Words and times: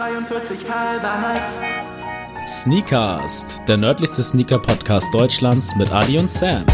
43 0.00 0.64
halber 0.66 1.18
nice. 1.18 1.58
Sneakast, 2.46 3.60
der 3.68 3.76
nördlichste 3.76 4.22
Sneaker-Podcast 4.22 5.12
Deutschlands 5.12 5.76
mit 5.76 5.92
Adi 5.92 6.18
und 6.18 6.30
Sam. 6.30 6.64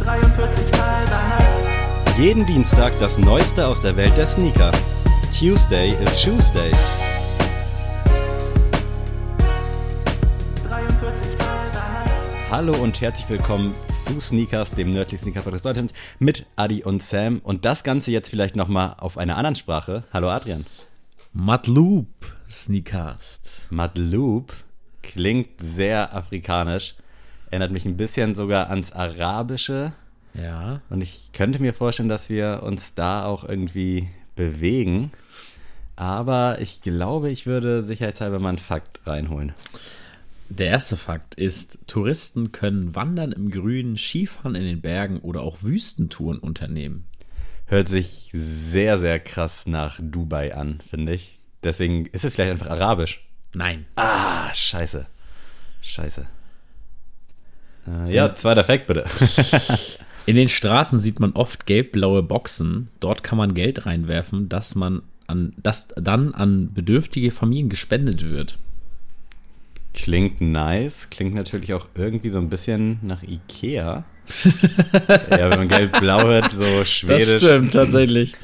43 0.00 0.64
halber 0.72 1.20
nice. 1.38 2.18
Jeden 2.18 2.46
Dienstag 2.46 2.92
das 2.98 3.16
Neueste 3.16 3.64
aus 3.64 3.80
der 3.80 3.96
Welt 3.96 4.16
der 4.16 4.26
Sneaker. 4.26 4.72
Tuesday 5.38 5.90
is 6.02 6.20
Shoes 6.20 6.52
Day. 6.52 6.72
Hallo 12.50 12.74
und 12.82 13.00
herzlich 13.00 13.28
willkommen 13.28 13.74
zu 13.88 14.20
Sneakers, 14.20 14.70
dem 14.72 14.90
nördlichen 14.92 15.22
Sneaker 15.22 15.42
Podcast 15.42 15.66
Deutschlands 15.66 15.92
mit 16.18 16.46
Adi 16.56 16.82
und 16.82 17.02
Sam 17.02 17.40
und 17.44 17.64
das 17.64 17.84
Ganze 17.84 18.10
jetzt 18.10 18.30
vielleicht 18.30 18.56
nochmal 18.56 18.94
auf 18.98 19.18
einer 19.18 19.36
anderen 19.36 19.54
Sprache. 19.54 20.04
Hallo 20.12 20.30
Adrian. 20.30 20.64
Madloop 21.34 22.08
Sneakast. 22.48 23.66
Madloop 23.70 24.54
klingt 25.02 25.60
sehr 25.60 26.14
afrikanisch, 26.14 26.94
erinnert 27.50 27.70
mich 27.72 27.84
ein 27.84 27.96
bisschen 27.98 28.34
sogar 28.34 28.70
ans 28.70 28.92
Arabische 28.92 29.92
Ja. 30.34 30.80
und 30.88 31.02
ich 31.02 31.30
könnte 31.32 31.60
mir 31.60 31.74
vorstellen, 31.74 32.08
dass 32.08 32.30
wir 32.30 32.62
uns 32.62 32.94
da 32.94 33.26
auch 33.26 33.44
irgendwie 33.44 34.08
bewegen. 34.36 35.12
Aber 35.96 36.60
ich 36.60 36.80
glaube, 36.80 37.28
ich 37.28 37.46
würde 37.46 37.84
sicherheitshalber 37.84 38.38
mal 38.38 38.50
einen 38.50 38.58
Fakt 38.58 39.00
reinholen. 39.04 39.52
Der 40.48 40.68
erste 40.68 40.96
Fakt 40.96 41.34
ist, 41.34 41.78
Touristen 41.86 42.52
können 42.52 42.94
Wandern 42.94 43.32
im 43.32 43.50
Grünen, 43.50 43.96
Skifahren 43.96 44.54
in 44.54 44.64
den 44.64 44.80
Bergen 44.80 45.20
oder 45.20 45.42
auch 45.42 45.62
Wüstentouren 45.62 46.38
unternehmen. 46.38 47.04
Hört 47.66 47.88
sich 47.88 48.30
sehr, 48.32 48.98
sehr 48.98 49.20
krass 49.20 49.66
nach 49.66 50.00
Dubai 50.02 50.54
an, 50.54 50.80
finde 50.88 51.12
ich. 51.12 51.38
Deswegen 51.62 52.06
ist 52.06 52.24
es 52.24 52.34
vielleicht 52.34 52.50
einfach 52.50 52.70
arabisch. 52.70 53.26
Nein. 53.52 53.84
Ah, 53.96 54.52
scheiße. 54.54 55.06
Scheiße. 55.82 56.26
Äh, 57.86 58.14
ja, 58.14 58.34
zweiter 58.34 58.64
Fakt 58.64 58.86
bitte. 58.86 59.04
In 60.26 60.36
den 60.36 60.48
Straßen 60.48 60.98
sieht 60.98 61.20
man 61.20 61.32
oft 61.32 61.66
gelb-blaue 61.66 62.22
Boxen. 62.22 62.88
Dort 63.00 63.22
kann 63.22 63.38
man 63.38 63.54
Geld 63.54 63.86
reinwerfen, 63.86 64.48
das 64.48 64.74
man 64.74 65.02
an, 65.26 65.52
das 65.56 65.88
dann 65.96 66.34
an 66.34 66.72
bedürftige 66.72 67.30
Familien 67.30 67.68
gespendet 67.68 68.28
wird. 68.28 68.58
Klingt 70.02 70.40
nice. 70.40 71.10
Klingt 71.10 71.34
natürlich 71.34 71.74
auch 71.74 71.86
irgendwie 71.94 72.30
so 72.30 72.38
ein 72.38 72.48
bisschen 72.48 72.98
nach 73.02 73.22
Ikea. 73.22 74.04
ja, 75.30 75.50
wenn 75.50 75.58
man 75.58 75.68
gelb-blau 75.68 76.22
hört, 76.22 76.50
so 76.52 76.84
schwedisch. 76.84 77.42
tatsächlich. 77.70 78.34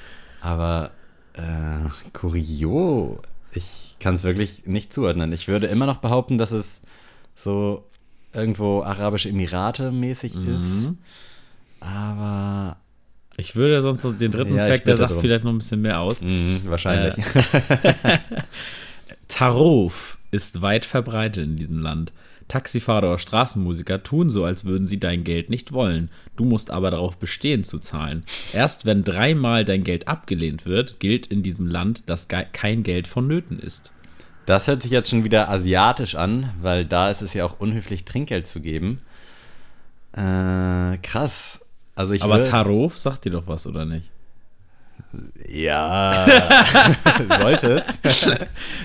Aber 0.41 0.91
äh, 1.35 1.89
Kurio, 2.13 3.21
ich 3.53 3.97
kann 4.01 4.15
es 4.17 4.25
wirklich 4.25 4.67
nicht 4.67 4.93
zuordnen. 4.93 5.33
Ich 5.33 5.49
würde 5.49 5.67
immer 5.67 5.87
noch 5.87 5.99
behaupten, 5.99 6.39
dass 6.39 6.51
es 6.51 6.81
so 7.37 7.85
irgendwo 8.33 8.83
Arabische 8.83 9.29
Emirate 9.29 9.93
mäßig 9.93 10.35
ist. 10.37 10.91
Aber 11.81 12.77
Ich 13.37 13.55
würde 13.57 13.81
sonst 13.81 14.03
den 14.03 14.33
dritten 14.33 14.57
Ja, 14.57 14.67
Fakt, 14.67 14.87
der 14.87 14.97
sagt 14.97 15.15
vielleicht 15.15 15.45
noch 15.45 15.53
ein 15.53 15.59
bisschen 15.59 15.83
mehr 15.83 16.01
aus. 16.01 16.21
mh, 16.23 16.61
wahrscheinlich. 16.65 17.15
Taruf 19.29 20.19
ist 20.31 20.63
weit 20.63 20.85
verbreitet 20.85 21.45
in 21.45 21.57
diesem 21.57 21.81
Land. 21.81 22.13
Taxifahrer 22.49 23.09
oder 23.09 23.19
Straßenmusiker 23.19 24.03
tun 24.03 24.29
so, 24.31 24.45
als 24.45 24.65
würden 24.65 24.87
sie 24.87 25.01
dein 25.01 25.25
Geld 25.25 25.49
nicht 25.49 25.73
wollen. 25.73 26.11
Du 26.37 26.45
musst 26.45 26.71
aber 26.71 26.91
darauf 26.91 27.17
bestehen 27.17 27.65
zu 27.65 27.79
zahlen. 27.79 28.25
Erst 28.53 28.85
wenn 28.87 29.03
dreimal 29.03 29.65
dein 29.65 29.85
Geld 29.85 30.09
abgelehnt 30.09 30.67
wird, 30.67 31.01
gilt 31.01 31.27
in 31.27 31.43
diesem 31.43 31.67
Land, 31.67 32.09
dass 32.11 32.29
kein 32.29 32.83
Geld 32.83 33.07
vonnöten 33.07 33.59
ist. 33.59 33.93
Das 34.47 34.69
hört 34.69 34.83
sich 34.83 34.91
jetzt 34.91 35.09
schon 35.09 35.25
wieder 35.25 35.49
asiatisch 35.49 36.17
an, 36.17 36.53
weil 36.61 36.85
da 36.85 37.11
ist 37.11 37.23
es 37.23 37.33
ja 37.33 37.47
auch 37.47 37.61
unhöflich, 37.61 38.05
Trinkgeld 38.05 38.47
zu 38.47 38.61
geben. 38.61 39.01
Äh, 40.13 40.99
krass. 40.99 41.61
Also 41.95 42.13
ich 42.13 42.23
Aber 42.23 42.43
Taruf 42.43 42.99
sagt 42.99 43.25
dir 43.25 43.31
doch 43.31 43.47
was, 43.47 43.67
oder 43.67 43.85
nicht? 43.85 44.11
Ja, 45.49 46.27
sollte. 47.41 47.85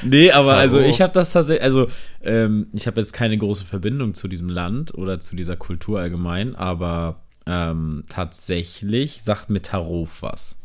Nee, 0.04 0.32
aber 0.32 0.56
also 0.56 0.78
Taruf. 0.78 0.94
ich 0.94 1.02
habe 1.02 1.12
das 1.14 1.32
tatsächlich, 1.32 1.64
also 1.64 1.88
ähm, 2.24 2.68
ich 2.74 2.86
habe 2.88 3.00
jetzt 3.02 3.14
keine 3.14 3.38
große 3.38 3.66
Verbindung 3.66 4.14
zu 4.14 4.28
diesem 4.28 4.50
Land 4.50 4.94
oder 4.94 5.20
zu 5.20 5.36
dieser 5.36 5.56
Kultur 5.56 6.00
allgemein, 6.00 6.56
aber 6.56 7.22
ähm, 7.48 8.04
tatsächlich 8.10 9.24
sagt 9.24 9.50
mir 9.50 9.62
Taruf 9.64 10.22
was. 10.22 10.58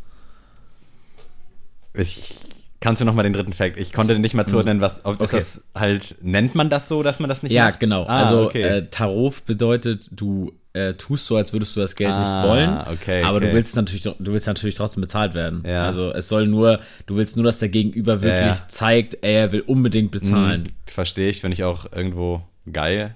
Ich, 1.95 2.35
kannst 2.81 3.01
du 3.01 3.07
noch 3.07 3.15
mal 3.15 3.23
den 3.23 3.33
dritten 3.33 3.53
Fact? 3.53 3.77
Ich 3.79 3.93
konnte 3.93 4.19
nicht 4.19 4.35
mal 4.35 4.47
zuordnen, 4.47 4.81
was, 4.81 5.05
ob 5.05 5.21
Okay. 5.21 5.37
das 5.39 5.63
halt, 5.75 6.17
nennt 6.23 6.55
man 6.55 6.69
das 6.69 6.89
so, 6.89 7.03
dass 7.03 7.21
man 7.21 7.29
das 7.31 7.43
nicht 7.43 7.53
Ja, 7.53 7.67
macht? 7.67 7.81
genau. 7.81 8.05
Ah, 8.05 8.19
also 8.23 8.43
okay. 8.43 8.63
äh, 8.63 8.91
Taruf 8.91 9.43
bedeutet, 9.45 10.09
du 10.13 10.53
äh, 10.75 10.95
tust 10.95 11.27
so, 11.27 11.37
als 11.37 11.53
würdest 11.53 11.75
du 11.77 11.81
das 11.81 11.95
Geld 11.95 12.19
nicht 12.19 12.31
Ah, 12.31 12.47
wollen, 12.47 12.79
okay, 12.93 13.23
aber 13.23 13.39
okay. 13.39 13.47
du 13.47 13.53
willst 13.55 13.77
natürlich, 13.77 14.03
du 14.03 14.33
willst 14.33 14.47
natürlich 14.47 14.75
trotzdem 14.75 15.01
bezahlt 15.01 15.33
werden. 15.35 15.63
Ja. 15.67 15.85
Also 15.85 16.13
es 16.13 16.29
soll 16.29 16.47
nur, 16.47 16.81
du 17.07 17.17
willst 17.17 17.37
nur, 17.37 17.45
dass 17.45 17.61
der 17.61 17.69
Gegenüber 17.69 18.23
wirklich 18.23 18.59
ja. 18.59 18.69
zeigt, 18.69 19.19
ey, 19.23 19.35
er 19.35 19.53
will 19.53 19.61
unbedingt 19.63 20.11
bezahlen. 20.11 20.65
Hm, 20.65 20.73
Verstehe 20.87 21.31
ich, 21.31 21.41
finde 21.41 21.55
ich 21.55 21.65
auch 21.65 21.91
irgendwo 21.93 22.43
geil. 22.71 23.15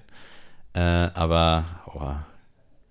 Äh, 0.73 0.79
aber 0.79 1.65
oh, 1.93 2.13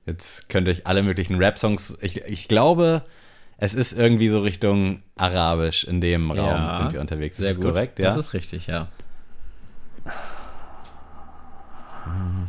jetzt 0.06 0.48
könnte 0.48 0.70
ich 0.70 0.86
alle 0.86 1.02
möglichen 1.02 1.36
Rap-Songs. 1.36 1.98
Ich, 2.02 2.20
ich 2.26 2.46
glaube, 2.48 3.02
es 3.56 3.72
ist 3.74 3.92
irgendwie 3.92 4.28
so 4.28 4.40
Richtung 4.40 5.02
Arabisch 5.16 5.84
in 5.84 6.00
dem 6.00 6.30
Raum 6.30 6.36
Ja, 6.38 6.74
sind 6.74 6.92
wir 6.92 7.00
unterwegs. 7.00 7.38
Sehr 7.38 7.50
ist 7.50 7.56
das 7.56 7.64
gut. 7.64 7.72
korrekt? 7.72 7.98
Ja. 7.98 8.04
Das 8.06 8.16
ist 8.16 8.34
richtig, 8.34 8.66
ja. 8.66 8.88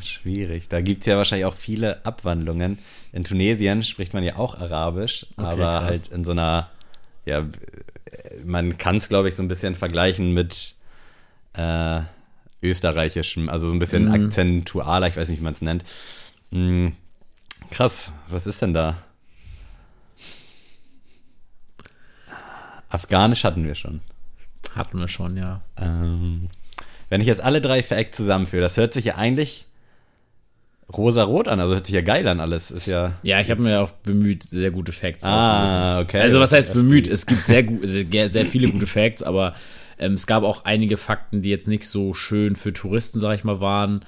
Schwierig. 0.01 0.69
Da 0.69 0.81
gibt 0.81 1.01
es 1.01 1.05
ja 1.07 1.17
wahrscheinlich 1.17 1.45
auch 1.45 1.55
viele 1.55 2.05
Abwandlungen. 2.05 2.79
In 3.11 3.23
Tunesien 3.23 3.83
spricht 3.83 4.13
man 4.13 4.23
ja 4.23 4.37
auch 4.37 4.55
Arabisch, 4.55 5.25
aber 5.37 5.55
krass. 5.55 5.83
halt 5.83 6.07
in 6.09 6.23
so 6.23 6.31
einer, 6.31 6.69
ja, 7.25 7.45
man 8.45 8.77
kann 8.77 8.97
es, 8.97 9.09
glaube 9.09 9.29
ich, 9.29 9.35
so 9.35 9.43
ein 9.43 9.47
bisschen 9.47 9.75
vergleichen 9.75 10.33
mit 10.33 10.75
äh, 11.53 12.01
österreichischem, 12.61 13.49
also 13.49 13.67
so 13.69 13.73
ein 13.73 13.79
bisschen 13.79 14.05
Mhm. 14.05 14.11
akzentualer, 14.25 15.07
ich 15.07 15.17
weiß 15.17 15.29
nicht, 15.29 15.39
wie 15.39 15.43
man 15.43 15.53
es 15.53 15.61
nennt. 15.61 15.83
Hm, 16.51 16.93
krass, 17.71 18.11
was 18.29 18.47
ist 18.47 18.61
denn 18.61 18.73
da? 18.73 18.97
Afghanisch 22.89 23.43
hatten 23.43 23.65
wir 23.65 23.75
schon. 23.75 24.01
Hatten 24.75 24.99
wir 24.99 25.07
schon, 25.07 25.37
ja. 25.37 25.61
Ähm, 25.77 26.49
wenn 27.09 27.21
ich 27.21 27.27
jetzt 27.27 27.41
alle 27.41 27.61
drei 27.61 27.83
Facts 27.83 28.17
zusammenführe, 28.17 28.61
das 28.61 28.77
hört 28.77 28.93
sich 28.93 29.05
ja 29.05 29.15
eigentlich 29.15 29.65
rosa-rot 30.95 31.47
an, 31.47 31.59
also 31.59 31.75
hört 31.75 31.85
sich 31.85 31.95
ja 31.95 32.01
geil 32.01 32.27
an 32.27 32.39
alles. 32.39 32.71
Ist 32.71 32.87
ja. 32.87 33.09
Ja, 33.21 33.39
ich 33.41 33.51
habe 33.51 33.61
mir 33.61 33.81
auch 33.81 33.91
bemüht, 33.91 34.43
sehr 34.43 34.71
gute 34.71 34.91
Facts. 34.91 35.23
Ah, 35.23 35.99
okay. 36.01 36.19
Also 36.19 36.39
was 36.39 36.51
heißt 36.51 36.73
bemüht? 36.73 37.07
Es 37.07 37.25
gibt 37.25 37.45
sehr, 37.45 37.63
gu- 37.63 37.79
sehr, 37.83 38.29
sehr 38.29 38.45
viele 38.45 38.69
gute 38.69 38.87
Facts, 38.87 39.21
aber 39.21 39.53
ähm, 39.99 40.13
es 40.13 40.25
gab 40.25 40.43
auch 40.43 40.65
einige 40.65 40.97
Fakten, 40.97 41.41
die 41.41 41.49
jetzt 41.49 41.67
nicht 41.67 41.83
so 41.87 42.13
schön 42.13 42.55
für 42.55 42.73
Touristen, 42.73 43.19
sag 43.19 43.35
ich 43.35 43.43
mal, 43.43 43.59
waren, 43.59 43.99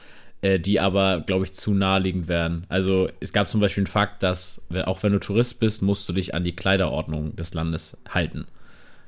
äh, 0.41 0.59
die 0.59 0.79
aber, 0.79 1.21
glaube 1.21 1.45
ich, 1.45 1.53
zu 1.53 1.73
naheliegend 1.75 2.27
wären. 2.27 2.65
Also 2.67 3.09
es 3.19 3.31
gab 3.31 3.47
zum 3.47 3.59
Beispiel 3.59 3.81
einen 3.81 3.87
Fakt, 3.91 4.23
dass 4.23 4.61
auch 4.85 5.03
wenn 5.03 5.11
du 5.11 5.19
Tourist 5.19 5.59
bist, 5.59 5.83
musst 5.83 6.09
du 6.09 6.13
dich 6.13 6.33
an 6.33 6.43
die 6.43 6.55
Kleiderordnung 6.55 7.35
des 7.35 7.53
Landes 7.53 7.95
halten. 8.09 8.45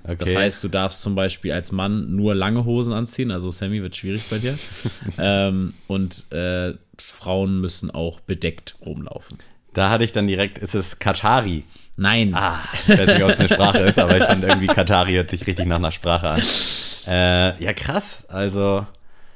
Okay. 0.03 0.17
Das 0.19 0.35
heißt, 0.35 0.63
du 0.63 0.67
darfst 0.67 1.01
zum 1.01 1.15
Beispiel 1.15 1.53
als 1.53 1.71
Mann 1.71 2.15
nur 2.15 2.35
lange 2.35 2.65
Hosen 2.65 2.91
anziehen, 2.91 3.31
also 3.31 3.51
Sammy 3.51 3.81
wird 3.81 3.95
schwierig 3.95 4.23
bei 4.29 4.37
dir. 4.37 4.57
ähm, 5.17 5.73
und 5.87 6.31
äh, 6.31 6.73
Frauen 6.97 7.61
müssen 7.61 7.89
auch 7.89 8.19
bedeckt 8.19 8.75
rumlaufen. 8.85 9.37
da 9.73 9.89
hatte 9.89 10.03
ich 10.03 10.11
dann 10.11 10.27
direkt, 10.27 10.57
ist 10.57 10.75
es 10.75 10.99
Katari. 10.99 11.63
Nein. 11.95 12.33
Ah, 12.33 12.59
ich 12.73 12.89
weiß 12.89 13.07
nicht, 13.07 13.23
ob 13.23 13.29
es 13.29 13.39
eine 13.39 13.50
Sprache 13.50 13.79
ist, 13.79 14.00
aber 14.00 14.17
ich 14.17 14.23
fand 14.23 14.44
irgendwie 14.44 14.67
Katari 14.67 15.13
hört 15.13 15.29
sich 15.29 15.45
richtig 15.45 15.67
nach 15.67 15.77
einer 15.77 15.91
Sprache 15.91 16.27
an. 16.29 16.41
Äh, 17.07 17.63
ja, 17.63 17.73
krass. 17.73 18.25
Also, 18.29 18.85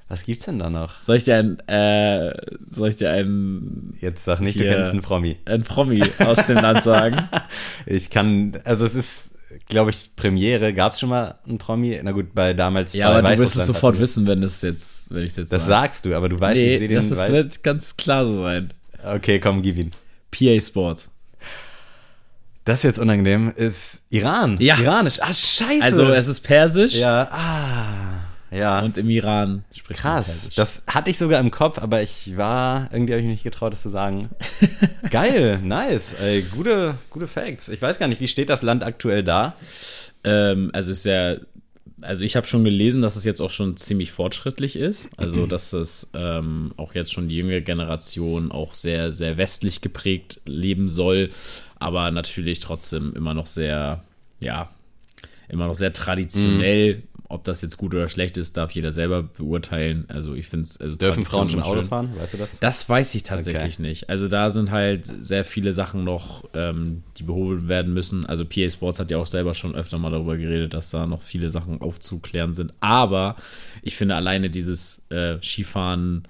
was 0.09 0.23
gibt's 0.23 0.45
denn 0.45 0.57
da 0.57 0.69
noch? 0.69 1.01
Soll 1.01 1.17
ich 1.17 1.25
dir 1.25 1.35
ein, 1.37 1.59
äh, 1.67 2.33
soll 2.69 2.89
ich 2.89 2.97
dir 2.97 3.11
einen, 3.11 3.93
Jetzt 3.99 4.25
sag 4.25 4.39
nicht, 4.39 4.59
du 4.59 4.63
kennst 4.63 4.91
einen 4.91 5.01
Promi. 5.01 5.37
ein 5.45 5.63
Promi 5.63 6.01
aus 6.19 6.47
dem 6.47 6.57
Land 6.57 6.83
sagen? 6.83 7.29
Ich 7.85 8.09
kann, 8.09 8.57
also 8.65 8.85
es 8.85 8.95
ist, 8.95 9.31
glaube 9.68 9.92
ich, 9.92 10.12
Premiere. 10.15 10.74
Gab 10.74 10.92
es 10.92 11.00
schon 11.00 11.09
mal 11.09 11.36
einen 11.48 11.57
Promi? 11.57 12.00
Na 12.04 12.12
gut, 12.12 12.33
bei 12.33 12.54
damals. 12.54 12.94
Ja, 12.94 13.09
bei 13.09 13.19
aber 13.19 13.31
du 13.36 13.39
wirst 13.39 13.56
es 13.56 13.65
sofort 13.65 14.00
wissen, 14.00 14.27
wenn 14.27 14.44
es 14.44 14.62
jetzt, 14.62 15.13
wenn 15.13 15.24
ich 15.24 15.31
es 15.31 15.38
jetzt 15.38 15.51
Das 15.51 15.63
sage. 15.63 15.71
sagst 15.71 16.06
du, 16.06 16.15
aber 16.15 16.30
du 16.30 16.39
weißt, 16.39 16.57
ich 16.57 16.63
sehe 16.63 16.80
Nee, 16.80 16.88
den 16.88 16.98
das 16.98 17.12
ist, 17.12 17.31
wird 17.31 17.63
ganz 17.63 17.98
klar 17.98 18.25
so 18.25 18.38
sein. 18.38 18.74
Okay, 19.04 19.39
komm, 19.39 19.62
gib 19.62 19.77
ihn. 19.77 19.92
PA 20.31 20.59
Sports. 20.59 21.09
Das 22.65 22.80
ist 22.80 22.83
jetzt 22.83 23.00
unangenehm. 23.00 23.54
Ist 23.56 24.01
Iran. 24.09 24.57
Ja. 24.59 24.77
Iranisch. 24.77 25.21
Ah, 25.21 25.33
scheiße. 25.33 25.81
Also 25.81 26.12
es 26.12 26.27
ist 26.27 26.42
persisch. 26.42 26.95
Ja, 26.95 27.30
ah. 27.31 28.16
Ja. 28.51 28.79
Und 28.79 28.97
im 28.97 29.09
Iran 29.09 29.65
spricht 29.73 30.03
man 30.03 30.13
Krass. 30.15 30.27
Persisch. 30.27 30.55
Das 30.55 30.83
hatte 30.88 31.09
ich 31.09 31.17
sogar 31.17 31.39
im 31.39 31.51
Kopf, 31.51 31.79
aber 31.79 32.01
ich 32.01 32.38
war, 32.38 32.89
irgendwie 32.91 33.13
habe 33.13 33.19
ich 33.19 33.25
mich 33.25 33.35
nicht 33.35 33.44
getraut, 33.44 33.73
das 33.73 33.81
zu 33.81 33.89
sagen. 33.89 34.29
Geil, 35.09 35.59
nice. 35.61 36.13
Ey, 36.21 36.44
gute, 36.44 36.95
gute 37.09 37.27
Facts. 37.27 37.67
Ich 37.69 37.81
weiß 37.81 37.99
gar 37.99 38.07
nicht, 38.07 38.21
wie 38.21 38.27
steht 38.27 38.49
das 38.49 38.61
Land 38.61 38.83
aktuell 38.83 39.23
da? 39.23 39.55
Ähm, 40.23 40.71
also 40.73 40.91
ist 40.91 41.05
ja, 41.05 41.35
also 42.01 42.23
ich 42.23 42.35
habe 42.35 42.47
schon 42.47 42.63
gelesen, 42.63 43.01
dass 43.01 43.15
es 43.15 43.25
jetzt 43.25 43.41
auch 43.41 43.49
schon 43.49 43.75
ziemlich 43.75 44.11
fortschrittlich 44.11 44.75
ist. 44.75 45.09
Also 45.17 45.45
dass 45.47 45.73
es 45.73 46.09
ähm, 46.13 46.73
auch 46.77 46.94
jetzt 46.94 47.11
schon 47.11 47.27
die 47.27 47.38
jüngere 47.38 47.61
Generation 47.61 48.51
auch 48.51 48.73
sehr, 48.73 49.11
sehr 49.11 49.38
westlich 49.38 49.81
geprägt 49.81 50.41
leben 50.45 50.88
soll, 50.88 51.31
aber 51.79 52.11
natürlich 52.11 52.59
trotzdem 52.59 53.13
immer 53.13 53.33
noch 53.33 53.47
sehr, 53.47 54.03
ja, 54.39 54.69
immer 55.49 55.67
noch 55.67 55.75
sehr 55.75 55.94
traditionell. 55.94 57.03
Ob 57.29 57.44
das 57.44 57.62
jetzt 57.62 57.77
gut 57.77 57.94
oder 57.94 58.07
schlecht 58.07 58.38
ist, 58.38 58.56
darf 58.56 58.71
jeder 58.71 58.91
selber 58.94 59.24
beurteilen. 59.24 60.06
Also 60.07 60.33
ich 60.33 60.47
finde 60.47 60.65
es, 60.65 60.79
also 60.79 60.95
Dürfen 60.95 61.25
Frauen 61.25 61.50
schon 61.50 61.62
Autos 61.62 61.85
schön. 61.85 61.89
fahren? 61.89 62.09
Weißt 62.18 62.33
du 62.33 62.38
das? 62.38 62.59
Das 62.59 62.88
weiß 62.88 63.15
ich 63.15 63.24
tatsächlich 63.24 63.74
Okay. 63.79 63.81
nicht. 63.81 64.09
Also 64.09 64.27
da 64.29 64.50
sind 64.50 64.71
halt 64.71 65.06
sehr 65.19 65.44
viele 65.44 65.74
Sachen 65.74 66.06
noch, 66.06 66.45
ähm, 66.53 67.03
die 67.18 67.24
behoben 67.24 67.68
werden 67.68 67.94
müssen. 67.94 68.25
Also 68.25 68.45
PA 68.45 68.69
Sports 68.69 69.00
hat 69.00 69.12
ja 69.12 69.18
auch 69.18 69.27
selber 69.27 69.56
schon 69.56 69.75
öfter 69.75 69.97
mal 69.97 70.09
darüber 70.12 70.38
geredet, 70.38 70.74
dass 70.74 70.89
da 70.89 71.06
noch 71.06 71.21
viele 71.21 71.50
Sachen 71.50 71.81
aufzuklären 71.81 72.53
sind. 72.53 72.74
Aber 72.79 73.35
ich 73.81 73.97
finde 73.97 74.15
alleine 74.15 74.50
dieses 74.50 75.03
äh, 75.09 75.38
Skifahren, 75.41 76.23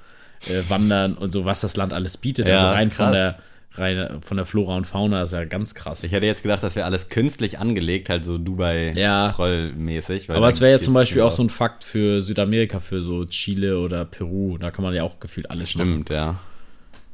äh, 0.48 0.64
Wandern 0.68 1.14
und 1.14 1.32
so, 1.32 1.46
was 1.46 1.62
das 1.62 1.76
Land 1.78 1.94
alles 1.94 2.18
bietet, 2.18 2.48
Ja, 2.48 2.56
also 2.56 2.68
rein 2.68 2.90
von 2.92 3.12
der, 3.12 3.38
rein 3.80 4.20
von 4.22 4.38
der 4.38 4.46
Flora 4.46 4.76
und 4.76 4.86
Fauna 4.86 5.24
ist 5.24 5.34
ja 5.34 5.46
ganz 5.46 5.74
krass. 5.76 6.04
Ich 6.04 6.12
hätte 6.12 6.26
jetzt 6.26 6.44
gedacht, 6.44 6.64
das 6.64 6.76
wäre 6.76 6.86
alles 6.86 7.10
künstlich 7.10 7.60
angelegt, 7.60 8.10
halt 8.10 8.26
so 8.26 8.34
Ja. 8.34 8.40
Dubai-Troll-mäßig. 8.40 10.30
Aber 10.30 10.48
es 10.48 10.62
wäre 10.62 10.72
jetzt 10.72 10.86
zum 10.86 10.94
Beispiel 10.94 11.22
auch 11.22 11.32
so 11.32 11.44
ein 11.44 11.50
Fakt 11.50 11.84
für 11.84 12.22
Südamerika, 12.22 12.80
für 12.80 13.02
so 13.02 13.26
Chile 13.26 13.80
oder 13.80 14.06
Peru. 14.06 14.58
Da 14.58 14.72
kann 14.72 14.84
man 14.84 14.94
ja 14.94 15.04
auch 15.04 15.20
gefühlt 15.20 15.50
alles 15.50 15.76
machen. 15.76 15.92
Stimmt, 15.92 16.10
ja. 16.10 16.40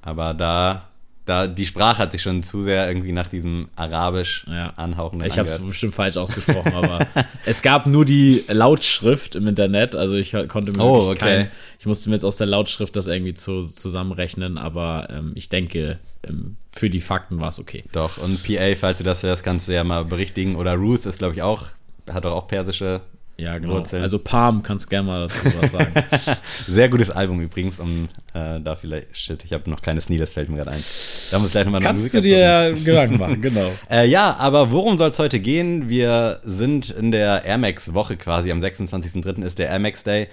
Aber 0.02 0.34
da, 0.34 0.90
da, 1.26 1.48
die 1.48 1.66
Sprache 1.66 2.00
hat 2.00 2.12
sich 2.12 2.22
schon 2.22 2.44
zu 2.44 2.62
sehr 2.62 2.88
irgendwie 2.88 3.12
nach 3.14 3.28
diesem 3.30 3.70
arabisch 3.76 4.46
Ja. 4.50 4.74
anhauchenden 4.76 5.28
Ich 5.28 5.40
habe 5.40 5.48
es 5.50 5.60
bestimmt 5.60 5.94
falsch 5.94 6.18
ausgesprochen, 6.18 6.74
aber 6.74 7.08
es 7.46 7.62
gab 7.62 7.86
nur 7.86 8.04
die 8.04 8.44
Lautschrift 8.50 9.36
im 9.36 9.48
Internet. 9.48 9.96
Also 9.96 10.16
ich 10.18 10.36
konnte 10.50 10.74
mir 10.74 10.84
Oh, 10.84 11.08
okay. 11.10 11.16
kein, 11.16 11.52
ich 11.80 11.86
musste 11.86 12.10
mir 12.10 12.16
jetzt 12.16 12.26
aus 12.26 12.38
der 12.38 12.48
Lautschrift 12.48 12.96
das 12.96 13.08
irgendwie 13.08 13.34
zu, 13.34 13.62
zusammenrechnen, 13.62 14.58
aber 14.58 15.08
ähm, 15.12 15.32
ich 15.36 15.48
denke, 15.50 16.00
ähm, 16.28 16.58
für 16.70 16.90
die 16.90 17.02
Fakten 17.02 17.40
war 17.40 17.50
es 17.50 17.60
okay. 17.60 17.84
Doch, 17.94 18.18
und 18.18 18.44
PA, 18.44 18.76
falls 18.76 18.98
du 18.98 19.04
das 19.04 19.24
hörst, 19.24 19.44
kannst 19.44 19.68
du 19.68 19.74
ja 19.74 19.84
mal 19.84 20.04
berichtigen. 20.06 20.56
Oder 20.56 20.74
Ruth 20.76 21.06
ist, 21.06 21.20
glaube 21.20 21.36
ich, 21.36 21.42
auch, 21.42 21.68
hat 22.12 22.26
doch 22.26 22.34
auch 22.34 22.48
persische. 22.48 23.02
Ja, 23.44 23.58
genau. 23.58 23.74
Wurzeln. 23.74 24.02
Also 24.02 24.20
Palm 24.20 24.64
kannst 24.64 24.90
gerne 24.90 25.06
mal 25.06 25.28
dazu 25.28 25.40
was 25.60 25.72
sagen. 25.72 25.94
Sehr 26.66 26.88
gutes 26.88 27.10
Album 27.10 27.42
übrigens, 27.42 27.78
um 27.82 28.08
äh, 28.34 28.62
da 28.62 28.76
vielleicht, 28.76 29.18
shit, 29.18 29.44
ich 29.44 29.52
habe 29.52 29.70
noch 29.70 29.82
keines 29.82 30.08
Nie, 30.08 30.18
das 30.18 30.32
fällt 30.32 30.50
mir 30.50 30.58
gerade 30.58 30.72
ein. 30.72 30.84
Da 31.30 31.40
muss 31.40 31.48
ich 31.48 31.52
gleich 31.52 31.66
nochmal 31.66 31.82
kannst 31.82 32.14
du 32.14 32.22
dir 32.22 32.38
ja 32.38 32.72
Gedanken 32.84 33.18
machen, 33.18 33.42
genau. 33.42 33.72
Äh, 33.90 34.08
ja, 34.08 34.36
aber 34.38 34.72
worum 34.72 34.98
soll 34.98 35.10
es 35.10 35.20
heute 35.20 35.40
gehen? 35.40 35.90
Wir 35.90 36.40
sind 36.44 36.90
in 36.90 37.12
der 37.12 37.44
Air 37.44 37.58
Max-Woche 37.58 38.16
quasi. 38.16 38.50
Am 38.50 38.60
26.03. 38.60 39.44
ist 39.44 39.60
der 39.60 39.68
Air 39.68 39.80
Max 39.80 40.04
Day. 40.04 40.30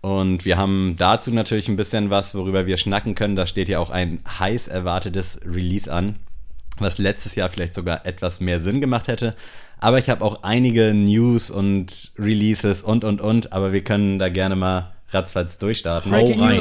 Und 0.00 0.44
wir 0.44 0.56
haben 0.56 0.96
dazu 0.98 1.30
natürlich 1.30 1.68
ein 1.68 1.76
bisschen 1.76 2.10
was, 2.10 2.34
worüber 2.34 2.66
wir 2.66 2.78
schnacken 2.78 3.14
können. 3.14 3.36
Da 3.36 3.46
steht 3.46 3.68
ja 3.68 3.78
auch 3.78 3.90
ein 3.90 4.20
heiß 4.38 4.66
erwartetes 4.66 5.38
Release 5.44 5.90
an, 5.90 6.16
was 6.78 6.98
letztes 6.98 7.36
Jahr 7.36 7.48
vielleicht 7.48 7.74
sogar 7.74 8.06
etwas 8.06 8.40
mehr 8.40 8.58
Sinn 8.58 8.80
gemacht 8.80 9.06
hätte. 9.06 9.36
Aber 9.80 9.98
ich 9.98 10.08
habe 10.10 10.24
auch 10.24 10.42
einige 10.42 10.92
News 10.94 11.50
und 11.50 12.12
Releases 12.18 12.82
und, 12.82 13.04
und, 13.04 13.20
und. 13.20 13.52
Aber 13.52 13.72
wir 13.72 13.82
können 13.82 14.18
da 14.18 14.28
gerne 14.28 14.56
mal 14.56 14.92
ratzfatz 15.10 15.58
durchstarten. 15.58 16.12
Hau 16.12 16.24
rein. 16.38 16.60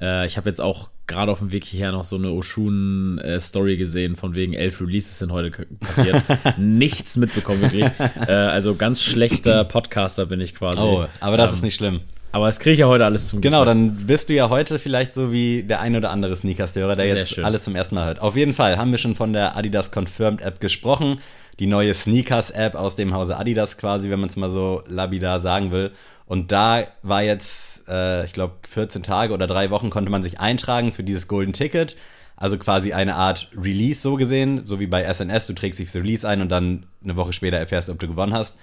Äh, 0.00 0.26
ich 0.26 0.36
habe 0.36 0.48
jetzt 0.48 0.60
auch 0.60 0.90
gerade 1.06 1.32
auf 1.32 1.40
dem 1.40 1.50
Weg 1.50 1.64
hierher 1.64 1.90
noch 1.90 2.04
so 2.04 2.14
eine 2.16 2.30
Oshun-Story 2.30 3.76
gesehen, 3.76 4.14
von 4.14 4.34
wegen 4.34 4.52
elf 4.54 4.80
Releases 4.80 5.18
sind 5.18 5.32
heute 5.32 5.50
passiert. 5.80 6.22
nichts 6.58 7.16
mitbekommen, 7.16 7.60
wirklich. 7.62 7.84
Äh, 8.26 8.32
also 8.32 8.76
ganz 8.76 9.02
schlechter 9.02 9.64
Podcaster 9.64 10.26
bin 10.26 10.40
ich 10.40 10.54
quasi. 10.54 10.78
Oh, 10.78 11.06
aber 11.18 11.36
das 11.36 11.50
Ähm, 11.50 11.56
ist 11.56 11.62
nicht 11.62 11.74
schlimm. 11.74 12.00
Aber 12.32 12.46
das 12.46 12.60
kriege 12.60 12.74
ich 12.74 12.78
ja 12.78 12.86
heute 12.86 13.04
alles 13.04 13.26
zum 13.26 13.40
Genau, 13.40 13.64
dann 13.64 13.96
bist 14.06 14.28
du 14.28 14.34
ja 14.34 14.48
heute 14.50 14.78
vielleicht 14.78 15.16
so 15.16 15.32
wie 15.32 15.64
der 15.64 15.80
ein 15.80 15.96
oder 15.96 16.10
andere 16.10 16.36
Sneaker-Störer, 16.36 16.94
der 16.94 17.06
Sehr 17.06 17.16
jetzt 17.16 17.30
schön. 17.34 17.44
alles 17.44 17.64
zum 17.64 17.74
ersten 17.74 17.96
Mal 17.96 18.06
hört. 18.06 18.20
Auf 18.20 18.36
jeden 18.36 18.52
Fall 18.52 18.78
haben 18.78 18.92
wir 18.92 18.98
schon 18.98 19.16
von 19.16 19.32
der 19.32 19.56
Adidas 19.56 19.90
Confirmed 19.90 20.40
App 20.40 20.60
gesprochen. 20.60 21.18
Die 21.60 21.66
neue 21.66 21.94
Sneakers-App 21.94 22.74
aus 22.74 22.96
dem 22.96 23.14
Hause 23.14 23.36
Adidas 23.36 23.76
quasi, 23.76 24.10
wenn 24.10 24.18
man 24.18 24.30
es 24.30 24.36
mal 24.36 24.50
so 24.50 24.82
labidar 24.86 25.38
sagen 25.40 25.70
will. 25.70 25.92
Und 26.24 26.52
da 26.52 26.84
war 27.02 27.22
jetzt, 27.22 27.86
äh, 27.86 28.24
ich 28.24 28.32
glaube, 28.32 28.54
14 28.66 29.02
Tage 29.02 29.34
oder 29.34 29.46
drei 29.46 29.70
Wochen 29.70 29.90
konnte 29.90 30.10
man 30.10 30.22
sich 30.22 30.40
eintragen 30.40 30.92
für 30.92 31.04
dieses 31.04 31.28
Golden 31.28 31.52
Ticket. 31.52 31.96
Also 32.34 32.56
quasi 32.56 32.94
eine 32.94 33.16
Art 33.16 33.50
Release 33.54 34.00
so 34.00 34.16
gesehen, 34.16 34.62
so 34.64 34.80
wie 34.80 34.86
bei 34.86 35.04
SNS. 35.04 35.48
Du 35.48 35.52
trägst 35.52 35.78
dich 35.78 35.90
fürs 35.90 36.02
Release 36.02 36.26
ein 36.26 36.40
und 36.40 36.48
dann 36.48 36.86
eine 37.04 37.16
Woche 37.16 37.34
später 37.34 37.58
erfährst, 37.58 37.90
ob 37.90 37.98
du 37.98 38.08
gewonnen 38.08 38.32
hast. 38.32 38.56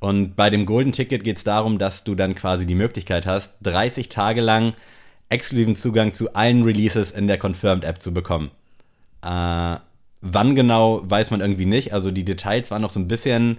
Und 0.00 0.34
bei 0.34 0.50
dem 0.50 0.66
Golden 0.66 0.90
Ticket 0.90 1.22
geht 1.22 1.36
es 1.36 1.44
darum, 1.44 1.78
dass 1.78 2.02
du 2.02 2.16
dann 2.16 2.34
quasi 2.34 2.66
die 2.66 2.74
Möglichkeit 2.74 3.26
hast, 3.26 3.54
30 3.62 4.08
Tage 4.08 4.40
lang 4.40 4.72
exklusiven 5.28 5.76
Zugang 5.76 6.14
zu 6.14 6.34
allen 6.34 6.64
Releases 6.64 7.12
in 7.12 7.28
der 7.28 7.38
Confirmed 7.38 7.84
App 7.84 8.02
zu 8.02 8.12
bekommen. 8.12 8.50
Äh, 9.22 9.76
wann 10.20 10.54
genau, 10.54 11.02
weiß 11.04 11.30
man 11.30 11.40
irgendwie 11.40 11.66
nicht. 11.66 11.92
Also 11.92 12.10
die 12.10 12.24
Details 12.24 12.70
waren 12.70 12.82
noch 12.82 12.90
so 12.90 13.00
ein 13.00 13.08
bisschen 13.08 13.58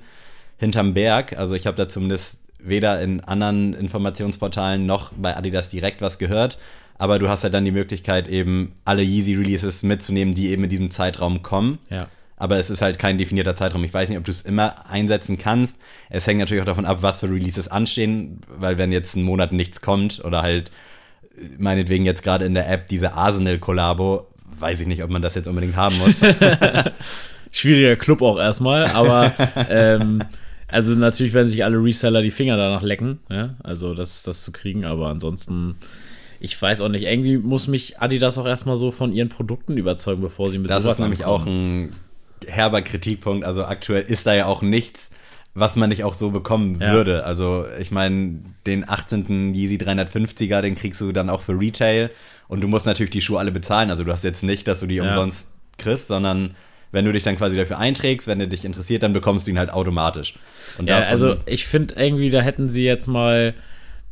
hinterm 0.58 0.94
Berg. 0.94 1.38
Also 1.38 1.56
ich 1.56 1.68
habe 1.68 1.78
da 1.78 1.90
zumindest 1.90 2.40
weder 2.60 3.02
in 3.02 3.22
anderen 3.22 3.74
Informationsportalen 3.74 4.86
noch 4.86 5.12
bei 5.14 5.36
Adidas 5.36 5.70
direkt 5.70 6.02
was 6.02 6.20
gehört. 6.20 6.58
Aber 6.98 7.18
du 7.18 7.30
hast 7.30 7.44
ja 7.44 7.50
dann 7.50 7.66
die 7.66 7.72
Möglichkeit, 7.72 8.28
eben 8.28 8.74
alle 8.86 9.02
Yeezy-Releases 9.02 9.82
mitzunehmen, 9.82 10.36
die 10.36 10.50
eben 10.50 10.66
in 10.66 10.70
diesem 10.70 10.92
Zeitraum 10.92 11.42
kommen. 11.42 11.80
Ja. 11.90 12.08
Aber 12.38 12.58
es 12.58 12.70
ist 12.70 12.82
halt 12.82 13.00
kein 13.00 13.18
definierter 13.18 13.56
Zeitraum. 13.56 13.84
Ich 13.84 13.94
weiß 13.94 14.10
nicht, 14.10 14.18
ob 14.20 14.24
du 14.24 14.32
es 14.32 14.42
immer 14.42 14.88
einsetzen 14.88 15.38
kannst. 15.40 15.78
Es 16.10 16.28
hängt 16.28 16.40
natürlich 16.40 16.62
auch 16.62 16.68
davon 16.68 16.86
ab, 16.86 17.00
was 17.02 17.20
für 17.20 17.30
Releases 17.30 17.68
anstehen, 17.68 18.42
weil 18.48 18.78
wenn 18.78 18.92
jetzt 18.92 19.16
einen 19.16 19.26
Monat 19.26 19.52
nichts 19.52 19.82
kommt 19.82 20.24
oder 20.24 20.44
halt 20.44 20.72
äh, 21.36 21.46
meinetwegen 21.58 22.06
jetzt 22.06 22.22
gerade 22.24 22.46
in 22.46 22.54
der 22.54 22.70
App 22.70 22.88
diese 22.88 23.14
Arsenal-Kollabo, 23.14 24.28
weiß 24.62 24.80
ich 24.82 24.88
nicht, 24.88 25.04
ob 25.04 25.10
man 25.10 25.22
das 25.22 25.36
jetzt 25.36 25.48
unbedingt 25.48 25.76
haben 25.76 25.98
muss. 25.98 26.16
schwieriger 27.52 27.96
Club 27.96 28.22
auch 28.22 28.40
erstmal, 28.40 28.88
aber 28.88 29.34
ähm, 29.70 30.24
also 30.68 30.94
natürlich 30.94 31.34
werden 31.34 31.48
sich 31.48 31.64
alle 31.64 31.78
Reseller 31.78 32.22
die 32.22 32.32
Finger 32.32 32.56
danach 32.58 32.82
lecken, 32.82 33.20
ja? 33.30 33.56
also 33.64 33.94
das, 33.94 34.24
das 34.24 34.42
zu 34.44 34.52
kriegen, 34.52 34.86
aber 34.86 35.10
ansonsten, 35.10 35.76
ich 36.40 36.60
weiß 36.60 36.82
auch 36.82 36.90
nicht, 36.90 37.04
irgendwie 37.04 37.38
muss 37.38 37.68
mich 37.68 38.00
Adidas 38.00 38.38
auch 38.38 38.48
erstmal 38.48 38.78
so 38.78 38.92
von 38.92 39.12
ihren 39.12 39.30
Produkten 39.30 39.76
überzeugen, 39.76 40.22
bevor 40.22 40.50
sie 40.50 40.60
mit 40.60 40.72
Das 40.72 40.84
sowas 40.84 40.98
ist 40.98 41.02
nämlich 41.02 41.26
auch 41.26 41.40
ankommen. 41.40 41.84
ein 41.84 41.96
herber 42.48 42.82
Kritikpunkt. 42.82 43.46
Also 43.46 43.66
aktuell 43.66 44.04
ist 44.04 44.26
da 44.26 44.34
ja 44.34 44.46
auch 44.46 44.62
nichts, 44.62 45.12
was 45.54 45.76
man 45.76 45.90
nicht 45.90 46.04
auch 46.04 46.14
so 46.14 46.32
bekommen 46.32 46.80
Ja. 46.80 46.94
würde. 46.94 47.24
Also 47.26 47.66
ich 47.80 47.92
meine, 47.92 48.40
den 48.66 48.88
18. 48.88 49.54
Yeezy 49.54 49.78
350er, 49.78 50.62
den 50.62 50.76
kriegst 50.76 51.02
du 51.02 51.12
dann 51.12 51.30
auch 51.30 51.42
für 51.42 51.60
Retail 51.60 52.10
und 52.48 52.62
du 52.62 52.68
musst 52.68 52.86
natürlich 52.86 53.10
die 53.12 53.22
Schuhe 53.22 53.40
alle 53.40 53.52
bezahlen. 53.52 53.90
Also 53.90 54.04
du 54.04 54.12
hast 54.12 54.24
jetzt 54.24 54.44
nicht, 54.44 54.68
dass 54.68 54.80
du 54.80 54.88
die 54.88 54.96
Ja. 54.96 55.08
umsonst 55.08 55.50
kriegst, 55.78 56.08
sondern 56.08 56.56
wenn 56.94 57.06
du 57.06 57.14
dich 57.14 57.24
dann 57.24 57.38
quasi 57.38 57.56
dafür 57.56 57.80
einträgst, 57.80 58.28
wenn 58.28 58.40
der 58.40 58.48
dich 58.50 58.66
interessiert, 58.66 59.04
dann 59.04 59.14
bekommst 59.14 59.48
du 59.48 59.52
ihn 59.52 59.60
halt 59.60 59.72
automatisch. 59.72 60.36
Und 60.78 60.88
Ja, 60.88 61.00
also 61.02 61.36
ich 61.46 61.66
finde 61.66 61.96
irgendwie, 61.96 62.30
da 62.30 62.42
hätten 62.42 62.68
sie 62.70 62.84
jetzt 62.84 63.08
mal 63.08 63.54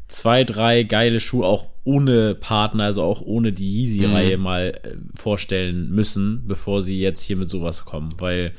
zwei, 0.08 0.44
drei 0.44 0.84
geile 0.84 1.20
Schuhe 1.20 1.46
auch 1.46 1.70
ohne 1.84 2.36
Partner, 2.36 2.86
also 2.86 3.04
auch 3.04 3.22
ohne 3.22 3.52
die 3.54 3.82
Yeezy-Reihe 3.82 4.38
Mhm. 4.38 4.44
mal 4.44 4.68
äh, 4.84 4.96
vorstellen 5.14 5.90
müssen, 5.92 6.44
bevor 6.48 6.82
sie 6.82 7.00
jetzt 7.00 7.22
hier 7.24 7.36
mit 7.38 7.50
sowas 7.50 7.86
kommen. 7.86 8.14
Weil, 8.18 8.54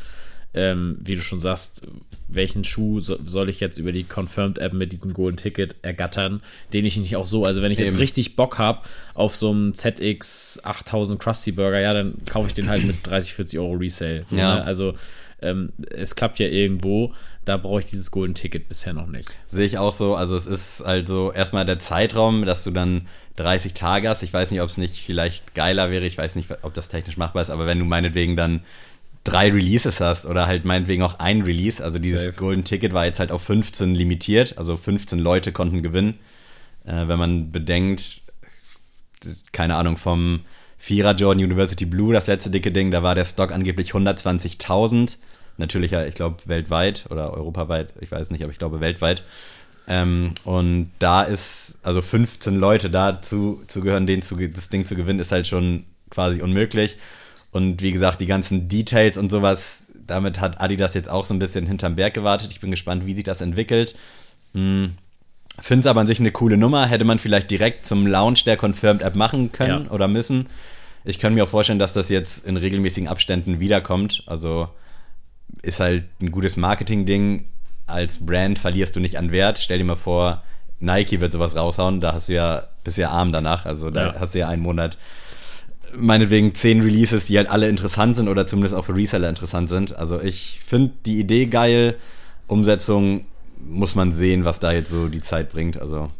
ähm, 0.52 0.99
wie 1.00 1.14
du 1.14 1.21
schon 1.21 1.38
sagst, 1.40 1.83
welchen 2.28 2.64
Schuh 2.64 3.00
so, 3.00 3.19
soll 3.25 3.50
ich 3.50 3.61
jetzt 3.61 3.78
über 3.78 3.92
die 3.92 4.04
Confirmed-App 4.04 4.73
mit 4.73 4.92
diesem 4.92 5.12
Golden 5.14 5.37
Ticket 5.37 5.76
ergattern, 5.83 6.42
den 6.73 6.85
ich 6.85 6.97
nicht 6.97 7.16
auch 7.16 7.26
so, 7.26 7.45
also 7.45 7.62
wenn 7.62 7.71
ich 7.73 7.78
jetzt 7.78 7.92
Eben. 7.95 8.00
richtig 8.00 8.37
Bock 8.37 8.59
habe 8.59 8.80
auf 9.14 9.35
so 9.37 9.50
einem 9.50 9.75
ZX 9.75 10.61
8000 10.64 11.21
Krusty 11.21 11.52
Burger, 11.52 11.80
ja, 11.80 11.92
dann 11.92 12.14
kaufe 12.28 12.49
ich 12.49 12.54
den 12.54 12.69
halt 12.69 12.85
mit 12.85 12.97
30, 13.07 13.35
40 13.35 13.59
Euro 13.59 13.75
Resale. 13.75 14.25
So, 14.26 14.37
Ja. 14.37 14.57
ne? 14.57 14.64
Also 14.64 14.95
ähm, 15.42 15.73
es 15.90 16.16
klappt 16.16 16.38
ja 16.38 16.47
irgendwo. 16.49 17.14
Da 17.45 17.57
brauche 17.57 17.80
ich 17.80 17.87
dieses 17.87 18.11
Golden 18.11 18.35
Ticket 18.35 18.69
bisher 18.69 18.92
noch 18.92 19.07
nicht. 19.07 19.30
Sehe 19.49 19.64
ich 19.64 19.78
auch 19.78 19.92
so. 19.92 20.14
Also 20.14 20.37
es 20.37 20.47
ist 20.47 20.83
also 20.83 21.33
erstmal 21.33 21.64
der 21.64 21.78
Zeitraum, 21.78 22.45
dass 22.45 22.62
du 22.64 22.71
dann 22.71 23.09
30 23.37 23.73
Tage 23.73 24.09
hast. 24.09 24.23
Ich 24.23 24.33
weiß 24.33 24.50
nicht, 24.50 24.61
ob 24.61 24.69
es 24.69 24.76
nicht 24.76 24.97
vielleicht 25.02 25.54
geiler 25.54 25.90
wäre. 25.90 26.04
Ich 26.04 26.19
weiß 26.19 26.37
nicht, 26.37 26.50
ob 26.62 26.75
das 26.75 26.88
technisch 26.88 27.16
machbar 27.16 27.40
ist. 27.40 27.50
Aber 27.50 27.66
wenn 27.66 27.78
du 27.78 27.87
meinetwegen 27.87 28.37
dann 28.37 28.61
drei 29.25 29.50
Releases 29.50 30.00
hast 30.00 30.27
oder 30.27 30.47
halt 30.47 30.65
meinetwegen 30.65 31.03
auch 31.03 31.19
ein 31.19 31.43
Release, 31.43 31.83
also 31.83 31.99
dieses 31.99 32.27
Safe. 32.27 32.37
Golden 32.37 32.65
Ticket 32.65 32.93
war 32.93 33.05
jetzt 33.05 33.21
halt 33.21 33.33
auf 33.33 33.43
15 33.43 33.95
limitiert. 33.95 34.57
Also 34.59 34.77
15 34.77 35.19
Leute 35.19 35.53
konnten 35.53 35.83
gewinnen. 35.83 36.19
Äh, 36.85 37.09
wenn 37.09 37.19
man 37.19 37.50
bedenkt, 37.53 38.23
keine 39.53 39.77
Ahnung, 39.77 39.97
vom 39.97 40.41
Vierer 40.79 41.15
Jordan 41.15 41.45
University 41.45 41.85
Blue, 41.85 42.15
das 42.15 42.27
letzte 42.27 42.50
dicke 42.50 42.73
Ding, 42.73 42.91
da 42.91 43.03
war 43.03 43.15
der 43.15 43.27
Stock 43.27 43.53
angeblich 43.53 43.93
120.000. 43.93 45.19
Natürlich 45.59 45.91
ja, 45.91 46.07
ich 46.07 46.15
glaube, 46.15 46.39
weltweit 46.47 47.05
oder 47.11 47.35
europaweit, 47.35 47.93
ich 48.00 48.11
weiß 48.11 48.31
nicht, 48.31 48.43
aber 48.43 48.50
ich 48.50 48.59
glaube 48.59 48.81
weltweit. 48.81 49.23
Ähm, 49.87 50.33
und 50.45 50.91
da 50.99 51.23
ist, 51.23 51.75
also 51.83 52.00
15 52.00 52.55
Leute 52.57 52.89
dazu 52.89 53.62
zu 53.67 53.83
gehören, 53.83 54.07
den 54.07 54.23
zu, 54.23 54.37
das 54.37 54.71
Ding 54.71 54.87
zu 54.87 54.95
gewinnen, 54.95 55.19
ist 55.19 55.33
halt 55.33 55.47
schon 55.47 55.85
quasi 56.09 56.41
unmöglich. 56.41 56.97
Und 57.52 57.83
wie 57.83 57.92
gesagt, 57.92 58.21
die 58.21 58.26
ganzen 58.26 58.69
Details 58.69 59.19
und 59.19 59.30
sowas, 59.30 59.88
damit 60.07 60.40
hat 60.40 60.61
Adidas 60.61 60.95
jetzt 60.95 61.11
auch 61.11 61.25
so 61.25 61.35
ein 61.35 61.38
bisschen 61.38 61.66
hinterm 61.66 61.97
Berg 61.97 62.14
gewartet. 62.14 62.50
Ich 62.52 62.61
bin 62.61 62.71
gespannt, 62.71 63.07
wie 63.07 63.14
sich 63.14 63.25
das 63.25 63.40
entwickelt. 63.40 63.97
Hm. 64.54 64.92
Finde 65.61 65.80
es 65.80 65.87
aber 65.87 66.00
an 66.00 66.07
sich 66.07 66.21
eine 66.21 66.30
coole 66.30 66.57
Nummer. 66.57 66.87
Hätte 66.87 67.04
man 67.04 67.19
vielleicht 67.19 67.50
direkt 67.50 67.85
zum 67.87 68.07
Launch 68.07 68.45
der 68.45 68.57
Confirmed 68.57 69.02
App 69.02 69.14
machen 69.16 69.50
können 69.52 69.87
Ja. 69.87 69.90
oder 69.90 70.07
müssen. 70.09 70.49
Ich 71.04 71.19
kann 71.19 71.35
mir 71.35 71.45
auch 71.45 71.49
vorstellen, 71.49 71.78
dass 71.78 71.92
das 71.92 72.09
jetzt 72.09 72.45
in 72.47 72.57
regelmäßigen 72.57 73.09
Abständen 73.09 73.59
wiederkommt. 73.59 74.23
Also 74.26 74.69
ist 75.62 75.80
halt 75.80 76.04
ein 76.21 76.30
gutes 76.30 76.57
Marketing-Ding. 76.57 77.47
Als 77.87 78.25
Brand 78.25 78.59
verlierst 78.59 78.95
du 78.97 79.00
nicht 79.00 79.19
an 79.19 79.33
Wert. 79.33 79.59
Stell 79.59 79.78
dir 79.78 79.85
mal 79.85 79.97
vor, 79.97 80.42
Nike 80.78 81.21
wird 81.21 81.33
sowas 81.33 81.57
raushauen. 81.57 82.00
Da 82.00 82.12
hast 82.14 82.28
du 82.28 82.35
ja 82.35 82.69
bisher 82.85 83.11
arm 83.11 83.33
danach. 83.33 83.66
Also 83.66 83.90
da 83.90 84.09
Ja. 84.09 84.21
hast 84.21 84.35
du 84.35 84.38
ja 84.38 84.49
einen 84.49 84.62
Monat 84.62 84.97
meinetwegen 85.94 86.54
zehn 86.54 86.80
Releases, 86.82 87.26
die 87.26 87.37
halt 87.37 87.49
alle 87.49 87.68
interessant 87.68 88.16
sind 88.16 88.28
oder 88.28 88.47
zumindest 88.47 88.75
auch 88.75 88.85
für 88.85 88.94
Reseller 88.94 89.28
interessant 89.28 89.68
sind. 89.68 89.97
Also 89.97 90.20
ich 90.20 90.61
finde 90.64 90.92
die 91.06 91.18
Idee 91.20 91.47
geil. 91.47 91.97
Umsetzung 92.47 93.25
muss 93.68 93.94
man 93.94 94.12
sehen, 94.12 94.44
was 94.44 94.61
da 94.61 94.73
jetzt 94.73 94.90
so 94.90 95.09
die 95.09 95.20
Zeit 95.20 95.50
bringt. 95.50 95.80
Also 95.80 96.11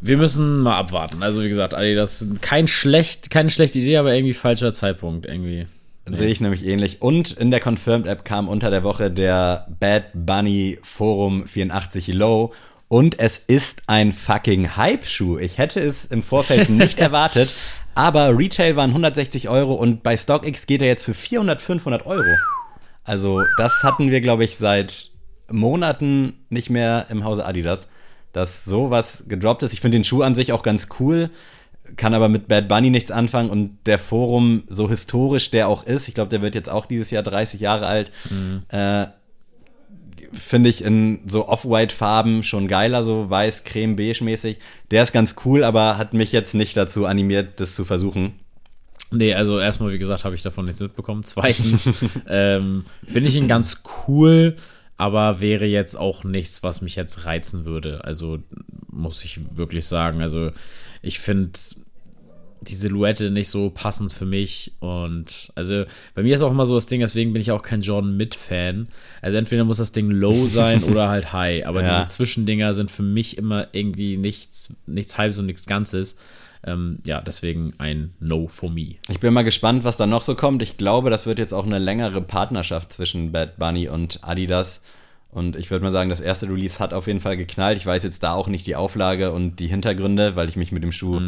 Wir 0.00 0.16
müssen 0.16 0.60
mal 0.60 0.76
abwarten. 0.78 1.22
Also 1.22 1.42
wie 1.42 1.48
gesagt, 1.48 1.74
Adidas, 1.74 2.26
kein 2.40 2.66
schlecht, 2.66 3.30
keine 3.30 3.50
schlechte 3.50 3.78
Idee, 3.78 3.96
aber 3.98 4.14
irgendwie 4.14 4.34
falscher 4.34 4.72
Zeitpunkt 4.72 5.26
irgendwie. 5.26 5.66
sehe 6.10 6.28
ich 6.28 6.40
nämlich 6.40 6.66
ähnlich. 6.66 7.00
Und 7.00 7.32
in 7.32 7.50
der 7.50 7.60
Confirmed 7.60 8.06
App 8.06 8.24
kam 8.24 8.48
unter 8.48 8.70
der 8.70 8.82
Woche 8.82 9.10
der 9.10 9.66
Bad 9.80 10.04
Bunny 10.14 10.78
Forum 10.82 11.46
84 11.46 12.08
Low. 12.08 12.52
Und 12.88 13.18
es 13.18 13.38
ist 13.38 13.84
ein 13.86 14.12
fucking 14.12 14.76
Hype-Schuh. 14.76 15.38
Ich 15.38 15.56
hätte 15.56 15.80
es 15.80 16.04
im 16.04 16.22
Vorfeld 16.22 16.68
nicht 16.70 16.98
erwartet. 16.98 17.50
Aber 17.94 18.36
Retail 18.36 18.76
waren 18.76 18.90
160 18.90 19.48
Euro 19.48 19.74
und 19.74 20.02
bei 20.02 20.16
StockX 20.16 20.66
geht 20.66 20.82
er 20.82 20.88
jetzt 20.88 21.04
für 21.04 21.14
400, 21.14 21.60
500 21.60 22.06
Euro. 22.06 22.36
Also, 23.04 23.42
das 23.58 23.82
hatten 23.82 24.10
wir, 24.10 24.20
glaube 24.20 24.44
ich, 24.44 24.56
seit 24.56 25.10
Monaten 25.50 26.34
nicht 26.48 26.70
mehr 26.70 27.06
im 27.10 27.24
Hause 27.24 27.44
Adidas, 27.44 27.88
dass 28.32 28.64
sowas 28.64 29.24
gedroppt 29.28 29.62
ist. 29.62 29.72
Ich 29.72 29.80
finde 29.80 29.98
den 29.98 30.04
Schuh 30.04 30.22
an 30.22 30.34
sich 30.34 30.52
auch 30.52 30.62
ganz 30.62 30.88
cool, 31.00 31.30
kann 31.96 32.14
aber 32.14 32.28
mit 32.28 32.48
Bad 32.48 32.68
Bunny 32.68 32.90
nichts 32.90 33.10
anfangen 33.10 33.50
und 33.50 33.78
der 33.86 33.98
Forum, 33.98 34.62
so 34.68 34.88
historisch 34.88 35.50
der 35.50 35.68
auch 35.68 35.84
ist, 35.84 36.08
ich 36.08 36.14
glaube, 36.14 36.30
der 36.30 36.40
wird 36.40 36.54
jetzt 36.54 36.70
auch 36.70 36.86
dieses 36.86 37.10
Jahr 37.10 37.22
30 37.22 37.60
Jahre 37.60 37.86
alt, 37.86 38.12
äh, 38.68 39.06
finde 40.32 40.70
ich 40.70 40.82
in 40.82 41.20
so 41.26 41.48
Off-White-Farben 41.48 42.42
schon 42.42 42.68
geiler, 42.68 43.02
so 43.02 43.28
weiß, 43.28 43.64
creme, 43.64 43.96
beige 43.96 44.24
mäßig. 44.24 44.58
Der 44.90 45.02
ist 45.02 45.12
ganz 45.12 45.36
cool, 45.44 45.64
aber 45.64 45.98
hat 45.98 46.14
mich 46.14 46.32
jetzt 46.32 46.54
nicht 46.54 46.76
dazu 46.76 47.06
animiert, 47.06 47.60
das 47.60 47.74
zu 47.74 47.84
versuchen. 47.84 48.34
Nee, 49.10 49.34
also 49.34 49.60
erstmal, 49.60 49.92
wie 49.92 49.98
gesagt, 49.98 50.24
habe 50.24 50.34
ich 50.34 50.42
davon 50.42 50.64
nichts 50.64 50.80
mitbekommen. 50.80 51.22
Zweitens 51.22 51.90
ähm, 52.28 52.86
finde 53.06 53.28
ich 53.28 53.36
ihn 53.36 53.48
ganz 53.48 53.82
cool, 54.08 54.56
aber 54.96 55.40
wäre 55.40 55.66
jetzt 55.66 55.96
auch 55.96 56.24
nichts, 56.24 56.62
was 56.62 56.80
mich 56.80 56.96
jetzt 56.96 57.26
reizen 57.26 57.64
würde. 57.64 58.04
Also 58.04 58.38
muss 58.90 59.22
ich 59.24 59.56
wirklich 59.56 59.86
sagen. 59.86 60.22
Also 60.22 60.50
ich 61.02 61.18
finde 61.18 61.58
die 62.62 62.74
Silhouette 62.74 63.30
nicht 63.30 63.48
so 63.48 63.70
passend 63.70 64.12
für 64.12 64.24
mich. 64.26 64.72
Und 64.80 65.52
also 65.54 65.84
bei 66.14 66.22
mir 66.22 66.34
ist 66.34 66.42
auch 66.42 66.50
immer 66.50 66.66
so 66.66 66.74
das 66.74 66.86
Ding, 66.86 67.00
deswegen 67.00 67.32
bin 67.32 67.42
ich 67.42 67.50
auch 67.50 67.62
kein 67.62 67.82
Jordan 67.82 68.16
mit-Fan. 68.16 68.88
Also 69.20 69.38
entweder 69.38 69.64
muss 69.64 69.78
das 69.78 69.92
Ding 69.92 70.10
low 70.10 70.46
sein 70.48 70.82
oder 70.84 71.08
halt 71.08 71.32
high. 71.32 71.66
Aber 71.66 71.82
Ja. 71.82 72.02
diese 72.04 72.14
Zwischendinger 72.16 72.74
sind 72.74 72.90
für 72.90 73.02
mich 73.02 73.38
immer 73.38 73.68
irgendwie 73.72 74.16
nichts, 74.16 74.74
nichts 74.86 75.18
halbes 75.18 75.38
und 75.38 75.46
nichts 75.46 75.66
Ganzes. 75.66 76.16
Ähm, 76.64 77.00
ja, 77.04 77.20
deswegen 77.20 77.72
ein 77.78 78.12
No 78.20 78.46
for 78.46 78.70
me. 78.70 78.94
Ich 79.10 79.18
bin 79.18 79.34
mal 79.34 79.42
gespannt, 79.42 79.82
was 79.82 79.96
da 79.96 80.06
noch 80.06 80.22
so 80.22 80.36
kommt. 80.36 80.62
Ich 80.62 80.76
glaube, 80.76 81.10
das 81.10 81.26
wird 81.26 81.40
jetzt 81.40 81.52
auch 81.52 81.66
eine 81.66 81.80
längere 81.80 82.20
Partnerschaft 82.22 82.92
zwischen 82.92 83.32
Bad 83.32 83.58
Bunny 83.58 83.88
und 83.88 84.20
Adidas. 84.22 84.80
Und 85.32 85.56
ich 85.56 85.70
würde 85.70 85.82
mal 85.84 85.92
sagen, 85.92 86.10
das 86.10 86.20
erste 86.20 86.46
Release 86.48 86.78
hat 86.78 86.92
auf 86.94 87.06
jeden 87.06 87.20
Fall 87.20 87.36
geknallt. 87.36 87.78
Ich 87.78 87.86
weiß 87.86 88.02
jetzt 88.04 88.22
da 88.22 88.34
auch 88.34 88.48
nicht 88.48 88.66
die 88.66 88.76
Auflage 88.76 89.32
und 89.32 89.56
die 89.60 89.66
Hintergründe, 89.66 90.36
weil 90.36 90.48
ich 90.48 90.56
mich 90.56 90.70
mit 90.72 90.84
dem 90.84 90.92
Schuh 90.92 91.20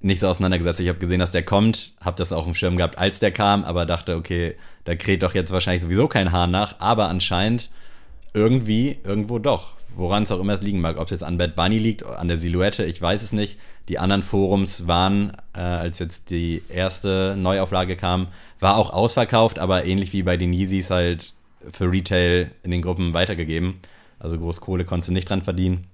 nicht 0.00 0.20
so 0.20 0.28
auseinandergesetzt. 0.28 0.80
Ich 0.80 0.88
habe 0.88 0.98
gesehen, 0.98 1.20
dass 1.20 1.30
der 1.30 1.44
kommt, 1.44 1.92
habe 2.00 2.16
das 2.16 2.32
auch 2.32 2.46
im 2.46 2.54
Schirm 2.54 2.76
gehabt, 2.76 2.98
als 2.98 3.18
der 3.18 3.32
kam, 3.32 3.64
aber 3.64 3.86
dachte, 3.86 4.16
okay, 4.16 4.56
da 4.84 4.94
kräht 4.94 5.22
doch 5.22 5.34
jetzt 5.34 5.52
wahrscheinlich 5.52 5.82
sowieso 5.82 6.08
kein 6.08 6.32
Hahn 6.32 6.50
nach. 6.50 6.76
Aber 6.78 7.08
anscheinend 7.08 7.70
irgendwie, 8.34 8.98
irgendwo 9.02 9.38
doch. 9.38 9.76
Woran 9.96 10.24
es 10.24 10.30
auch 10.30 10.40
immer 10.40 10.52
es 10.52 10.62
liegen 10.62 10.80
mag. 10.80 10.98
Ob 10.98 11.06
es 11.06 11.10
jetzt 11.10 11.24
an 11.24 11.38
Bad 11.38 11.56
Bunny 11.56 11.78
liegt, 11.78 12.04
an 12.04 12.28
der 12.28 12.36
Silhouette, 12.36 12.84
ich 12.84 13.00
weiß 13.00 13.22
es 13.22 13.32
nicht. 13.32 13.58
Die 13.88 13.98
anderen 13.98 14.22
Forums 14.22 14.86
waren, 14.86 15.32
äh, 15.54 15.60
als 15.60 15.98
jetzt 15.98 16.28
die 16.28 16.62
erste 16.68 17.34
Neuauflage 17.38 17.96
kam, 17.96 18.28
war 18.60 18.76
auch 18.76 18.90
ausverkauft, 18.90 19.58
aber 19.58 19.86
ähnlich 19.86 20.12
wie 20.12 20.22
bei 20.22 20.36
den 20.36 20.52
Yeezys 20.52 20.90
halt 20.90 21.32
für 21.72 21.90
Retail 21.90 22.50
in 22.62 22.70
den 22.70 22.82
Gruppen 22.82 23.14
weitergegeben. 23.14 23.76
Also 24.18 24.38
groß 24.38 24.60
Kohle 24.60 24.84
konntest 24.84 25.08
du 25.08 25.12
nicht 25.14 25.30
dran 25.30 25.42
verdienen. 25.42 25.86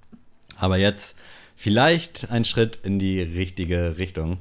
Aber 0.58 0.78
jetzt 0.78 1.18
vielleicht 1.62 2.32
ein 2.32 2.44
Schritt 2.44 2.80
in 2.82 2.98
die 2.98 3.22
richtige 3.22 3.96
Richtung. 3.96 4.38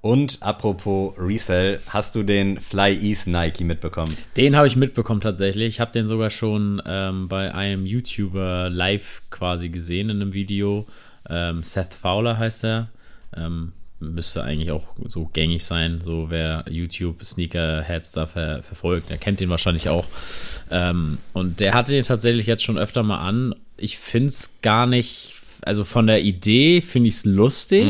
Und 0.00 0.42
apropos 0.42 1.14
Resell, 1.16 1.78
hast 1.86 2.16
du 2.16 2.24
den 2.24 2.60
Fly 2.60 2.92
East 2.92 3.28
Nike 3.28 3.62
mitbekommen? 3.62 4.12
Den 4.36 4.56
habe 4.56 4.66
ich 4.66 4.74
mitbekommen 4.74 5.20
tatsächlich. 5.20 5.68
Ich 5.68 5.80
habe 5.80 5.92
den 5.92 6.08
sogar 6.08 6.28
schon 6.30 6.82
ähm, 6.84 7.28
bei 7.28 7.54
einem 7.54 7.86
YouTuber 7.86 8.68
live 8.68 9.22
quasi 9.30 9.68
gesehen 9.68 10.10
in 10.10 10.20
einem 10.20 10.32
Video. 10.32 10.86
Ähm, 11.30 11.62
Seth 11.62 11.94
Fowler 11.94 12.36
heißt 12.36 12.64
er. 12.64 12.88
Ähm, 13.36 13.72
müsste 14.00 14.42
eigentlich 14.42 14.72
auch 14.72 14.96
so 15.06 15.26
gängig 15.26 15.64
sein, 15.64 16.00
so 16.02 16.30
wer 16.30 16.64
YouTube 16.68 17.24
Sneakerheads 17.24 18.10
da 18.10 18.26
ver 18.26 18.64
verfolgt, 18.64 19.10
der 19.10 19.18
kennt 19.18 19.40
den 19.40 19.50
wahrscheinlich 19.50 19.88
auch. 19.88 20.06
Ähm, 20.72 21.18
und 21.32 21.60
der 21.60 21.74
hatte 21.74 21.92
den 21.92 22.02
tatsächlich 22.02 22.46
jetzt 22.46 22.64
schon 22.64 22.76
öfter 22.76 23.04
mal 23.04 23.20
an. 23.20 23.54
Ich 23.76 23.98
finde 23.98 24.28
es 24.28 24.56
gar 24.62 24.86
nicht, 24.86 25.36
also 25.62 25.84
von 25.84 26.06
der 26.06 26.22
Idee 26.22 26.80
finde 26.80 27.08
ich 27.08 27.14
es 27.16 27.24
lustig. 27.24 27.86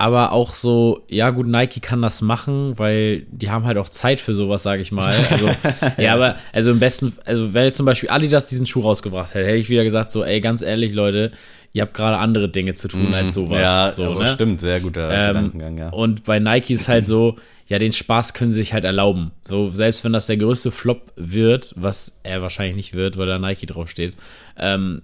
Aber 0.00 0.30
auch 0.30 0.54
so, 0.54 1.02
ja 1.10 1.30
gut, 1.30 1.48
Nike 1.48 1.80
kann 1.80 2.00
das 2.02 2.22
machen, 2.22 2.78
weil 2.78 3.26
die 3.32 3.50
haben 3.50 3.64
halt 3.64 3.78
auch 3.78 3.88
Zeit 3.88 4.20
für 4.20 4.32
sowas, 4.32 4.62
sage 4.62 4.80
ich 4.80 4.92
mal. 4.92 5.26
Also, 5.28 5.50
ja, 5.98 6.14
aber 6.14 6.36
also 6.52 6.70
im 6.70 6.78
besten, 6.78 7.14
also 7.24 7.52
wenn 7.52 7.64
jetzt 7.64 7.78
zum 7.78 7.84
Beispiel 7.84 8.08
Adidas 8.08 8.48
diesen 8.48 8.64
Schuh 8.64 8.82
rausgebracht 8.82 9.34
hätte, 9.34 9.48
hätte 9.48 9.58
ich 9.58 9.68
wieder 9.68 9.82
gesagt 9.82 10.12
so, 10.12 10.22
ey, 10.22 10.40
ganz 10.40 10.62
ehrlich, 10.62 10.92
Leute, 10.92 11.32
ihr 11.72 11.82
habt 11.82 11.94
gerade 11.94 12.18
andere 12.18 12.48
Dinge 12.48 12.74
zu 12.74 12.86
tun 12.86 13.12
als 13.12 13.34
sowas. 13.34 13.56
Mhm. 13.56 13.62
Ja, 13.62 13.92
so, 13.92 14.14
ne? 14.14 14.28
stimmt, 14.28 14.60
sehr 14.60 14.78
guter 14.78 15.10
Ähm, 15.10 15.34
Gedankengang, 15.34 15.78
ja. 15.78 15.88
Und 15.88 16.22
bei 16.22 16.38
Nike 16.38 16.74
ist 16.74 16.86
halt 16.86 17.04
so, 17.04 17.34
ja, 17.66 17.80
den 17.80 17.92
Spaß 17.92 18.34
können 18.34 18.52
sie 18.52 18.60
sich 18.60 18.74
halt 18.74 18.84
erlauben. 18.84 19.32
So, 19.48 19.72
selbst 19.72 20.04
wenn 20.04 20.12
das 20.12 20.28
der 20.28 20.36
größte 20.36 20.70
Flop 20.70 21.12
wird, 21.16 21.74
was 21.76 22.20
er 22.22 22.40
wahrscheinlich 22.40 22.76
nicht 22.76 22.94
wird, 22.94 23.16
weil 23.16 23.26
da 23.26 23.40
Nike 23.40 23.66
draufsteht, 23.66 24.14
ähm, 24.56 25.02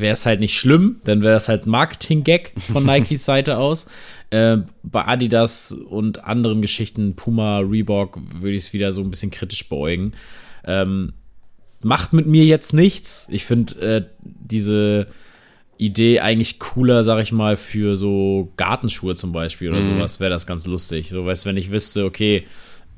wäre 0.00 0.12
es 0.12 0.26
halt 0.26 0.40
nicht 0.40 0.58
schlimm, 0.58 1.00
dann 1.04 1.22
wäre 1.22 1.34
das 1.34 1.48
halt 1.48 1.66
Marketing-Gag 1.66 2.52
von 2.58 2.84
Nikes 2.86 3.24
Seite 3.24 3.58
aus. 3.58 3.86
Äh, 4.30 4.58
bei 4.82 5.06
Adidas 5.06 5.72
und 5.72 6.24
anderen 6.24 6.62
Geschichten, 6.62 7.14
Puma, 7.16 7.58
Reebok, 7.58 8.18
würde 8.40 8.56
ich 8.56 8.62
es 8.62 8.72
wieder 8.72 8.92
so 8.92 9.02
ein 9.02 9.10
bisschen 9.10 9.30
kritisch 9.30 9.68
beäugen. 9.68 10.12
Ähm, 10.64 11.12
macht 11.82 12.12
mit 12.12 12.26
mir 12.26 12.44
jetzt 12.44 12.72
nichts. 12.72 13.28
Ich 13.30 13.44
finde 13.44 13.80
äh, 13.80 14.04
diese 14.22 15.06
Idee 15.78 16.20
eigentlich 16.20 16.58
cooler, 16.58 17.04
sag 17.04 17.20
ich 17.22 17.32
mal, 17.32 17.56
für 17.56 17.96
so 17.96 18.52
Gartenschuhe 18.56 19.14
zum 19.14 19.32
Beispiel 19.32 19.70
oder 19.70 19.82
sowas, 19.82 20.20
wäre 20.20 20.30
das 20.30 20.46
ganz 20.46 20.66
lustig. 20.66 21.10
So, 21.10 21.26
weißt 21.26 21.46
wenn 21.46 21.56
ich 21.56 21.70
wüsste, 21.70 22.04
okay, 22.04 22.44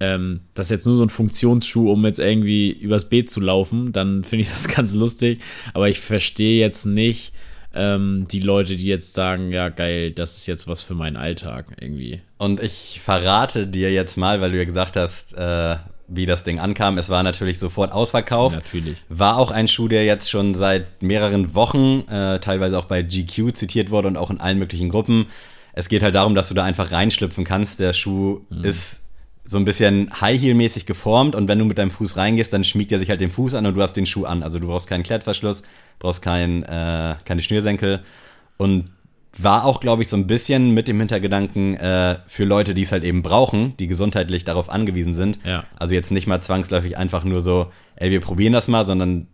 ähm, 0.01 0.41
das 0.55 0.67
ist 0.67 0.71
jetzt 0.71 0.87
nur 0.87 0.97
so 0.97 1.03
ein 1.05 1.09
Funktionsschuh, 1.11 1.91
um 1.91 2.05
jetzt 2.07 2.19
irgendwie 2.21 2.71
übers 2.71 3.09
Beet 3.09 3.29
zu 3.31 3.41
laufen, 3.41 3.93
dann 3.93 4.25
finde 4.25 4.43
ich 4.43 4.49
das 4.51 4.69
ganz 4.75 4.95
lustig. 4.95 5.41
Aber 5.75 5.89
ich 5.89 6.01
verstehe 6.01 6.61
jetzt 6.61 6.87
nicht 6.87 7.33
ähm, 7.75 8.27
die 8.31 8.41
Leute, 8.41 8.77
die 8.77 8.87
jetzt 8.87 9.15
sagen, 9.15 9.53
ja 9.53 9.69
geil, 9.69 10.11
das 10.13 10.37
ist 10.37 10.47
jetzt 10.47 10.69
was 10.69 10.83
für 10.83 10.95
meinen 10.95 11.17
Alltag 11.17 11.67
irgendwie. 11.81 12.21
Und 12.39 12.61
ich 12.61 13.01
verrate 13.05 13.67
dir 13.67 13.93
jetzt 13.93 14.17
mal, 14.17 14.41
weil 14.41 14.53
du 14.53 14.59
ja 14.59 14.65
gesagt 14.65 14.97
hast, 14.97 15.35
äh, 15.35 15.77
wie 16.11 16.25
das 16.25 16.43
Ding 16.43 16.59
ankam. 16.59 16.97
Es 16.97 17.11
war 17.11 17.23
natürlich 17.23 17.59
sofort 17.59 17.93
ausverkauft. 17.93 18.57
Natürlich. 18.57 19.05
War 19.11 19.37
auch 19.37 19.51
ein 19.51 19.69
Schuh, 19.69 19.89
der 19.89 20.05
jetzt 20.07 20.31
schon 20.31 20.55
seit 20.55 21.03
mehreren 21.03 21.55
Wochen, 21.55 22.09
äh, 22.09 22.41
teilweise 22.41 22.79
auch 22.79 22.87
bei 22.87 23.03
GQ 23.03 23.53
zitiert 23.55 23.91
wurde 23.91 24.09
und 24.09 24.17
auch 24.17 24.31
in 24.31 24.41
allen 24.41 24.59
möglichen 24.59 24.89
Gruppen. 24.89 25.27
Es 25.75 25.91
geht 25.91 26.03
halt 26.03 26.15
darum, 26.15 26.35
dass 26.35 26.49
du 26.49 26.55
da 26.55 26.65
einfach 26.65 26.93
reinschlüpfen 26.93 27.45
kannst. 27.45 27.79
Der 27.79 27.93
Schuh 27.93 28.41
Mhm. 28.49 28.65
ist 28.65 29.01
so 29.49 29.57
ein 29.57 29.65
bisschen 29.65 30.11
High-Heel-mäßig 30.21 30.85
geformt 30.85 31.35
und 31.35 31.49
wenn 31.49 31.59
du 31.59 31.65
mit 31.65 31.79
deinem 31.79 31.91
Fuß 31.91 32.19
reingehst, 32.19 32.53
dann 32.53 32.65
schmiegt 32.65 32.93
er 32.93 32.99
sich 32.99 33.09
halt 33.09 33.23
den 33.23 33.31
Fuß 33.31 33.55
an 33.55 33.65
und 33.65 33.75
du 33.75 33.81
hast 33.81 33.95
den 33.95 34.05
Schuh 34.05 34.27
an. 34.27 34.43
Also 34.43 34.59
du 34.59 34.67
brauchst 34.67 34.89
keinen 34.91 35.05
Klettverschluss, 35.05 35.63
brauchst 35.99 36.21
kein, 36.21 36.65
äh, 36.65 37.17
keine 37.25 37.41
Schnürsenkel 37.41 38.03
und 38.59 38.91
war 39.39 39.65
auch, 39.65 39.81
glaube 39.81 40.03
ich, 40.03 40.09
so 40.09 40.17
ein 40.17 40.27
bisschen 40.27 40.73
mit 40.73 40.87
dem 40.87 40.99
Hintergedanken 40.99 41.77
äh, 41.77 42.19
für 42.27 42.45
Leute, 42.45 42.75
die 42.75 42.83
es 42.83 42.93
halt 42.93 43.05
eben 43.05 43.23
brauchen, 43.23 43.75
die 43.79 43.87
gesundheitlich 43.87 44.45
darauf 44.45 44.69
angewiesen 44.69 45.15
sind. 45.15 45.39
Ja. 45.45 45.65
Also 45.79 45.95
jetzt 45.95 46.11
nicht 46.11 46.27
mal 46.27 46.43
zwangsläufig 46.43 46.99
einfach 46.99 47.25
nur 47.25 47.41
so, 47.41 47.73
ey, 47.97 48.11
wir 48.11 48.21
probieren 48.21 48.53
das 48.53 48.69
mal, 48.69 48.85
sondern 48.85 49.29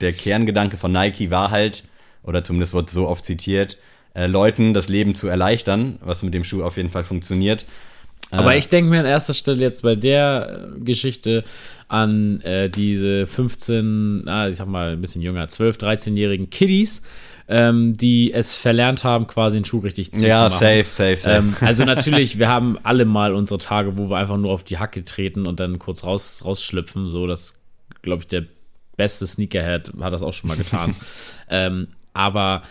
der 0.00 0.12
Kerngedanke 0.12 0.76
von 0.76 0.92
Nike 0.92 1.32
war 1.32 1.50
halt, 1.50 1.84
oder 2.22 2.44
zumindest 2.44 2.72
wird 2.72 2.88
so 2.88 3.08
oft 3.08 3.24
zitiert, 3.24 3.78
äh, 4.14 4.26
Leuten 4.26 4.74
das 4.74 4.88
Leben 4.88 5.16
zu 5.16 5.26
erleichtern, 5.26 5.98
was 6.02 6.22
mit 6.22 6.34
dem 6.34 6.44
Schuh 6.44 6.62
auf 6.62 6.76
jeden 6.76 6.90
Fall 6.90 7.04
funktioniert. 7.04 7.66
Aber 8.30 8.54
Äh, 8.54 8.58
ich 8.58 8.68
denke 8.68 8.90
mir 8.90 9.00
an 9.00 9.06
erster 9.06 9.34
Stelle 9.34 9.60
jetzt 9.60 9.82
bei 9.82 9.94
der 9.94 10.72
äh, 10.76 10.80
Geschichte 10.80 11.44
an 11.88 12.40
äh, 12.40 12.68
diese 12.68 13.26
15, 13.26 14.24
ah, 14.26 14.48
ich 14.48 14.56
sag 14.56 14.66
mal 14.66 14.92
ein 14.92 15.00
bisschen 15.00 15.22
jünger, 15.22 15.46
12, 15.46 15.76
13-jährigen 15.76 16.50
Kiddies, 16.50 17.02
ähm, 17.48 17.96
die 17.96 18.32
es 18.32 18.56
verlernt 18.56 19.04
haben, 19.04 19.28
quasi 19.28 19.56
einen 19.56 19.64
Schuh 19.64 19.78
richtig 19.78 20.12
zu 20.12 20.26
ja, 20.26 20.50
safe, 20.50 20.86
safe, 20.88 21.16
safe. 21.16 21.36
Ähm, 21.36 21.56
also 21.60 21.84
natürlich, 21.86 22.38
wir 22.38 22.48
haben 22.48 22.76
alle 22.82 23.04
mal 23.04 23.34
unsere 23.34 23.58
Tage, 23.58 23.96
wo 23.96 24.10
wir 24.10 24.16
einfach 24.16 24.36
nur 24.36 24.50
auf 24.50 24.64
die 24.64 24.78
Hacke 24.78 25.04
treten 25.04 25.46
und 25.46 25.60
dann 25.60 25.78
kurz 25.78 26.02
raus, 26.02 26.42
rausschlüpfen. 26.44 27.08
So, 27.08 27.28
das 27.28 27.60
glaube 28.02 28.22
ich, 28.22 28.26
der 28.26 28.44
beste 28.96 29.26
Sneakerhead 29.26 29.92
hat 30.00 30.12
das 30.12 30.24
auch 30.24 30.32
schon 30.32 30.48
mal 30.48 30.56
getan. 30.56 30.96
ähm, 31.48 31.88
aber 32.14 32.62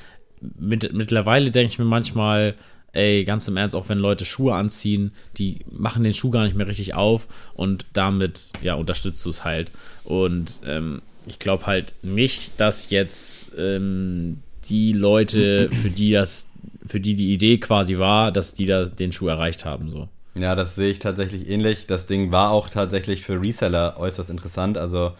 mit, 0.41 0.91
mittlerweile 0.93 1.51
denke 1.51 1.71
ich 1.71 1.79
mir 1.79 1.85
manchmal, 1.85 2.55
ey, 2.95 3.23
ganz 3.25 3.47
im 3.47 3.57
Ernst, 3.57 3.75
auch 3.75 3.89
wenn 3.89 3.97
Leute 3.97 4.25
Schuhe 4.25 4.55
anziehen, 4.55 5.11
die 5.37 5.59
machen 5.69 6.03
den 6.03 6.13
Schuh 6.13 6.31
gar 6.31 6.43
nicht 6.43 6.55
mehr 6.55 6.67
richtig 6.67 6.93
auf 6.95 7.27
und 7.53 7.85
damit, 7.93 8.49
ja, 8.61 8.75
unterstützt 8.75 9.25
du 9.25 9.29
es 9.29 9.43
halt. 9.43 9.69
Und 10.03 10.61
ähm, 10.65 11.01
ich 11.25 11.39
glaube 11.39 11.65
halt 11.67 11.95
nicht, 12.01 12.59
dass 12.59 12.89
jetzt 12.89 13.51
ähm, 13.57 14.41
die 14.65 14.93
Leute, 14.93 15.69
für 15.71 15.89
die 15.89 16.11
das, 16.11 16.49
für 16.85 16.99
die 16.99 17.15
die 17.15 17.33
Idee 17.33 17.57
quasi 17.57 17.97
war, 17.97 18.31
dass 18.31 18.53
die 18.53 18.65
da 18.65 18.85
den 18.85 19.11
Schuh 19.11 19.27
erreicht 19.27 19.65
haben, 19.65 19.89
so. 19.89 20.07
Ja, 20.35 20.53
das 20.53 20.75
sehe 20.75 20.89
ich 20.89 20.99
tatsächlich 20.99 21.47
ähnlich. 21.47 21.87
Das 21.87 22.07
Ding 22.07 22.31
war 22.31 22.51
auch 22.51 22.69
tatsächlich 22.69 23.21
für 23.23 23.41
Reseller 23.41 23.95
äußerst 23.97 24.29
interessant. 24.29 24.77
Also 24.77 25.13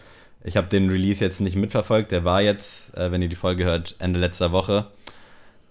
ich 0.44 0.56
habe 0.58 0.68
den 0.68 0.90
Release 0.90 1.24
jetzt 1.24 1.40
nicht 1.40 1.56
mitverfolgt. 1.56 2.12
Der 2.12 2.24
war 2.24 2.42
jetzt, 2.42 2.96
äh, 2.96 3.10
wenn 3.10 3.22
ihr 3.22 3.28
die 3.28 3.36
Folge 3.36 3.64
hört, 3.64 3.96
Ende 3.98 4.20
letzter 4.20 4.52
Woche. 4.52 4.86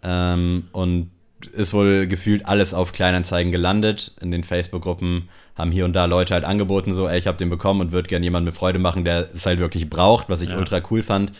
Ähm, 0.01 0.67
und 0.71 1.11
ist 1.47 1.73
wohl 1.73 2.07
gefühlt 2.07 2.45
alles 2.45 2.73
auf 2.73 2.91
Kleinanzeigen 2.91 3.51
gelandet. 3.51 4.13
In 4.21 4.31
den 4.31 4.43
Facebook-Gruppen 4.43 5.29
haben 5.55 5.71
hier 5.71 5.85
und 5.85 5.93
da 5.93 6.05
Leute 6.05 6.33
halt 6.33 6.43
angeboten, 6.43 6.93
so, 6.93 7.07
ey, 7.07 7.17
ich 7.19 7.27
habe 7.27 7.37
den 7.37 7.49
bekommen 7.49 7.81
und 7.81 7.91
würde 7.91 8.09
gerne 8.09 8.25
jemanden 8.25 8.45
mit 8.45 8.55
Freude 8.55 8.79
machen, 8.79 9.05
der 9.05 9.29
es 9.33 9.45
halt 9.45 9.59
wirklich 9.59 9.89
braucht, 9.89 10.29
was 10.29 10.41
ich 10.41 10.49
Ja. 10.49 10.57
ultra 10.57 10.81
cool 10.89 11.03
fand. 11.03 11.31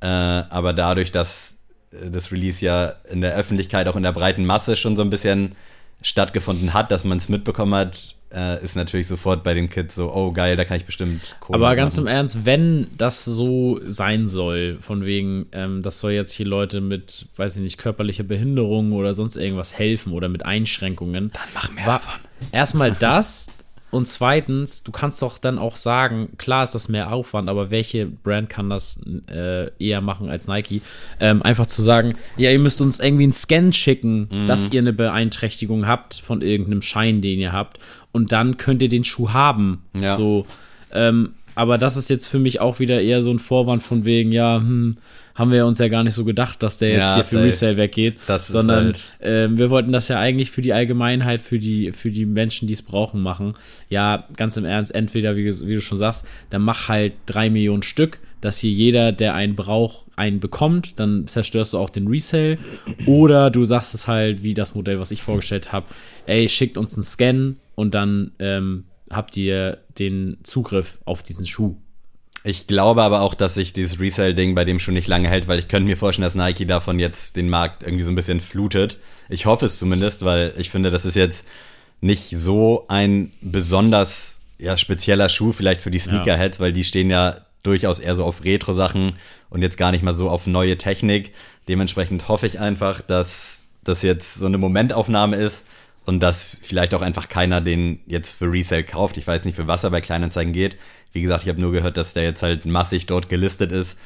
Äh, 0.00 0.06
aber 0.06 0.72
dadurch, 0.72 1.12
dass 1.12 1.58
äh, 1.92 2.10
das 2.10 2.32
Release 2.32 2.64
ja 2.64 2.94
in 3.10 3.20
der 3.22 3.34
Öffentlichkeit, 3.34 3.88
auch 3.88 3.96
in 3.96 4.02
der 4.02 4.12
breiten 4.12 4.44
Masse 4.44 4.76
schon 4.76 4.96
so 4.96 5.02
ein 5.02 5.10
bisschen 5.10 5.54
stattgefunden 6.02 6.74
hat, 6.74 6.90
dass 6.90 7.04
man 7.04 7.16
es 7.18 7.28
mitbekommen 7.28 7.74
hat, 7.74 8.15
äh, 8.32 8.62
ist 8.62 8.76
natürlich 8.76 9.06
sofort 9.06 9.42
bei 9.42 9.54
den 9.54 9.70
Kids 9.70 9.94
so, 9.94 10.12
oh 10.12 10.32
geil, 10.32 10.56
da 10.56 10.64
kann 10.64 10.76
ich 10.76 10.84
bestimmt 10.84 11.36
Kohle 11.40 11.56
Aber 11.56 11.76
ganz 11.76 11.96
im 11.98 12.04
machen. 12.04 12.14
Ernst, 12.14 12.44
wenn 12.44 12.88
das 12.96 13.24
so 13.24 13.80
sein 13.86 14.28
soll, 14.28 14.78
von 14.80 15.04
wegen, 15.04 15.46
ähm, 15.52 15.82
das 15.82 16.00
soll 16.00 16.12
jetzt 16.12 16.32
hier 16.32 16.46
Leute 16.46 16.80
mit, 16.80 17.26
weiß 17.36 17.56
ich 17.56 17.62
nicht, 17.62 17.78
körperlicher 17.78 18.24
Behinderung 18.24 18.92
oder 18.92 19.14
sonst 19.14 19.36
irgendwas 19.36 19.78
helfen 19.78 20.12
oder 20.12 20.28
mit 20.28 20.44
Einschränkungen. 20.44 21.30
Dann 21.32 21.48
mach 21.54 21.70
mehr 21.72 21.86
davon. 21.86 22.20
Erstmal 22.52 22.92
das 23.00 23.48
und 23.96 24.06
zweitens, 24.06 24.82
du 24.82 24.92
kannst 24.92 25.20
doch 25.22 25.38
dann 25.38 25.58
auch 25.58 25.76
sagen, 25.76 26.28
klar 26.38 26.62
ist 26.62 26.74
das 26.74 26.88
mehr 26.88 27.12
Aufwand, 27.12 27.48
aber 27.48 27.70
welche 27.70 28.06
Brand 28.06 28.48
kann 28.48 28.70
das 28.70 29.00
äh, 29.30 29.70
eher 29.78 30.00
machen 30.00 30.28
als 30.28 30.46
Nike? 30.46 30.82
Ähm, 31.18 31.42
einfach 31.42 31.66
zu 31.66 31.82
sagen, 31.82 32.14
ja, 32.36 32.50
ihr 32.50 32.58
müsst 32.58 32.80
uns 32.80 33.00
irgendwie 33.00 33.24
einen 33.24 33.32
Scan 33.32 33.72
schicken, 33.72 34.28
Mhm. 34.30 34.46
dass 34.46 34.72
ihr 34.72 34.80
eine 34.80 34.92
Beeinträchtigung 34.92 35.86
habt 35.86 36.14
von 36.14 36.42
irgendeinem 36.42 36.82
Schein, 36.82 37.20
den 37.20 37.40
ihr 37.40 37.52
habt 37.52 37.78
und 38.12 38.32
dann 38.32 38.56
könnt 38.56 38.82
ihr 38.82 38.88
den 38.88 39.04
Schuh 39.04 39.30
haben. 39.32 39.82
Ja. 39.94 40.14
So, 40.16 40.46
ähm, 40.92 41.34
aber 41.54 41.78
das 41.78 41.96
ist 41.96 42.10
jetzt 42.10 42.28
für 42.28 42.38
mich 42.38 42.60
auch 42.60 42.78
wieder 42.78 43.00
eher 43.00 43.22
so 43.22 43.30
ein 43.30 43.38
Vorwand 43.38 43.82
von 43.82 44.04
wegen, 44.04 44.30
ja, 44.30 44.58
hm, 44.58 44.98
haben 45.36 45.52
wir 45.52 45.64
uns 45.66 45.78
ja 45.78 45.86
gar 45.88 46.02
nicht 46.02 46.14
so 46.14 46.24
gedacht, 46.24 46.62
dass 46.62 46.78
der 46.78 46.88
jetzt 46.88 46.98
Ja, 46.98 47.14
hier 47.14 47.24
für 47.24 47.36
safe. 47.36 47.44
Resale 47.46 47.76
weggeht, 47.76 48.16
Das 48.26 48.46
ist 48.46 48.48
sondern 48.52 48.86
halt- 48.86 49.12
ähm, 49.20 49.58
wir 49.58 49.70
wollten 49.70 49.92
das 49.92 50.08
ja 50.08 50.18
eigentlich 50.18 50.50
für 50.50 50.62
die 50.62 50.72
Allgemeinheit, 50.72 51.40
für 51.42 51.58
die, 51.58 51.92
für 51.92 52.10
die 52.10 52.26
Menschen, 52.26 52.66
die 52.66 52.74
es 52.74 52.82
brauchen, 52.82 53.20
machen. 53.22 53.54
Ja, 53.88 54.26
ganz 54.36 54.56
im 54.56 54.64
Ernst, 54.64 54.94
entweder, 54.94 55.36
wie, 55.36 55.48
du- 55.48 55.66
wie 55.66 55.74
du 55.74 55.80
schon 55.80 55.98
sagst, 55.98 56.26
dann 56.50 56.62
mach 56.62 56.88
halt 56.88 57.12
drei 57.26 57.50
Millionen 57.50 57.82
Stück, 57.84 58.18
dass 58.40 58.58
hier 58.58 58.70
jeder, 58.70 59.12
der 59.12 59.34
einen 59.34 59.54
braucht, 59.56 60.06
einen 60.16 60.40
bekommt, 60.40 60.98
dann 61.00 61.26
zerstörst 61.26 61.72
du 61.74 61.78
auch 61.78 61.90
den 61.90 62.06
Resale. 62.08 62.58
Oder 63.06 63.50
du 63.50 63.64
sagst 63.64 63.94
es 63.94 64.06
halt, 64.08 64.42
wie 64.42 64.54
das 64.54 64.74
Modell, 64.74 64.98
was 65.00 65.10
ich 65.10 65.22
vorgestellt 65.22 65.72
habe, 65.72 65.86
ey, 66.26 66.48
schickt 66.48 66.78
uns 66.78 66.94
einen 66.94 67.02
Scan 67.02 67.56
und 67.74 67.94
dann 67.94 68.32
ähm, 68.38 68.84
habt 69.10 69.36
ihr 69.36 69.78
den 69.98 70.38
Zugriff 70.42 70.98
auf 71.04 71.22
diesen 71.22 71.46
Schuh. 71.46 71.76
Ich 72.46 72.68
glaube 72.68 73.02
aber 73.02 73.22
auch, 73.22 73.34
dass 73.34 73.54
sich 73.54 73.72
dieses 73.72 73.98
Resale-Ding 73.98 74.54
bei 74.54 74.64
dem 74.64 74.78
schon 74.78 74.94
nicht 74.94 75.08
lange 75.08 75.28
hält, 75.28 75.48
weil 75.48 75.58
ich 75.58 75.66
könnte 75.66 75.88
mir 75.88 75.96
vorstellen, 75.96 76.22
dass 76.22 76.36
Nike 76.36 76.64
davon 76.64 77.00
jetzt 77.00 77.34
den 77.34 77.48
Markt 77.48 77.82
irgendwie 77.82 78.04
so 78.04 78.12
ein 78.12 78.14
bisschen 78.14 78.38
flutet. 78.38 79.00
Ich 79.28 79.46
hoffe 79.46 79.66
es 79.66 79.80
zumindest, 79.80 80.24
weil 80.24 80.54
ich 80.56 80.70
finde, 80.70 80.92
das 80.92 81.04
ist 81.04 81.16
jetzt 81.16 81.44
nicht 82.00 82.30
so 82.30 82.84
ein 82.86 83.32
besonders 83.40 84.38
ja, 84.58 84.76
spezieller 84.76 85.28
Schuh 85.28 85.50
vielleicht 85.50 85.82
für 85.82 85.90
die 85.90 85.98
Sneakerheads, 85.98 86.60
weil 86.60 86.72
die 86.72 86.84
stehen 86.84 87.10
ja 87.10 87.38
durchaus 87.64 87.98
eher 87.98 88.14
so 88.14 88.24
auf 88.24 88.44
Retro-Sachen 88.44 89.14
und 89.50 89.62
jetzt 89.62 89.76
gar 89.76 89.90
nicht 89.90 90.04
mal 90.04 90.14
so 90.14 90.30
auf 90.30 90.46
neue 90.46 90.78
Technik. 90.78 91.32
Dementsprechend 91.66 92.28
hoffe 92.28 92.46
ich 92.46 92.60
einfach, 92.60 93.00
dass 93.00 93.66
das 93.82 94.02
jetzt 94.02 94.34
so 94.34 94.46
eine 94.46 94.58
Momentaufnahme 94.58 95.34
ist 95.34 95.64
und 96.06 96.20
dass 96.20 96.60
vielleicht 96.62 96.94
auch 96.94 97.02
einfach 97.02 97.28
keiner 97.28 97.60
den 97.60 98.00
jetzt 98.06 98.38
für 98.38 98.50
Resale 98.50 98.84
kauft. 98.84 99.16
Ich 99.16 99.26
weiß 99.26 99.44
nicht, 99.44 99.56
für 99.56 99.66
was 99.66 99.84
er 99.84 99.90
bei 99.90 100.00
Kleinanzeigen 100.00 100.52
geht. 100.52 100.78
Wie 101.12 101.20
gesagt, 101.20 101.42
ich 101.42 101.48
habe 101.48 101.60
nur 101.60 101.72
gehört, 101.72 101.96
dass 101.96 102.14
der 102.14 102.22
jetzt 102.22 102.42
halt 102.42 102.64
massig 102.64 103.06
dort 103.06 103.28
gelistet 103.28 103.72
ist. 103.72 103.98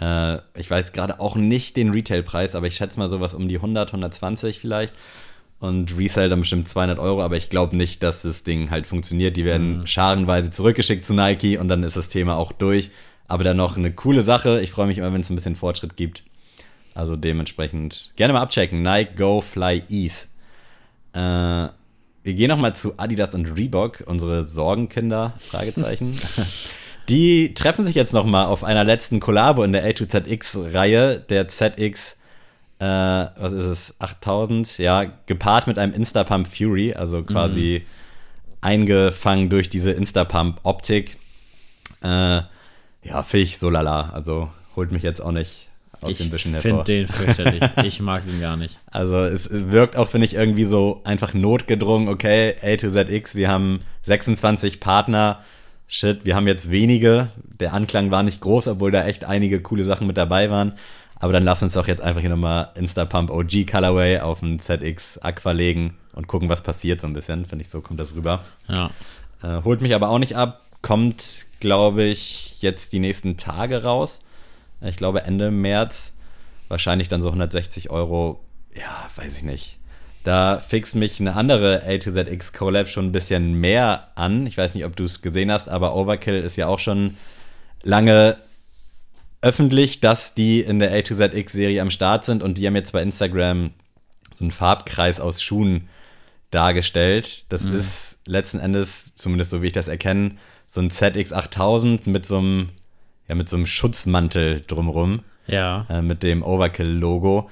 Äh, 0.00 0.38
ich 0.54 0.68
weiß 0.68 0.92
gerade 0.92 1.20
auch 1.20 1.36
nicht 1.36 1.76
den 1.76 1.90
Retailpreis, 1.90 2.56
aber 2.56 2.66
ich 2.66 2.74
schätze 2.74 2.98
mal 2.98 3.08
sowas 3.08 3.32
um 3.32 3.48
die 3.48 3.56
100, 3.56 3.90
120 3.90 4.58
vielleicht. 4.58 4.92
Und 5.60 5.96
Resale 5.96 6.28
dann 6.28 6.40
bestimmt 6.40 6.68
200 6.68 6.98
Euro, 6.98 7.22
aber 7.22 7.36
ich 7.36 7.48
glaube 7.48 7.76
nicht, 7.76 8.02
dass 8.02 8.22
das 8.22 8.42
Ding 8.42 8.70
halt 8.70 8.86
funktioniert. 8.86 9.36
Die 9.36 9.44
werden 9.44 9.86
scharenweise 9.86 10.50
zurückgeschickt 10.50 11.06
zu 11.06 11.14
Nike 11.14 11.58
und 11.58 11.68
dann 11.68 11.84
ist 11.84 11.96
das 11.96 12.08
Thema 12.08 12.36
auch 12.36 12.52
durch. 12.52 12.90
Aber 13.28 13.44
dann 13.44 13.56
noch 13.56 13.76
eine 13.76 13.92
coole 13.92 14.22
Sache. 14.22 14.60
Ich 14.60 14.72
freue 14.72 14.86
mich 14.88 14.98
immer, 14.98 15.12
wenn 15.12 15.20
es 15.20 15.30
ein 15.30 15.36
bisschen 15.36 15.56
Fortschritt 15.56 15.96
gibt. 15.96 16.24
Also 16.94 17.14
dementsprechend 17.14 18.12
gerne 18.16 18.32
mal 18.32 18.42
abchecken. 18.42 18.82
Nike 18.82 19.16
Go 19.16 19.40
Fly 19.40 19.84
Ease. 19.88 20.26
Äh, 21.16 21.68
wir 22.24 22.34
gehen 22.34 22.48
noch 22.48 22.58
mal 22.58 22.74
zu 22.74 22.98
Adidas 22.98 23.34
und 23.34 23.56
Reebok, 23.56 24.02
unsere 24.06 24.46
Sorgenkinder, 24.46 25.34
Fragezeichen. 25.38 26.18
Die 27.08 27.54
treffen 27.54 27.84
sich 27.84 27.94
jetzt 27.94 28.12
noch 28.12 28.26
mal 28.26 28.46
auf 28.46 28.64
einer 28.64 28.82
letzten 28.84 29.20
Kollabo 29.20 29.62
in 29.62 29.72
der 29.72 29.88
A2ZX-Reihe, 29.88 31.20
der 31.20 31.46
ZX, 31.46 32.16
äh, 32.80 32.84
was 32.84 33.52
ist 33.52 33.64
es, 33.64 33.94
8000, 34.00 34.78
ja, 34.78 35.04
gepaart 35.26 35.68
mit 35.68 35.78
einem 35.78 35.94
Instapump 35.94 36.48
Fury, 36.48 36.94
also 36.94 37.22
quasi 37.22 37.86
eingefangen 38.60 39.48
durch 39.48 39.70
diese 39.70 39.92
Instapump-Optik. 39.92 41.16
Äh, 42.02 42.40
ja, 43.04 43.22
finde 43.22 43.44
ich 43.44 43.58
so 43.58 43.70
lala, 43.70 44.10
also 44.10 44.50
holt 44.74 44.90
mich 44.90 45.04
jetzt 45.04 45.22
auch 45.22 45.30
nicht 45.30 45.65
aus 46.00 46.12
ich 46.12 46.18
den 46.18 46.30
Büschen 46.30 46.54
finde 46.54 46.68
hervor. 46.68 46.84
den 46.84 47.08
fürchterlich. 47.08 47.62
ich 47.84 48.00
mag 48.00 48.24
ihn 48.26 48.40
gar 48.40 48.56
nicht. 48.56 48.78
Also 48.90 49.24
es, 49.24 49.46
es 49.46 49.70
wirkt 49.70 49.96
auch, 49.96 50.08
finde 50.08 50.26
ich, 50.26 50.34
irgendwie 50.34 50.64
so 50.64 51.00
einfach 51.04 51.34
notgedrungen, 51.34 52.08
okay, 52.08 52.54
A 52.62 52.76
to 52.76 52.90
ZX, 52.90 53.34
wir 53.34 53.48
haben 53.48 53.82
26 54.04 54.80
Partner, 54.80 55.40
shit, 55.86 56.24
wir 56.24 56.34
haben 56.34 56.46
jetzt 56.46 56.70
wenige, 56.70 57.28
der 57.60 57.72
Anklang 57.72 58.10
war 58.10 58.22
nicht 58.22 58.40
groß, 58.40 58.68
obwohl 58.68 58.90
da 58.90 59.06
echt 59.06 59.24
einige 59.24 59.60
coole 59.60 59.84
Sachen 59.84 60.06
mit 60.06 60.16
dabei 60.16 60.50
waren, 60.50 60.72
aber 61.18 61.32
dann 61.32 61.44
lass 61.44 61.62
uns 61.62 61.72
doch 61.74 61.88
jetzt 61.88 62.02
einfach 62.02 62.20
hier 62.20 62.30
nochmal 62.30 62.70
Instapump 62.74 63.30
OG 63.30 63.66
Colorway 63.70 64.20
auf 64.20 64.40
den 64.40 64.58
ZX 64.58 65.18
Aqua 65.18 65.52
legen 65.52 65.94
und 66.12 66.26
gucken, 66.26 66.48
was 66.48 66.62
passiert 66.62 67.00
so 67.00 67.06
ein 67.06 67.12
bisschen, 67.12 67.46
finde 67.46 67.62
ich, 67.62 67.70
so 67.70 67.80
kommt 67.80 68.00
das 68.00 68.14
rüber. 68.14 68.44
Ja. 68.68 68.90
Äh, 69.42 69.62
holt 69.62 69.80
mich 69.80 69.94
aber 69.94 70.08
auch 70.08 70.18
nicht 70.18 70.36
ab, 70.36 70.62
kommt, 70.82 71.46
glaube 71.60 72.04
ich, 72.04 72.60
jetzt 72.62 72.92
die 72.92 72.98
nächsten 72.98 73.36
Tage 73.36 73.82
raus. 73.82 74.20
Ich 74.80 74.96
glaube 74.96 75.22
Ende 75.22 75.50
März. 75.50 76.12
Wahrscheinlich 76.68 77.08
dann 77.08 77.22
so 77.22 77.28
160 77.28 77.90
Euro. 77.90 78.40
Ja, 78.74 79.08
weiß 79.16 79.38
ich 79.38 79.42
nicht. 79.44 79.78
Da 80.24 80.58
fixt 80.58 80.96
mich 80.96 81.20
eine 81.20 81.34
andere 81.36 81.84
A 81.86 81.96
to 81.98 82.10
ZX 82.10 82.52
Collab 82.52 82.88
schon 82.88 83.06
ein 83.06 83.12
bisschen 83.12 83.54
mehr 83.60 84.08
an. 84.16 84.46
Ich 84.46 84.58
weiß 84.58 84.74
nicht, 84.74 84.84
ob 84.84 84.96
du 84.96 85.04
es 85.04 85.22
gesehen 85.22 85.52
hast, 85.52 85.68
aber 85.68 85.94
Overkill 85.94 86.40
ist 86.40 86.56
ja 86.56 86.66
auch 86.66 86.80
schon 86.80 87.16
lange 87.82 88.36
öffentlich, 89.40 90.00
dass 90.00 90.34
die 90.34 90.60
in 90.60 90.80
der 90.80 90.92
A 90.92 91.02
to 91.02 91.14
ZX 91.14 91.52
Serie 91.52 91.80
am 91.80 91.90
Start 91.90 92.24
sind 92.24 92.42
und 92.42 92.58
die 92.58 92.66
haben 92.66 92.74
jetzt 92.74 92.92
bei 92.92 93.02
Instagram 93.02 93.70
so 94.34 94.42
einen 94.44 94.50
Farbkreis 94.50 95.20
aus 95.20 95.40
Schuhen 95.40 95.88
dargestellt. 96.50 97.44
Das 97.52 97.62
Mhm. 97.62 97.76
ist 97.76 98.18
letzten 98.26 98.58
Endes, 98.58 99.14
zumindest 99.14 99.50
so 99.50 99.62
wie 99.62 99.66
ich 99.68 99.72
das 99.72 99.88
erkenne, 99.88 100.32
so 100.66 100.80
ein 100.80 100.90
ZX8000 100.90 102.00
mit 102.08 102.26
so 102.26 102.38
einem, 102.38 102.70
ja, 103.28 103.34
mit 103.34 103.48
so 103.48 103.56
einem 103.56 103.66
Schutzmantel 103.66 104.62
drumrum, 104.66 105.20
Ja. 105.46 105.86
äh, 105.88 106.02
mit 106.02 106.22
dem 106.22 106.42
Overkill-Logo. 106.42 107.48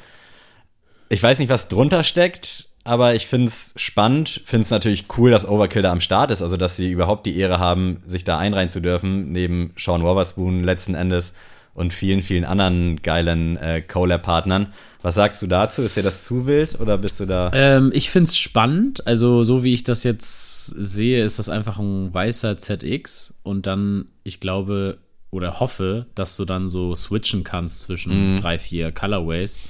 Ich 1.08 1.22
weiß 1.22 1.38
nicht, 1.38 1.48
was 1.48 1.68
drunter 1.68 2.02
steckt, 2.02 2.68
aber 2.84 3.14
ich 3.14 3.26
finde 3.26 3.46
es 3.48 3.72
spannend. 3.76 4.42
Finde 4.44 4.62
es 4.62 4.70
natürlich 4.70 5.06
cool, 5.16 5.30
dass 5.30 5.46
Overkill 5.48 5.82
da 5.82 5.92
am 5.92 6.00
Start 6.00 6.30
ist, 6.30 6.42
also 6.42 6.56
dass 6.56 6.76
sie 6.76 6.90
überhaupt 6.90 7.26
die 7.26 7.36
Ehre 7.38 7.58
haben, 7.58 8.02
sich 8.06 8.24
da 8.24 8.38
einreihen 8.38 8.68
zu 8.70 8.80
dürfen, 8.80 9.32
neben 9.32 9.72
Sean 9.76 10.02
Wotherspoon 10.02 10.64
letzten 10.64 10.94
Endes 10.94 11.32
und 11.74 11.92
vielen, 11.92 12.22
vielen 12.22 12.44
anderen 12.44 13.02
geilen 13.02 13.56
äh, 13.56 13.80
Collab-Partnern. 13.82 14.72
Was 15.02 15.16
sagst 15.16 15.42
du 15.42 15.46
dazu? 15.46 15.82
Ist 15.82 15.96
dir 15.96 16.02
das 16.02 16.24
zu 16.24 16.46
wild 16.46 16.80
oder 16.80 16.96
bist 16.96 17.20
du 17.20 17.26
da? 17.26 17.50
Ähm, 17.52 17.90
ich 17.92 18.08
finde 18.10 18.28
es 18.28 18.38
spannend. 18.38 19.06
Also, 19.06 19.42
so 19.42 19.62
wie 19.62 19.74
ich 19.74 19.84
das 19.84 20.02
jetzt 20.04 20.66
sehe, 20.68 21.22
ist 21.24 21.38
das 21.38 21.48
einfach 21.50 21.78
ein 21.78 22.12
weißer 22.14 22.56
ZX 22.56 23.34
und 23.42 23.66
dann, 23.66 24.06
ich 24.22 24.40
glaube 24.40 24.98
oder 25.34 25.60
hoffe, 25.60 26.06
dass 26.14 26.36
du 26.36 26.44
dann 26.44 26.68
so 26.68 26.94
switchen 26.94 27.44
kannst 27.44 27.82
zwischen 27.82 28.36
drei, 28.36 28.58
vier 28.58 28.92
Colorways. 28.92 29.60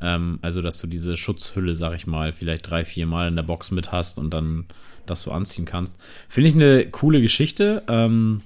Ähm, 0.00 0.38
also, 0.42 0.60
dass 0.60 0.78
du 0.78 0.86
diese 0.86 1.16
Schutzhülle, 1.16 1.74
sag 1.74 1.94
ich 1.94 2.06
mal, 2.06 2.32
vielleicht 2.32 2.68
drei, 2.68 2.84
vier 2.84 3.06
Mal 3.06 3.28
in 3.28 3.36
der 3.36 3.42
Box 3.42 3.70
mit 3.70 3.92
hast 3.92 4.18
und 4.18 4.30
dann 4.30 4.66
das 5.06 5.22
so 5.22 5.32
anziehen 5.32 5.64
kannst. 5.64 5.98
Finde 6.28 6.50
ich 6.50 6.54
eine 6.54 6.86
coole 6.90 7.20
Geschichte. 7.20 7.82
Ähm, 7.88 8.42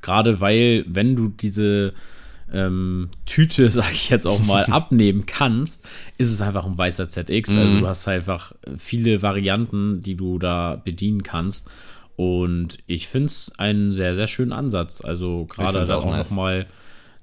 Gerade 0.00 0.40
weil, 0.40 0.84
wenn 0.88 1.16
du 1.16 1.28
diese 1.28 1.92
ähm, 2.52 3.10
Tüte, 3.26 3.68
sag 3.70 3.92
ich 3.92 4.10
jetzt 4.10 4.26
auch 4.26 4.40
mal, 4.40 4.64
abnehmen 4.70 5.26
kannst, 5.26 5.86
ist 6.18 6.30
es 6.30 6.40
einfach 6.40 6.66
ein 6.66 6.78
weißer 6.78 7.08
ZX. 7.08 7.56
Also 7.56 7.80
du 7.80 7.88
hast 7.88 8.06
einfach 8.06 8.52
viele 8.78 9.22
Varianten, 9.22 10.02
die 10.02 10.14
du 10.14 10.38
da 10.38 10.80
bedienen 10.82 11.24
kannst. 11.24 11.68
Und 12.20 12.76
ich 12.86 13.08
finde 13.08 13.26
es 13.26 13.50
einen 13.56 13.92
sehr, 13.92 14.14
sehr 14.14 14.26
schönen 14.26 14.52
Ansatz. 14.52 15.00
Also 15.02 15.46
gerade 15.46 15.84
da 15.84 15.96
auch 15.96 16.04
auch 16.04 16.10
nice. 16.10 16.28
noch 16.30 16.36
mal 16.36 16.66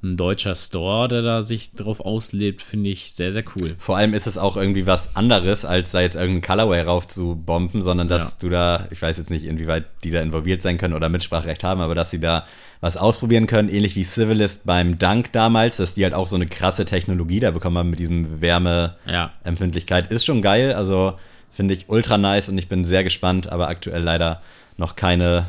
ein 0.02 0.18
deutscher 0.18 0.56
Store, 0.56 1.08
der 1.08 1.22
da 1.22 1.44
sich 1.44 1.74
drauf 1.74 2.00
auslebt, 2.00 2.64
finde 2.64 2.90
ich 2.90 3.14
sehr, 3.14 3.32
sehr 3.32 3.44
cool. 3.56 3.76
Vor 3.78 3.96
allem 3.98 4.16
ist 4.16 4.26
es 4.26 4.40
auch 4.40 4.58
irgendwie 4.58 4.88
was 4.88 5.16
anderes, 5.16 5.66
als 5.66 5.92
da 5.92 6.02
jetzt 6.02 6.16
irgendeinen 6.16 6.42
Colorway 6.42 6.82
rauf 6.82 7.08
zu 7.08 7.36
bomben, 7.36 7.84
sondern 7.84 8.08
dass 8.08 8.34
Ja. 8.34 8.38
du 8.40 8.50
da, 8.50 8.88
ich 8.90 9.00
weiß 9.02 9.18
jetzt 9.18 9.30
nicht, 9.30 9.46
inwieweit 9.46 9.86
die 10.04 10.10
da 10.10 10.22
involviert 10.22 10.64
sein 10.64 10.80
können 10.80 10.94
oder 10.96 11.10
Mitspracherecht 11.10 11.64
haben, 11.64 11.82
aber 11.82 11.94
dass 11.94 12.10
sie 12.10 12.20
da 12.20 12.46
was 12.82 12.98
ausprobieren 12.98 13.46
können, 13.46 13.70
ähnlich 13.70 13.96
wie 13.96 14.04
Civilist 14.04 14.66
beim 14.66 14.98
Dunk 14.98 15.32
damals, 15.32 15.78
dass 15.78 15.94
die 15.94 16.04
halt 16.04 16.14
auch 16.16 16.28
so 16.28 16.36
eine 16.38 16.48
krasse 16.48 16.86
Technologie 16.86 17.40
da 17.40 17.52
bekommen 17.52 17.78
haben 17.78 17.90
mit 17.92 18.00
diesem 18.00 18.42
Wärmeempfindlichkeit, 18.42 20.10
Ja. 20.10 20.16
ist 20.16 20.26
schon 20.26 20.42
geil. 20.42 20.74
Also 20.74 21.14
finde 21.52 21.74
ich 21.74 21.86
ultra 21.90 22.18
nice 22.18 22.50
und 22.50 22.58
ich 22.58 22.68
bin 22.68 22.84
sehr 22.84 23.04
gespannt, 23.04 23.52
aber 23.52 23.68
aktuell 23.68 24.02
leider 24.04 24.42
noch 24.78 24.96
keine 24.96 25.48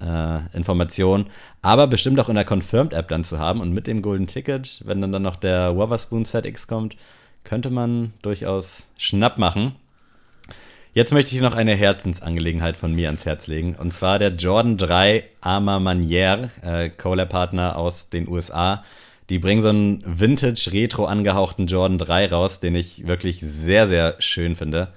äh, 0.00 0.56
Information. 0.56 1.26
Aber 1.62 1.86
bestimmt 1.86 2.20
auch 2.20 2.28
in 2.28 2.34
der 2.34 2.44
Confirmed-App 2.44 3.08
dann 3.08 3.24
zu 3.24 3.38
haben 3.38 3.60
und 3.60 3.72
mit 3.72 3.86
dem 3.86 4.02
Golden 4.02 4.26
Ticket, 4.26 4.82
wenn 4.84 5.00
dann, 5.00 5.12
dann 5.12 5.22
noch 5.22 5.36
der 5.36 5.76
Wotherspoon 5.76 6.24
ZX 6.24 6.68
kommt, 6.68 6.96
könnte 7.44 7.70
man 7.70 8.12
durchaus 8.22 8.88
Schnapp 8.98 9.38
machen. 9.38 9.74
Jetzt 10.92 11.12
möchte 11.12 11.34
ich 11.34 11.42
noch 11.42 11.54
eine 11.54 11.74
Herzensangelegenheit 11.74 12.76
von 12.76 12.94
mir 12.94 13.08
ans 13.08 13.26
Herz 13.26 13.48
legen. 13.48 13.74
Und 13.74 13.92
zwar 13.92 14.18
der 14.18 14.30
Jordan 14.30 14.78
3 14.78 15.24
Arma 15.42 15.76
Manière, 15.76 16.48
äh, 16.62 16.88
Collab-Partner 16.88 17.76
aus 17.76 18.08
den 18.08 18.26
USA. 18.28 18.82
Die 19.28 19.38
bringen 19.38 19.60
so 19.60 19.68
einen 19.68 20.02
Vintage-Retro 20.06 21.04
angehauchten 21.04 21.66
Jordan 21.66 21.98
3 21.98 22.28
raus, 22.28 22.60
den 22.60 22.74
ich 22.74 23.06
wirklich 23.06 23.40
sehr, 23.40 23.88
sehr 23.88 24.16
schön 24.20 24.56
finde. 24.56 24.88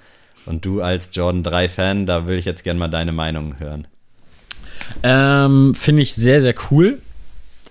Und 0.46 0.66
du 0.66 0.82
als 0.82 1.10
Jordan 1.16 1.44
3-Fan, 1.44 2.06
da 2.06 2.28
will 2.28 2.38
ich 2.38 2.46
jetzt 2.46 2.64
gerne 2.64 2.80
mal 2.80 2.88
deine 2.88 3.12
Meinung 3.12 3.60
hören. 3.60 3.88
Ähm, 5.04 5.76
Finde 5.76 6.02
ich 6.02 6.14
sehr, 6.14 6.42
sehr 6.42 6.56
cool. 6.72 7.00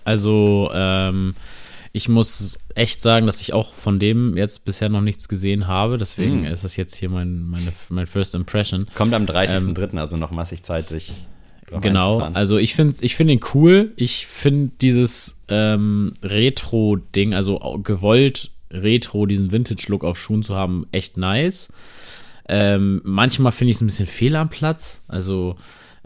Also, 0.05 0.71
ähm, 0.73 1.35
ich 1.93 2.09
muss 2.09 2.59
echt 2.75 3.01
sagen, 3.01 3.27
dass 3.27 3.41
ich 3.41 3.53
auch 3.53 3.73
von 3.73 3.99
dem 3.99 4.37
jetzt 4.37 4.65
bisher 4.65 4.89
noch 4.89 5.01
nichts 5.01 5.29
gesehen 5.29 5.67
habe. 5.67 5.99
Deswegen 5.99 6.45
ist 6.45 6.65
das 6.65 6.77
jetzt 6.77 6.95
hier 6.95 7.09
mein, 7.09 7.43
meine, 7.43 7.73
mein 7.89 8.07
First 8.07 8.35
Impression. 8.35 8.87
Kommt 8.95 9.15
am 9.15 9.25
30.03., 9.25 9.99
also 9.99 10.17
noch 10.17 10.31
massig 10.31 10.63
Zeit, 10.63 10.89
sich 10.89 11.13
Genau, 11.81 12.21
also 12.21 12.57
ich 12.57 12.75
finde 12.75 12.95
ich 13.01 13.15
find 13.15 13.31
ihn 13.31 13.41
cool. 13.53 13.93
Ich 13.97 14.27
finde 14.27 14.73
dieses 14.81 15.43
ähm, 15.49 16.15
Retro-Ding, 16.23 17.35
also 17.35 17.59
gewollt 17.83 18.51
Retro, 18.71 19.27
diesen 19.27 19.53
Vintage-Look 19.53 20.05
auf 20.05 20.19
Schuhen 20.19 20.43
zu 20.43 20.55
haben, 20.55 20.87
echt 20.93 21.17
nice. 21.17 21.73
Ähm, 22.49 23.01
manchmal 23.05 23.53
finde 23.53 23.71
ich 23.71 23.77
es 23.77 23.83
ein 23.83 23.87
bisschen 23.87 24.07
fehl 24.07 24.35
am 24.37 24.49
Platz. 24.49 25.05
Also, 25.07 25.57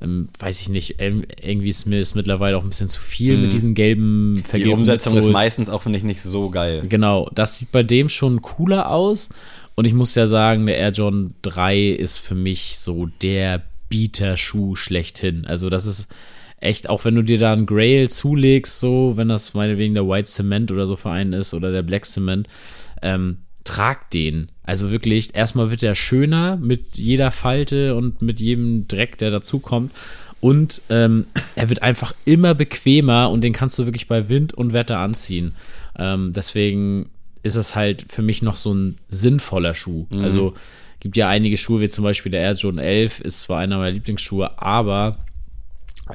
ähm, 0.01 0.29
weiß 0.39 0.61
ich 0.61 0.69
nicht, 0.69 0.97
ähm, 0.99 1.25
irgendwie 1.41 1.69
ist 1.69 1.87
mir 1.87 2.01
ist 2.01 2.17
mittlerweile 2.17 2.57
auch 2.57 2.65
ein 2.65 2.69
bisschen 2.69 2.89
zu 2.89 3.01
viel 3.01 3.39
mit 3.39 3.53
diesen 3.53 3.75
gelben 3.75 4.35
Die 4.37 4.43
vergebenen 4.43 4.81
Umsetzung 4.81 5.17
ist 5.17 5.29
meistens 5.29 5.69
auch, 5.69 5.83
finde 5.83 5.99
ich, 5.99 6.05
nicht 6.05 6.21
so 6.21 6.51
geil. 6.51 6.85
Genau, 6.89 7.31
das 7.35 7.59
sieht 7.59 7.71
bei 7.71 7.85
dem 7.85 8.09
schon 8.09 8.43
cooler 8.43 8.91
aus. 8.91 9.29
Und 9.75 9.87
ich 9.87 9.95
muss 9.95 10.15
ja 10.15 10.27
sagen, 10.27 10.67
der 10.67 10.77
Air 10.77 10.91
Jordan 10.91 11.35
3 11.43 11.89
ist 11.89 12.19
für 12.19 12.35
mich 12.35 12.79
so 12.79 13.07
der 13.23 13.63
Bieter-Schuh 13.89 14.75
schlechthin. 14.75 15.47
Also, 15.47 15.71
das 15.71 15.87
ist 15.87 16.09
echt, 16.63 16.89
auch 16.89 17.05
wenn 17.05 17.15
du 17.15 17.23
dir 17.23 17.39
da 17.39 17.53
einen 17.53 17.67
Grail 17.67 18.09
zulegst, 18.09 18.81
so, 18.81 19.17
wenn 19.17 19.29
das 19.29 19.55
meinetwegen 19.55 19.95
der 19.95 20.09
White 20.09 20.29
Cement 20.29 20.71
oder 20.73 20.87
so 20.87 20.97
Verein 20.97 21.33
ist 21.33 21.55
oder 21.55 21.73
der 21.73 21.83
Black 21.83 22.07
Cement, 22.07 22.49
ähm, 23.03 23.39
trag 23.65 24.11
den. 24.11 24.49
Also 24.63 24.91
wirklich, 24.91 25.35
erstmal 25.35 25.71
wird 25.71 25.83
der 25.83 25.95
schöner 25.95 26.57
mit 26.57 26.97
jeder 26.97 27.31
Falte 27.31 27.95
und 27.95 28.23
mit 28.23 28.41
jedem 28.41 28.89
Dreck, 28.89 29.19
der 29.19 29.31
dazukommt. 29.31 29.93
Und 30.41 30.83
ähm, 30.91 31.27
er 31.57 31.69
wird 31.69 31.83
einfach 31.83 32.15
immer 32.25 32.55
bequemer 32.55 33.31
und 33.31 33.43
den 33.43 33.53
kannst 33.53 33.79
du 33.79 33.87
wirklich 33.87 34.09
bei 34.09 34.29
Wind 34.29 34.55
und 34.55 34.73
Wetter 34.73 34.99
anziehen. 34.99 35.55
Ähm, 35.99 36.33
deswegen 36.35 37.11
ist 37.43 37.57
es 37.57 37.75
halt 37.75 38.07
für 38.09 38.23
mich 38.23 38.43
noch 38.43 38.57
so 38.57 38.73
ein 38.73 38.99
sinnvoller 39.09 39.75
Schuh. 39.75 40.07
Also 40.11 40.55
gibt 41.03 41.17
ja 41.17 41.29
einige 41.29 41.57
Schuhe, 41.57 41.81
wie 41.81 41.89
zum 41.89 42.05
Beispiel 42.05 42.31
der 42.31 42.43
Air 42.43 42.53
Jordan 42.53 42.79
11, 42.79 43.21
ist 43.23 43.41
zwar 43.41 43.59
einer 43.59 43.79
meiner 43.79 43.91
Lieblingsschuhe, 43.91 44.63
aber 44.63 45.19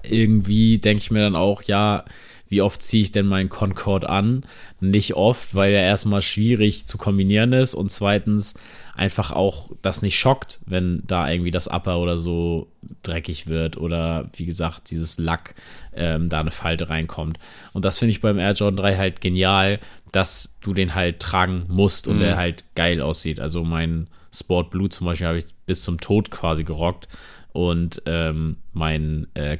irgendwie 0.04 0.78
denke 0.78 1.02
ich 1.02 1.12
mir 1.12 1.20
dann 1.20 1.36
auch, 1.36 1.64
ja, 1.64 2.06
wie 2.50 2.62
oft 2.62 2.82
ziehe 2.82 3.04
ich 3.04 3.12
denn 3.12 3.26
meinen 3.26 3.50
Concorde 3.50 4.10
an? 4.10 4.44
Nicht 4.80 5.16
oft, 5.16 5.56
weil 5.56 5.74
er 5.74 5.84
erstmal 5.84 6.22
schwierig 6.22 6.86
zu 6.86 6.98
kombinieren 6.98 7.54
ist 7.54 7.76
und 7.76 7.92
zweitens 7.92 8.56
einfach 8.96 9.32
auch 9.32 9.72
das 9.82 10.02
nicht 10.02 10.18
schockt, 10.18 10.60
wenn 10.66 11.04
da 11.06 11.30
irgendwie 11.30 11.52
das 11.52 11.68
Upper 11.68 12.00
oder 12.00 12.18
so 12.18 12.68
dreckig 13.04 13.48
wird 13.48 13.78
oder 13.78 14.30
wie 14.34 14.46
gesagt, 14.46 14.90
dieses 14.90 15.20
Lack 15.20 15.54
ähm, 15.94 16.30
da 16.30 16.40
eine 16.40 16.52
Falte 16.52 16.90
reinkommt. 16.90 17.38
Und 17.74 17.86
das 17.86 18.00
finde 18.00 18.12
ich 18.12 18.22
beim 18.22 18.40
Air 18.40 18.54
Jordan 18.54 18.78
3 18.78 18.98
halt 18.98 19.22
genial, 19.22 19.80
dass 20.12 20.58
du 20.62 20.74
den 20.74 20.96
halt 20.96 21.20
tragen 21.20 21.66
musst 21.68 22.08
und 22.08 22.20
der 22.20 22.38
halt 22.38 22.64
geil 22.76 23.02
aussieht. 23.02 23.40
Also 23.40 23.64
mein 23.64 24.08
Sport 24.34 24.72
Blue 24.72 24.90
zum 24.90 25.06
Beispiel 25.06 25.28
habe 25.28 25.38
ich 25.38 25.46
bis 25.66 25.84
zum 25.84 26.00
Tod 26.00 26.32
quasi 26.32 26.64
gerockt 26.64 27.08
und 27.54 28.02
ähm, 28.06 28.58
mein 28.74 29.28
äh, 29.34 29.58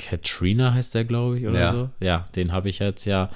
Katrina 0.00 0.72
heißt 0.72 0.94
der, 0.94 1.04
glaube 1.04 1.38
ich, 1.38 1.46
oder 1.46 1.60
Ja. 1.60 1.72
so. 1.72 1.90
Ja, 2.00 2.26
den 2.34 2.52
habe 2.52 2.68
ich 2.68 2.78
jetzt 2.78 3.04
ja 3.04 3.28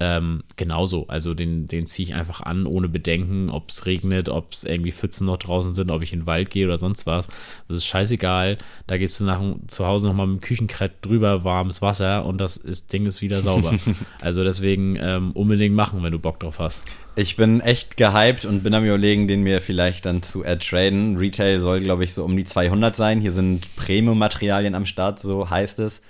ähm, 0.00 0.42
genauso. 0.56 1.06
Also 1.08 1.34
den, 1.34 1.68
den 1.68 1.86
ziehe 1.86 2.08
ich 2.08 2.14
einfach 2.14 2.40
an, 2.40 2.64
ohne 2.64 2.88
Bedenken, 2.88 3.50
ob 3.50 3.68
es 3.68 3.84
regnet, 3.84 4.30
ob 4.30 4.54
es 4.54 4.64
irgendwie 4.64 4.92
Pfützen 4.92 5.26
noch 5.26 5.36
draußen 5.36 5.74
sind, 5.74 5.90
ob 5.90 6.02
ich 6.02 6.14
in 6.14 6.20
den 6.20 6.26
Wald 6.26 6.48
gehe 6.48 6.66
oder 6.66 6.78
sonst 6.78 7.06
was. 7.06 7.28
Das 7.68 7.76
ist 7.76 7.84
scheißegal. 7.84 8.56
Da 8.86 8.96
gehst 8.96 9.20
du 9.20 9.24
nach 9.24 9.42
zu 9.66 9.86
Hause 9.86 10.08
nochmal 10.08 10.26
mit 10.26 10.40
dem 10.40 10.40
Küchenkrett 10.40 10.92
drüber, 11.02 11.44
warmes 11.44 11.82
Wasser 11.82 12.24
und 12.24 12.38
das 12.38 12.56
ist, 12.56 12.92
Ding 12.94 13.04
ist 13.04 13.20
wieder 13.20 13.42
sauber. 13.42 13.74
also 14.20 14.42
deswegen 14.42 14.96
ähm, 14.98 15.32
unbedingt 15.32 15.76
machen, 15.76 16.02
wenn 16.02 16.12
du 16.12 16.18
Bock 16.18 16.40
drauf 16.40 16.58
hast. 16.58 16.84
Ich 17.14 17.36
bin 17.36 17.60
echt 17.60 17.98
gehypt 17.98 18.46
und 18.46 18.62
bin 18.62 18.72
am 18.72 18.84
überlegen, 18.84 19.28
den 19.28 19.42
mir 19.42 19.60
vielleicht 19.60 20.06
dann 20.06 20.22
zu 20.22 20.42
ertraden. 20.42 21.18
Retail 21.18 21.58
soll, 21.58 21.80
glaube 21.80 22.04
ich, 22.04 22.14
so 22.14 22.24
um 22.24 22.34
die 22.36 22.44
200 22.44 22.96
sein. 22.96 23.20
Hier 23.20 23.32
sind 23.32 23.76
Premium-Materialien 23.76 24.74
am 24.74 24.86
Start, 24.86 25.18
so 25.18 25.50
heißt 25.50 25.78
es. 25.80 26.00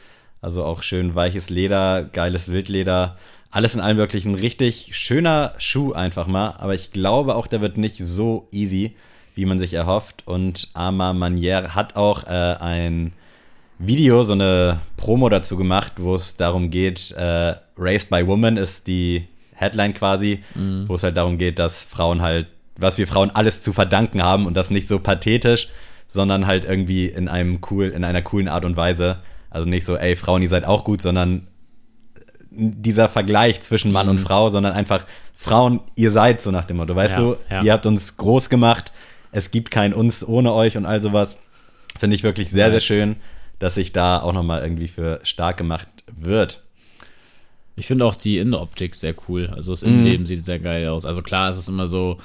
Also 0.40 0.64
auch 0.64 0.82
schön 0.82 1.14
weiches 1.14 1.50
Leder, 1.50 2.04
geiles 2.04 2.50
Wildleder. 2.50 3.16
Alles 3.50 3.74
in 3.74 3.80
allem 3.80 3.96
wirklich 3.96 4.24
ein 4.24 4.34
richtig 4.34 4.90
schöner 4.92 5.54
Schuh 5.58 5.92
einfach 5.92 6.26
mal. 6.26 6.54
Aber 6.58 6.74
ich 6.74 6.92
glaube 6.92 7.34
auch, 7.34 7.46
der 7.46 7.60
wird 7.60 7.78
nicht 7.78 7.98
so 7.98 8.48
easy, 8.52 8.94
wie 9.34 9.44
man 9.44 9.58
sich 9.58 9.74
erhofft. 9.74 10.22
Und 10.26 10.70
Arma 10.74 11.12
Manière 11.12 11.74
hat 11.74 11.96
auch 11.96 12.24
äh, 12.24 12.56
ein 12.60 13.12
Video, 13.78 14.22
so 14.22 14.34
eine 14.34 14.80
Promo 14.96 15.28
dazu 15.28 15.56
gemacht, 15.56 15.94
wo 15.96 16.14
es 16.14 16.36
darum 16.36 16.70
geht, 16.70 17.12
äh, 17.12 17.54
Raised 17.76 18.10
by 18.10 18.26
Woman 18.26 18.56
ist 18.56 18.86
die 18.86 19.26
Headline 19.54 19.94
quasi, 19.94 20.42
wo 20.86 20.94
es 20.94 21.02
halt 21.02 21.16
darum 21.16 21.38
geht, 21.38 21.58
dass 21.58 21.84
Frauen 21.84 22.22
halt 22.22 22.46
was 22.80 22.98
wir 22.98 23.06
Frauen 23.06 23.30
alles 23.30 23.62
zu 23.62 23.72
verdanken 23.72 24.22
haben 24.22 24.46
und 24.46 24.54
das 24.54 24.70
nicht 24.70 24.88
so 24.88 24.98
pathetisch, 24.98 25.68
sondern 26.08 26.46
halt 26.46 26.64
irgendwie 26.64 27.06
in 27.06 27.28
einem 27.28 27.60
cool, 27.70 27.86
in 27.86 28.04
einer 28.04 28.22
coolen 28.22 28.48
Art 28.48 28.64
und 28.64 28.76
Weise. 28.76 29.18
Also 29.50 29.68
nicht 29.68 29.84
so, 29.84 29.96
ey, 29.96 30.16
Frauen, 30.16 30.42
ihr 30.42 30.48
seid 30.48 30.64
auch 30.64 30.84
gut, 30.84 31.02
sondern 31.02 31.46
dieser 32.50 33.08
Vergleich 33.08 33.60
zwischen 33.60 33.92
Mann 33.92 34.08
und 34.08 34.18
Frau, 34.18 34.50
sondern 34.50 34.72
einfach 34.72 35.06
Frauen, 35.36 35.80
ihr 35.96 36.10
seid 36.10 36.42
so 36.42 36.50
nach 36.50 36.64
dem 36.64 36.76
Motto, 36.78 36.94
weißt 36.94 37.18
Ja, 37.18 37.22
du, 37.22 37.36
ja. 37.50 37.62
ihr 37.62 37.72
habt 37.72 37.86
uns 37.86 38.16
groß 38.16 38.50
gemacht, 38.50 38.92
es 39.32 39.50
gibt 39.50 39.70
kein 39.70 39.94
uns 39.94 40.26
ohne 40.26 40.52
euch 40.52 40.76
und 40.76 40.86
all 40.86 41.00
sowas. 41.00 41.38
Finde 41.98 42.16
ich 42.16 42.22
wirklich 42.22 42.50
sehr, 42.50 42.68
Nice. 42.70 42.86
sehr 42.86 42.96
schön, 42.96 43.16
dass 43.58 43.74
sich 43.76 43.92
da 43.92 44.20
auch 44.20 44.32
nochmal 44.32 44.62
irgendwie 44.62 44.88
für 44.88 45.20
stark 45.22 45.56
gemacht 45.56 45.86
wird. 46.10 46.62
Ich 47.76 47.86
finde 47.86 48.04
auch 48.04 48.14
die 48.14 48.38
Innenoptik 48.38 48.94
sehr 48.94 49.14
cool. 49.28 49.48
Also 49.54 49.70
Mhm. 49.70 49.74
das 49.74 49.82
Innenleben 49.84 50.26
sieht 50.26 50.44
sehr 50.44 50.58
geil 50.58 50.88
aus. 50.88 51.06
Also 51.06 51.22
klar, 51.22 51.50
es 51.50 51.56
ist 51.58 51.68
immer 51.68 51.88
so 51.88 52.18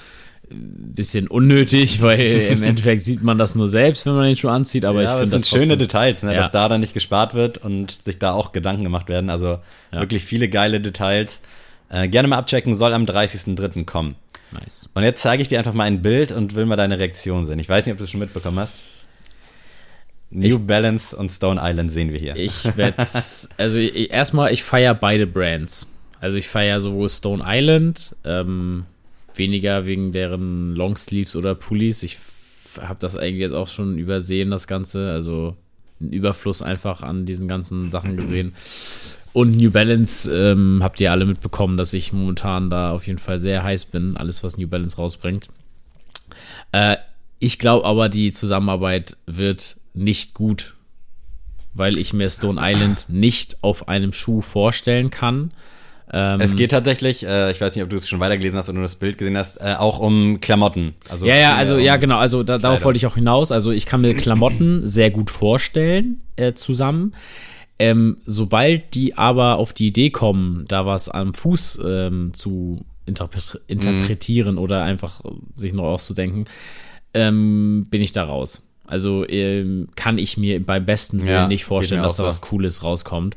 bisschen 0.50 1.28
unnötig, 1.28 2.02
weil 2.02 2.20
im 2.42 2.64
Endeffekt 2.64 3.04
sieht 3.04 3.24
man 3.24 3.38
das 3.38 3.56
nur 3.56 3.68
selbst, 3.68 4.06
wenn 4.06 4.14
man 4.16 4.26
den 4.26 4.38
Schuh 4.38 4.50
anzieht. 4.50 4.86
Aber 4.86 5.02
ich 5.04 5.10
ja, 5.10 5.18
finde 5.18 5.32
das 5.32 5.42
das 5.42 5.50
sind 5.50 5.58
schöne 5.60 5.68
trotzdem- 5.78 5.80
Details, 5.88 6.24
ne, 6.24 6.34
Ja. 6.34 6.42
dass 6.42 6.52
da 6.52 6.70
dann 6.70 6.82
nicht 6.82 6.94
gespart 6.94 7.34
wird 7.34 7.58
und 7.58 8.00
sich 8.06 8.20
da 8.20 8.32
auch 8.34 8.52
Gedanken 8.52 8.84
gemacht 8.84 9.10
werden. 9.10 9.30
Also 9.30 9.60
Ja. 9.92 10.00
wirklich 10.00 10.24
viele 10.24 10.50
geile 10.50 10.80
Details. 10.82 11.42
Äh, 11.90 12.08
gerne 12.08 12.28
mal 12.28 12.38
abchecken, 12.38 12.76
soll 12.76 12.94
am 12.94 13.06
30.03. 13.06 13.86
kommen. 13.86 14.16
Nice. 14.52 14.90
Und 14.94 15.04
jetzt 15.04 15.22
zeige 15.22 15.42
ich 15.42 15.50
dir 15.50 15.58
einfach 15.60 15.74
mal 15.74 15.84
ein 15.86 16.02
Bild 16.02 16.32
und 16.32 16.56
will 16.56 16.66
mal 16.66 16.76
deine 16.76 17.00
Reaktion 17.00 17.46
sehen. 17.46 17.60
Ich 17.60 17.70
weiß 17.70 17.86
nicht, 17.86 17.94
ob 17.94 17.98
du 17.98 18.06
es 18.06 18.10
schon 18.12 18.20
mitbekommen 18.20 18.60
hast. 18.60 18.76
New 20.32 20.60
Balance 20.60 21.16
und 21.16 21.32
Stone 21.32 21.62
Island 21.64 21.92
sehen 21.92 22.12
wir 22.12 22.20
hier. 22.20 22.36
Ich 22.36 22.76
werde 22.76 23.06
also 23.58 23.78
ich, 23.78 24.12
erstmal, 24.12 24.52
ich 24.52 24.64
feiere 24.64 24.94
beide 24.96 25.28
Brands. 25.28 25.92
Also 26.20 26.38
ich 26.38 26.48
feiere 26.48 26.82
sowohl 26.82 27.10
Stone 27.10 27.44
Island, 27.46 28.16
ähm, 28.26 28.86
weniger 29.38 29.86
wegen 29.86 30.12
deren 30.12 30.76
Longsleeves 30.76 31.36
oder 31.36 31.56
Pullis. 31.56 32.04
Ich 32.04 32.18
habe 32.80 33.00
das 33.00 33.16
eigentlich 33.16 33.42
jetzt 33.42 33.54
auch 33.54 33.68
schon 33.68 33.98
übersehen, 33.98 34.52
das 34.52 34.68
Ganze. 34.68 35.12
Also 35.12 35.56
einen 36.00 36.14
Überfluss 36.14 36.62
einfach 36.62 37.02
an 37.02 37.26
diesen 37.26 37.48
ganzen 37.48 37.90
Sachen 37.90 38.18
gesehen. 38.18 38.54
Und 39.34 39.58
New 39.58 39.72
Balance 39.72 40.34
ähm, 40.34 40.80
habt 40.82 41.02
ihr 41.02 41.12
alle 41.12 41.26
mitbekommen, 41.26 41.76
dass 41.76 41.94
ich 41.94 42.14
momentan 42.14 42.70
da 42.70 42.92
auf 42.92 43.06
jeden 43.06 43.20
Fall 43.20 43.40
sehr 43.40 43.64
heiß 43.64 43.86
bin, 43.86 44.16
alles 44.16 44.44
was 44.44 44.58
New 44.58 44.68
Balance 44.68 44.96
rausbringt. 44.96 45.50
Äh, 46.72 46.98
ich 47.40 47.60
glaube 47.60 47.86
aber, 47.86 48.08
die 48.08 48.32
Zusammenarbeit 48.32 49.18
wird 49.26 49.78
nicht 49.94 50.34
gut, 50.34 50.74
weil 51.74 51.98
ich 51.98 52.14
mir 52.14 52.30
Stone 52.30 52.62
Island 52.64 53.10
nicht 53.10 53.62
auf 53.62 53.90
einem 53.90 54.14
Schuh 54.14 54.40
vorstellen 54.40 55.10
kann. 55.10 55.52
Ähm, 56.14 56.40
es 56.40 56.56
geht 56.56 56.72
tatsächlich, 56.72 57.26
äh, 57.26 57.52
ich 57.52 57.60
weiß 57.60 57.76
nicht, 57.76 57.84
ob 57.84 57.90
du 57.90 57.96
es 57.96 58.08
schon 58.08 58.20
weitergelesen 58.20 58.58
hast 58.60 58.70
oder 58.70 58.76
nur 58.76 58.84
das 58.84 58.96
Bild 58.96 59.18
gesehen 59.18 59.38
hast, 59.38 59.58
äh, 59.60 59.76
auch 59.78 60.00
um 60.00 60.40
Klamotten. 60.40 60.94
Also 61.10 61.26
ja, 61.26 61.36
ja, 61.36 61.56
also 61.56 61.76
um- 61.76 61.80
ja, 61.82 61.98
genau. 61.98 62.18
Also 62.18 62.44
da, 62.44 62.58
darauf 62.60 62.84
wollte 62.84 62.98
ich 62.98 63.08
auch 63.08 63.16
hinaus. 63.16 63.52
Also 63.52 63.72
ich 63.72 63.86
kann 63.86 64.02
mir 64.02 64.14
Klamotten 64.16 64.88
sehr 64.88 65.10
gut 65.12 65.30
vorstellen 65.32 66.22
äh, 66.36 66.54
zusammen. 66.54 67.14
Ähm, 67.80 68.18
sobald 68.26 68.94
die 68.96 69.18
aber 69.18 69.58
auf 69.58 69.74
die 69.74 69.88
Idee 69.88 70.10
kommen, 70.10 70.64
da 70.68 70.86
was 70.86 71.10
am 71.10 71.34
Fuß 71.34 71.82
ähm, 71.86 72.32
zu 72.34 72.86
interpre 73.06 73.60
interpretieren 73.68 74.58
oder 74.58 74.84
einfach 74.84 75.22
sich 75.58 75.74
neu 75.74 75.84
auszudenken, 75.86 76.46
ähm, 77.14 77.88
bin 77.90 78.02
ich 78.02 78.12
da 78.14 78.24
raus. 78.24 78.68
Also 78.88 79.28
ähm, 79.28 79.90
kann 79.96 80.18
ich 80.18 80.38
mir 80.38 80.64
beim 80.64 80.86
besten 80.86 81.20
Willen 81.20 81.28
Ja, 81.30 81.48
nicht 81.48 81.66
vorstellen, 81.66 82.04
dass 82.04 82.18
da 82.18 82.24
so. 82.24 82.28
was 82.28 82.42
Cooles 82.42 82.84
rauskommt. 82.84 83.36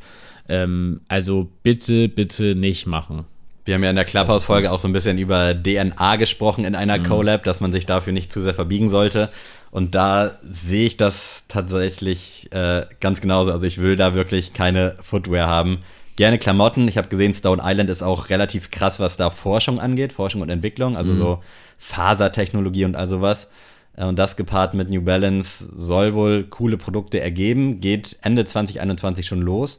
Ähm, 0.49 1.01
also 1.09 1.49
bitte, 1.63 2.09
bitte 2.09 2.55
nicht 2.55 2.87
machen. 2.87 3.25
Wir 3.65 3.75
haben 3.75 3.85
ja 3.85 3.91
in 3.91 3.97
der 3.97 4.07
Clubhouse-Folge 4.07 4.73
auch 4.73 4.79
so 4.79 4.89
ein 4.89 4.93
bisschen 4.95 5.19
über 5.19 5.55
DNA 5.55 6.17
gesprochen 6.17 6.65
in 6.65 6.73
Mhm. 6.73 6.79
einer 6.79 6.99
Collab, 7.01 7.45
dass 7.45 7.61
man 7.61 7.71
sich 7.71 7.85
dafür 7.85 8.15
nicht 8.15 8.33
zu 8.33 8.41
sehr 8.41 8.55
verbiegen 8.55 8.89
sollte. 8.89 9.29
Und 9.71 9.95
da 9.95 10.39
sehe 10.43 10.87
ich 10.87 10.97
das 10.97 11.45
tatsächlich 11.49 12.49
äh, 12.53 12.87
ganz 13.01 13.21
genauso. 13.21 13.53
Also 13.53 13.67
ich 13.67 13.77
will 13.79 13.97
da 13.97 14.15
wirklich 14.15 14.55
keine 14.55 14.95
Footwear 15.03 15.47
haben. 15.49 15.81
Gerne 16.17 16.39
Klamotten. 16.39 16.89
Ich 16.89 16.97
habe 16.97 17.09
gesehen, 17.11 17.35
Stone 17.35 17.63
Island 17.63 17.91
ist 17.91 18.03
auch 18.03 18.31
relativ 18.31 18.71
krass, 18.71 19.01
was 19.01 19.19
da 19.19 19.29
Forschung 19.29 19.79
angeht, 19.81 20.15
Forschung 20.15 20.41
und 20.41 20.49
Entwicklung, 20.49 20.97
also 20.97 21.13
so 21.13 21.41
Fasertechnologie 21.77 22.85
und 22.87 22.97
all 22.97 23.07
sowas. 23.09 23.49
Äh, 23.97 24.05
Und 24.05 24.17
das 24.19 24.37
gepaart 24.37 24.73
mit 24.75 24.89
New 24.89 25.03
Balance 25.03 25.69
soll 25.75 26.15
wohl 26.15 26.45
coole 26.45 26.77
Produkte 26.79 27.21
ergeben. 27.21 27.81
Geht 27.81 28.17
Ende 28.23 28.45
2021 28.47 29.27
schon 29.27 29.43
los. 29.43 29.79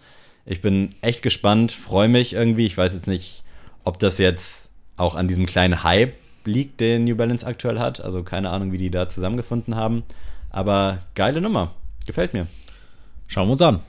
Ich 0.49 0.61
bin 0.61 0.95
echt 1.01 1.21
gespannt, 1.21 1.71
freue 1.71 2.07
mich 2.07 2.33
irgendwie. 2.33 2.65
Ich 2.65 2.75
weiß 2.75 2.93
jetzt 2.93 3.05
nicht, 3.05 3.43
ob 3.83 3.99
das 3.99 4.17
jetzt 4.17 4.71
auch 4.97 5.13
an 5.13 5.27
diesem 5.27 5.45
kleinen 5.45 5.83
Hype 5.83 6.15
liegt, 6.43 6.79
den 6.79 7.03
New 7.03 7.15
Balance 7.15 7.45
aktuell 7.45 7.77
hat. 7.79 8.01
Also 8.01 8.23
keine 8.23 8.49
Ahnung, 8.49 8.71
wie 8.71 8.79
die 8.79 8.89
da 8.89 9.07
zusammengefunden 9.07 9.75
haben. 9.75 10.01
Aber 10.49 11.03
geile 11.13 11.39
Nummer. 11.39 11.75
Gefällt 12.07 12.33
mir. 12.33 12.47
Schauen 13.27 13.47
wir 13.47 13.51
uns 13.51 13.61
an. 13.61 13.81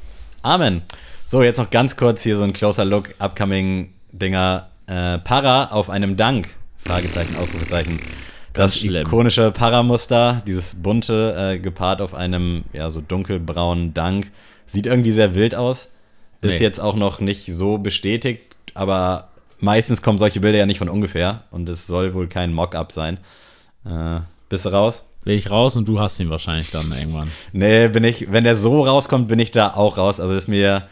Amen. 0.43 0.83
So, 1.27 1.43
jetzt 1.43 1.57
noch 1.57 1.71
ganz 1.71 1.97
kurz 1.97 2.23
hier 2.25 2.37
so 2.37 2.45
ein 2.45 2.53
closer 2.53 2.85
Look, 2.85 3.15
upcoming 3.19 3.95
Dinger. 4.13 4.69
Äh, 4.87 5.17
Para 5.21 5.71
auf 5.71 5.89
einem 5.89 6.19
Dank. 6.19 6.49
Fragezeichen, 6.77 7.37
Ausrufezeichen. 7.37 8.01
Ganz 8.53 8.75
Das 8.75 8.81
schlimm. 8.81 9.07
ikonische 9.07 9.51
Paramuster, 9.51 10.43
dieses 10.47 10.75
bunte, 10.83 11.37
äh, 11.55 11.59
gepaart 11.59 12.03
auf 12.03 12.15
einem, 12.15 12.65
ja, 12.75 12.91
so 12.91 13.01
dunkelbraunen 13.01 13.95
Dank. 13.95 14.31
Sieht 14.67 14.85
irgendwie 14.85 15.13
sehr 15.13 15.35
wild 15.35 15.55
aus. 15.55 15.89
Ist 16.43 16.59
Nee. 16.59 16.65
jetzt 16.65 16.81
auch 16.81 16.95
noch 16.97 17.21
nicht 17.21 17.47
so 17.47 17.79
bestätigt, 17.79 18.57
aber 18.75 19.29
meistens 19.59 20.01
kommen 20.03 20.19
solche 20.19 20.41
Bilder 20.41 20.59
ja 20.59 20.67
nicht 20.67 20.79
von 20.79 20.89
ungefähr 20.89 21.43
und 21.51 21.69
es 21.69 21.87
soll 21.87 22.15
wohl 22.15 22.29
kein 22.29 22.53
Mock-up 22.53 22.93
sein. 22.93 23.19
Äh, 23.85 24.21
bist 24.49 24.65
du 24.65 24.71
raus? 24.71 25.05
Will 25.25 25.35
ich 25.37 25.51
raus 25.51 25.77
und 25.77 25.87
du 25.87 26.01
hast 26.01 26.19
ihn 26.19 26.31
wahrscheinlich 26.31 26.71
dann 26.71 26.93
irgendwann. 26.93 27.31
Nee, 27.53 27.89
bin 27.89 28.05
ich, 28.05 28.33
wenn 28.33 28.45
der 28.45 28.57
so 28.57 28.83
rauskommt, 28.85 29.29
bin 29.29 29.39
ich 29.39 29.51
da 29.51 29.75
auch 29.75 29.99
raus. 29.99 30.19
Also 30.19 30.33
ist 30.35 30.49
mir, 30.49 30.85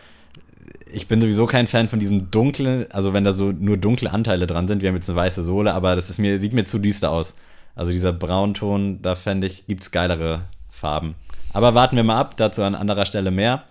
ich 0.93 1.09
bin 1.09 1.21
sowieso 1.21 1.47
kein 1.47 1.67
Fan 1.67 1.89
von 1.89 1.99
diesem 1.99 2.31
dunklen, 2.31 2.85
also 2.93 3.15
wenn 3.15 3.25
da 3.25 3.33
so 3.33 3.53
nur 3.53 3.79
dunkle 3.79 4.13
Anteile 4.13 4.47
dran 4.47 4.69
sind. 4.69 4.83
Wir 4.83 4.91
haben 4.91 4.97
jetzt 4.97 5.09
eine 5.09 5.17
weiße 5.17 5.43
Sohle, 5.43 5.73
aber 5.73 5.97
das 5.97 6.11
ist 6.11 6.19
mir, 6.19 6.39
sieht 6.39 6.53
mir 6.53 6.65
zu 6.65 6.79
düster 6.79 7.11
aus. 7.11 7.37
Also 7.75 7.91
dieser 7.91 8.13
Braunton, 8.13 9.01
da 9.01 9.15
fände 9.15 9.47
ich, 9.47 9.67
gibt's 9.67 9.93
geilere 9.93 10.43
Farben. 10.69 11.15
Aber 11.55 11.75
warten 11.75 11.97
wir 11.97 12.05
mal 12.05 12.19
ab, 12.19 12.37
dazu 12.37 12.63
an 12.63 12.75
anderer 12.75 13.07
Stelle 13.07 13.31
mehr. 13.31 13.63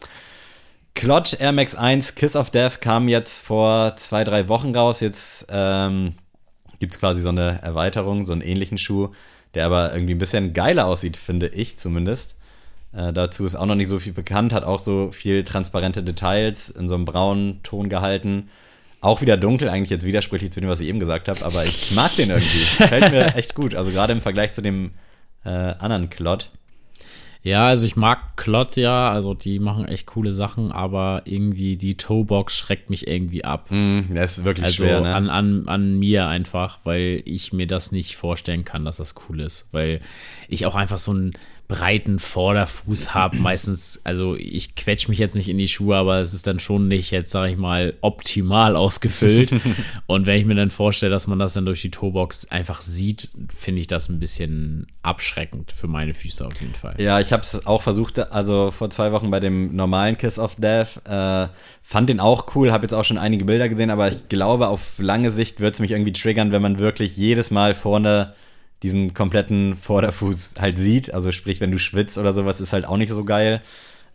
Klotsch 0.97 1.39
Air 1.39 1.51
Max 1.51 1.75
1 1.75 2.15
Kiss 2.15 2.35
of 2.35 2.49
Death 2.49 2.81
kam 2.81 3.07
jetzt 3.07 3.45
vor 3.45 3.95
zwei, 3.97 4.23
drei 4.23 4.47
Wochen 4.47 4.75
raus. 4.75 4.99
Jetzt 4.99 5.45
ähm, 5.47 6.15
gibt 6.79 6.95
es 6.95 6.99
quasi 6.99 7.21
so 7.21 7.29
eine 7.29 7.61
Erweiterung, 7.61 8.25
so 8.25 8.33
einen 8.33 8.41
ähnlichen 8.41 8.79
Schuh, 8.79 9.09
der 9.53 9.67
aber 9.67 9.93
irgendwie 9.93 10.15
ein 10.15 10.17
bisschen 10.17 10.53
geiler 10.53 10.87
aussieht, 10.87 11.15
finde 11.15 11.49
ich 11.49 11.77
zumindest. 11.77 12.35
Äh, 12.93 13.13
dazu 13.13 13.45
ist 13.45 13.53
auch 13.53 13.67
noch 13.67 13.75
nicht 13.75 13.89
so 13.89 13.99
viel 13.99 14.11
bekannt, 14.11 14.51
hat 14.53 14.63
auch 14.63 14.79
so 14.79 15.11
viel 15.11 15.43
transparente 15.43 16.01
Details 16.01 16.71
in 16.71 16.89
so 16.89 16.95
einem 16.95 17.05
braunen 17.05 17.61
Ton 17.61 17.89
gehalten. 17.89 18.49
Auch 18.99 19.21
wieder 19.21 19.37
dunkel, 19.37 19.69
eigentlich 19.69 19.91
jetzt 19.91 20.03
widersprüchlich 20.03 20.51
zu 20.51 20.61
dem, 20.61 20.69
was 20.69 20.79
ich 20.79 20.87
eben 20.87 20.99
gesagt 20.99 21.27
habe, 21.27 21.45
aber 21.45 21.63
ich 21.63 21.91
mag 21.91 22.15
den 22.15 22.31
irgendwie. 22.31 22.57
Gefällt 22.57 23.11
mir 23.11 23.35
echt 23.35 23.53
gut. 23.53 23.75
Also 23.75 23.91
gerade 23.91 24.13
im 24.13 24.21
Vergleich 24.21 24.51
zu 24.51 24.63
dem 24.63 24.93
äh, 25.45 25.49
anderen 25.49 26.09
Klott. 26.09 26.49
Ja, 27.47 27.67
also 27.67 27.87
ich 27.87 27.95
mag 27.95 28.35
Klott 28.35 28.75
ja, 28.75 29.09
also 29.09 29.33
die 29.33 29.59
machen 29.59 29.85
echt 29.85 30.05
coole 30.05 30.33
Sachen, 30.33 30.69
aber 30.73 31.21
irgendwie 31.23 31.77
die 31.77 31.95
Toebox 31.95 32.57
schreckt 32.57 32.89
mich 32.89 33.07
irgendwie 33.07 33.45
ab. 33.45 33.67
Mm, 33.69 34.13
das 34.13 34.39
ist 34.39 34.43
wirklich 34.43 34.65
Also 34.65 34.83
schwer, 34.83 34.99
ne? 34.99 35.15
an, 35.15 35.29
an, 35.29 35.67
an 35.67 35.97
mir 35.97 36.27
einfach, 36.27 36.79
weil 36.83 37.21
ich 37.23 37.53
mir 37.53 37.65
das 37.65 37.93
nicht 37.93 38.17
vorstellen 38.17 38.65
kann, 38.65 38.83
dass 38.83 38.97
das 38.97 39.15
cool 39.29 39.39
ist. 39.39 39.67
Weil 39.71 40.01
ich 40.49 40.65
auch 40.65 40.75
einfach 40.75 40.97
so 40.97 41.11
einen 41.11 41.31
breiten 41.67 42.19
Vorderfuß 42.19 43.13
habe. 43.13 43.37
Meistens, 43.41 43.99
also 44.03 44.35
ich 44.35 44.75
quetsch 44.75 45.07
mich 45.07 45.19
jetzt 45.19 45.35
nicht 45.35 45.49
in 45.49 45.57
die 45.57 45.67
Schuhe, 45.67 45.95
aber 45.95 46.19
es 46.19 46.33
ist 46.33 46.47
dann 46.47 46.59
schon 46.59 46.87
nicht 46.87 47.11
jetzt, 47.11 47.31
sage 47.31 47.51
ich 47.51 47.57
mal, 47.57 47.95
optimal 48.01 48.75
ausgefüllt. 48.75 49.51
Und 50.07 50.25
wenn 50.25 50.39
ich 50.39 50.45
mir 50.45 50.55
dann 50.55 50.69
vorstelle, 50.69 51.11
dass 51.11 51.27
man 51.27 51.39
das 51.39 51.53
dann 51.53 51.65
durch 51.65 51.81
die 51.81 51.91
Toebox 51.91 52.45
einfach 52.49 52.81
sieht, 52.81 53.29
finde 53.53 53.81
ich 53.81 53.87
das 53.87 54.09
ein 54.09 54.19
bisschen 54.19 54.87
abschreckend 55.03 55.71
für 55.71 55.87
meine 55.87 56.13
Füße 56.13 56.45
auf 56.45 56.59
jeden 56.61 56.73
Fall. 56.73 56.95
Ja, 56.99 57.19
ich 57.19 57.33
habe 57.33 57.43
es 57.43 57.65
auch 57.65 57.81
versucht, 57.81 58.19
also 58.19 58.71
vor 58.71 58.89
zwei 58.89 59.11
Wochen 59.11 59.29
bei 59.29 59.39
dem 59.39 59.75
normalen 59.75 60.17
Kiss 60.17 60.39
of 60.39 60.55
Death. 60.55 61.01
Äh, 61.05 61.47
fand 61.81 62.09
den 62.09 62.19
auch 62.19 62.55
cool, 62.55 62.71
habe 62.71 62.83
jetzt 62.83 62.93
auch 62.93 63.05
schon 63.05 63.17
einige 63.17 63.45
Bilder 63.45 63.69
gesehen, 63.69 63.89
aber 63.89 64.09
ich 64.09 64.29
glaube, 64.29 64.67
auf 64.67 64.99
lange 64.99 65.31
Sicht 65.31 65.59
wird 65.59 65.73
es 65.73 65.79
mich 65.79 65.91
irgendwie 65.91 66.13
triggern, 66.13 66.51
wenn 66.51 66.61
man 66.61 66.79
wirklich 66.79 67.17
jedes 67.17 67.51
Mal 67.51 67.73
vorne 67.73 68.33
diesen 68.83 69.13
kompletten 69.13 69.75
Vorderfuß 69.75 70.55
halt 70.59 70.77
sieht. 70.77 71.13
Also 71.13 71.31
sprich, 71.31 71.59
wenn 71.61 71.71
du 71.71 71.79
schwitzt 71.79 72.17
oder 72.17 72.33
sowas, 72.33 72.61
ist 72.61 72.73
halt 72.73 72.85
auch 72.85 72.97
nicht 72.97 73.09
so 73.11 73.23
geil. 73.23 73.61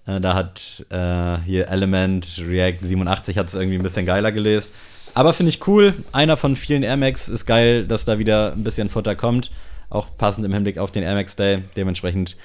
Äh, 0.07 0.20
da 0.20 0.35
hat 0.35 0.87
äh, 0.90 1.38
hier 1.44 1.68
Element 1.68 2.40
React 2.46 2.79
87 2.83 3.38
hat 3.38 3.48
es 3.48 3.55
irgendwie 3.55 3.77
ein 3.77 3.83
bisschen 3.83 4.07
geiler 4.07 4.33
gelöst. 4.33 4.70
Aber 5.14 5.33
finde 5.35 5.51
ich 5.51 5.66
cool. 5.66 5.94
Einer 6.12 6.37
von 6.37 6.57
vielen 6.57 6.83
Air 6.83 6.96
Max 6.96 7.29
ist 7.29 7.44
geil, 7.46 7.87
dass 7.87 8.05
da 8.05 8.18
wieder 8.18 8.53
ein 8.53 8.64
bisschen 8.64 8.88
Futter 8.88 9.14
kommt. 9.14 9.51
Auch 9.90 10.09
passend 10.16 10.46
im 10.46 10.55
Hinblick 10.55 10.79
auf 10.79 10.90
den 10.90 11.03
Air 11.03 11.14
Max 11.14 11.37
Day. 11.37 11.64
Dementsprechend 11.77 12.37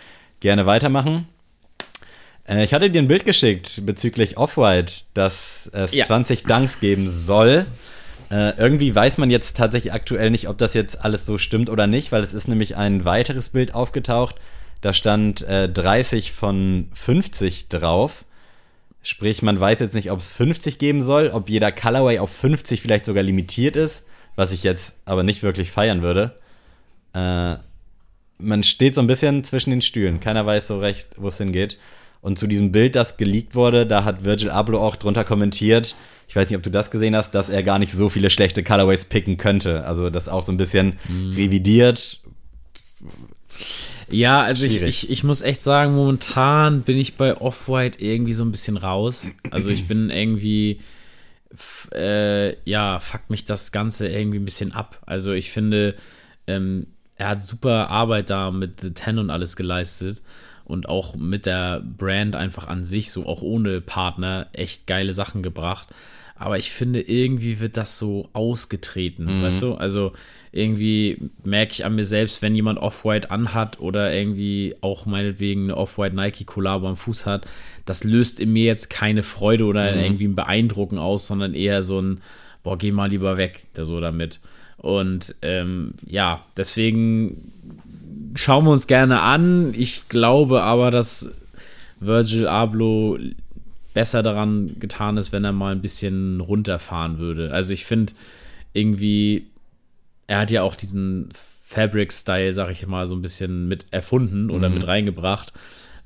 gerne 0.41 0.65
weitermachen. 0.65 1.27
Äh, 2.47 2.63
ich 2.63 2.73
hatte 2.73 2.89
dir 2.89 3.01
ein 3.01 3.07
Bild 3.07 3.25
geschickt 3.25 3.83
bezüglich 3.85 4.37
Off-White, 4.37 4.93
dass 5.13 5.69
es 5.71 5.93
Ja. 5.93 6.05
20 6.05 6.43
Dunks 6.43 6.79
geben 6.79 7.09
soll. 7.09 7.65
Äh, 8.29 8.57
irgendwie 8.57 8.93
weiß 8.93 9.17
man 9.19 9.29
jetzt 9.29 9.55
tatsächlich 9.55 9.93
aktuell 9.93 10.29
nicht, 10.29 10.49
ob 10.49 10.57
das 10.57 10.73
jetzt 10.73 11.03
alles 11.03 11.25
so 11.25 11.37
stimmt 11.37 11.69
oder 11.69 11.87
nicht, 11.87 12.11
weil 12.11 12.23
es 12.23 12.33
ist 12.33 12.47
nämlich 12.47 12.75
ein 12.75 13.05
weiteres 13.05 13.49
Bild 13.49 13.73
aufgetaucht. 13.73 14.35
Da 14.81 14.93
stand 14.93 15.41
äh, 15.47 15.69
30 15.69 16.33
von 16.33 16.89
50 16.93 17.69
drauf. 17.69 18.25
Sprich, 19.01 19.41
man 19.41 19.59
weiß 19.59 19.79
jetzt 19.79 19.95
nicht, 19.95 20.11
ob 20.11 20.19
es 20.19 20.33
50 20.33 20.77
geben 20.77 21.01
soll, 21.01 21.29
ob 21.29 21.49
jeder 21.49 21.71
Colorway 21.71 22.19
auf 22.19 22.29
50 22.31 22.81
vielleicht 22.81 23.05
sogar 23.05 23.23
limitiert 23.23 23.77
ist, 23.77 24.05
was 24.35 24.51
ich 24.51 24.63
jetzt 24.63 24.97
aber 25.05 25.23
nicht 25.23 25.43
wirklich 25.43 25.71
feiern 25.71 26.01
würde. 26.01 26.37
Äh, 27.13 27.55
man 28.39 28.63
steht 28.63 28.93
so 28.93 29.01
ein 29.01 29.07
bisschen 29.07 29.43
zwischen 29.45 29.69
den 29.69 29.81
Stühlen. 29.81 30.19
Keiner 30.19 30.45
weiß 30.45 30.67
so 30.67 30.79
recht, 30.79 31.07
wo 31.15 31.29
es 31.29 31.37
hingeht. 31.37 31.77
Und 32.21 32.37
zu 32.37 32.47
diesem 32.47 32.71
Bild, 32.71 32.95
das 32.95 33.17
geleakt 33.17 33.55
wurde, 33.55 33.85
da 33.85 34.03
hat 34.03 34.23
Virgil 34.25 34.49
Abloh 34.49 34.79
auch 34.79 34.95
drunter 34.95 35.23
kommentiert, 35.23 35.95
ich 36.29 36.35
weiß 36.35 36.49
nicht, 36.49 36.57
ob 36.57 36.63
du 36.63 36.69
das 36.71 36.91
gesehen 36.91 37.15
hast, 37.15 37.31
dass 37.31 37.47
er 37.47 37.63
gar 37.63 37.79
nicht 37.79 37.93
so 37.93 38.09
viele 38.09 38.29
schlechte 38.29 38.61
Colorways 38.61 39.05
picken 39.05 39.37
könnte. 39.37 39.85
Also 39.85 40.09
das 40.09 40.27
auch 40.27 40.43
so 40.43 40.51
ein 40.51 40.57
bisschen 40.57 40.99
Mhm. 41.07 41.31
revidiert. 41.31 42.19
Ja, 44.09 44.41
also 44.43 44.65
ich, 44.65 44.81
ich, 44.81 45.09
ich 45.09 45.23
muss 45.23 45.41
echt 45.41 45.61
sagen, 45.61 45.95
momentan 45.95 46.81
bin 46.81 46.97
ich 46.97 47.15
bei 47.15 47.35
Off-White 47.37 48.01
irgendwie 48.03 48.33
so 48.33 48.43
ein 48.43 48.51
bisschen 48.51 48.77
raus. 48.77 49.31
Also 49.51 49.69
ich 49.69 49.87
bin 49.87 50.09
irgendwie, 50.09 50.79
äh, 51.93 52.55
ja, 52.69 52.99
fuckt 52.99 53.29
mich 53.29 53.45
das 53.45 53.71
Ganze 53.71 54.07
irgendwie 54.07 54.39
ein 54.39 54.45
bisschen 54.45 54.73
ab. 54.73 55.01
Also 55.05 55.31
ich 55.33 55.51
finde, 55.51 55.95
ähm, 56.45 56.87
er 57.15 57.29
hat 57.29 57.43
super 57.43 57.89
Arbeit 57.89 58.29
da 58.29 58.51
mit 58.51 58.81
The 58.81 58.91
Ten 58.91 59.17
und 59.17 59.29
alles 59.29 59.55
geleistet 59.55 60.21
und 60.67 60.89
auch 60.89 61.15
mit 61.15 61.45
der 61.45 61.81
Brand 61.81 62.35
einfach 62.35 62.67
an 62.67 62.83
sich, 62.83 63.09
so 63.11 63.25
auch 63.25 63.41
ohne 63.41 63.79
Partner, 63.79 64.47
echt 64.51 64.85
geile 64.85 65.13
Sachen 65.13 65.41
gebracht. 65.41 65.87
Aber 66.35 66.57
ich 66.59 66.71
finde, 66.71 67.01
irgendwie 67.01 67.59
wird 67.59 67.77
das 67.77 67.97
so 67.97 68.29
ausgetreten, 68.33 69.41
weißt 69.41 69.61
du? 69.63 69.73
Also 69.73 70.11
irgendwie 70.51 71.31
merke 71.43 71.71
ich 71.71 71.85
an 71.85 71.95
mir 71.95 72.05
selbst, 72.05 72.41
wenn 72.41 72.53
jemand 72.53 72.79
Off-White 72.79 73.31
anhat 73.31 73.79
oder 73.79 74.13
irgendwie 74.13 74.75
auch 74.81 75.07
meinetwegen 75.07 75.63
eine 75.63 75.77
Off-White 75.77 76.15
Nike-Collabo 76.15 76.87
am 76.87 76.97
Fuß 76.97 77.25
hat, 77.25 77.47
das 77.85 78.03
löst 78.03 78.39
in 78.39 78.53
mir 78.53 78.65
jetzt 78.65 78.89
keine 78.89 79.23
Freude 79.23 79.65
oder 79.65 79.95
irgendwie 79.95 80.27
ein 80.27 80.35
Beeindrucken 80.35 80.99
aus, 80.99 81.25
sondern 81.25 81.55
eher 81.55 81.81
so 81.81 81.99
ein, 81.99 82.21
boah, 82.61 82.77
geh 82.77 82.91
mal 82.91 83.09
lieber 83.09 83.37
weg, 83.37 83.65
so 83.75 83.99
damit. 83.99 84.39
Und 84.77 85.33
ähm, 85.41 85.93
ja, 86.05 86.45
deswegen 86.55 87.51
schauen 88.35 88.65
wir 88.65 88.71
uns 88.71 88.87
gerne 88.87 89.21
an. 89.21 89.73
Ich 89.75 90.09
glaube 90.09 90.63
aber, 90.63 90.91
dass 90.91 91.29
Virgil 91.99 92.47
Abloh 92.47 93.17
besser 93.93 94.21
daran 94.21 94.79
getan 94.79 95.17
ist, 95.17 95.31
wenn 95.31 95.43
er 95.43 95.53
mal 95.53 95.71
ein 95.71 95.81
bisschen 95.81 96.39
runterfahren 96.39 97.17
würde. 97.17 97.51
Also 97.51 97.73
ich 97.73 97.85
finde 97.85 98.13
irgendwie, 98.73 99.47
er 100.27 100.39
hat 100.39 100.51
ja 100.51 100.61
auch 100.61 100.75
diesen 100.75 101.29
Fabric-Style, 101.63 102.53
sag 102.53 102.69
ich 102.71 102.85
mal, 102.85 103.07
so 103.07 103.15
ein 103.15 103.21
bisschen 103.21 103.67
mit 103.67 103.87
erfunden 103.91 104.49
oder 104.51 104.69
mit 104.69 104.87
reingebracht. 104.87 105.51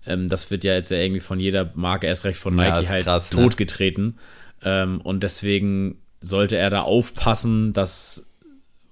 Ähm, 0.08 0.30
das 0.30 0.50
wird 0.50 0.64
ja 0.64 0.74
jetzt 0.74 0.90
ja 0.90 0.98
irgendwie 0.98 1.20
von 1.20 1.40
jeder 1.40 1.72
Marke, 1.76 2.08
erst 2.08 2.26
recht 2.26 2.40
von 2.40 2.58
Ja, 2.58 2.72
Nike, 2.72 2.82
ist 2.82 2.92
halt 2.92 3.04
krass, 3.04 3.34
ne? 3.34 3.44
totgetreten. 3.44 4.18
Ähm, 4.64 5.02
und 5.02 5.22
deswegen 5.22 5.98
sollte 6.20 6.58
er 6.58 6.70
da 6.70 6.82
aufpassen, 6.82 7.74
dass, 7.74 8.32